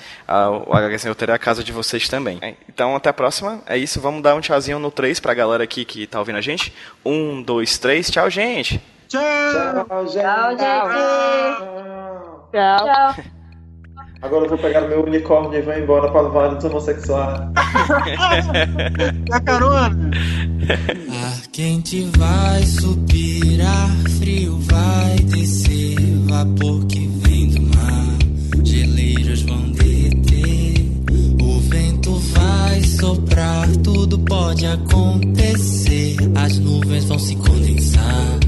[0.68, 2.40] O HGC Roteiro é a casa de vocês também.
[2.68, 3.62] Então até a próxima.
[3.66, 6.38] É isso, vamos dar um tchauzinho no 3 para a galera aqui que tá ouvindo
[6.38, 6.74] a gente.
[7.06, 8.82] Um, dois, três, tchau, gente!
[9.08, 9.22] Tchau!
[9.88, 10.22] Tchau, gente.
[10.24, 10.60] Tchau, gente.
[12.52, 12.86] Tchau.
[12.86, 13.40] Tchau.
[14.22, 17.40] Agora eu vou pegar o meu unicórnio e vou embora para o Vale dos Homossexuais.
[19.32, 19.96] A carona!
[21.24, 23.49] Ar quente vai subir,
[24.18, 25.96] frio vai descer.
[26.28, 28.18] Vapor que vem do mar,
[28.64, 30.86] geleiras vão derreter.
[31.42, 36.18] O vento vai soprar, tudo pode acontecer.
[36.36, 38.40] As nuvens vão se condensar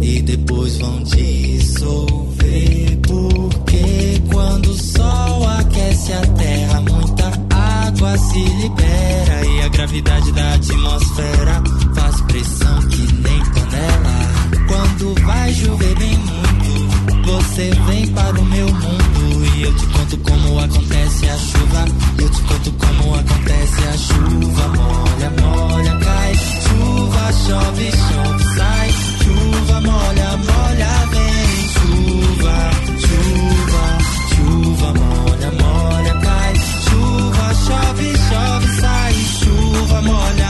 [0.00, 2.98] e depois vão dissolver.
[3.02, 10.54] Porque quando o sol aquece a terra, muita água se libera e a gravidade da
[10.54, 11.62] atmosfera
[12.10, 14.10] faz pressão que nem panela.
[14.66, 19.46] Quando vai chover bem muito, você vem para o meu mundo.
[19.56, 21.84] E eu te conto como acontece a chuva.
[22.18, 24.68] Eu te conto como acontece a chuva.
[24.68, 26.34] Molha, molha, cai.
[26.34, 28.90] Chuva, chove, chove, sai.
[29.22, 31.68] Chuva, molha, molha, vem.
[31.74, 32.70] Chuva,
[33.04, 33.98] chuva,
[34.34, 36.54] chuva, molha, molha, cai.
[36.84, 39.14] Chuva, chove, chove, sai.
[39.14, 40.49] Chuva, molha.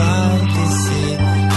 [0.00, 1.49] vai descer.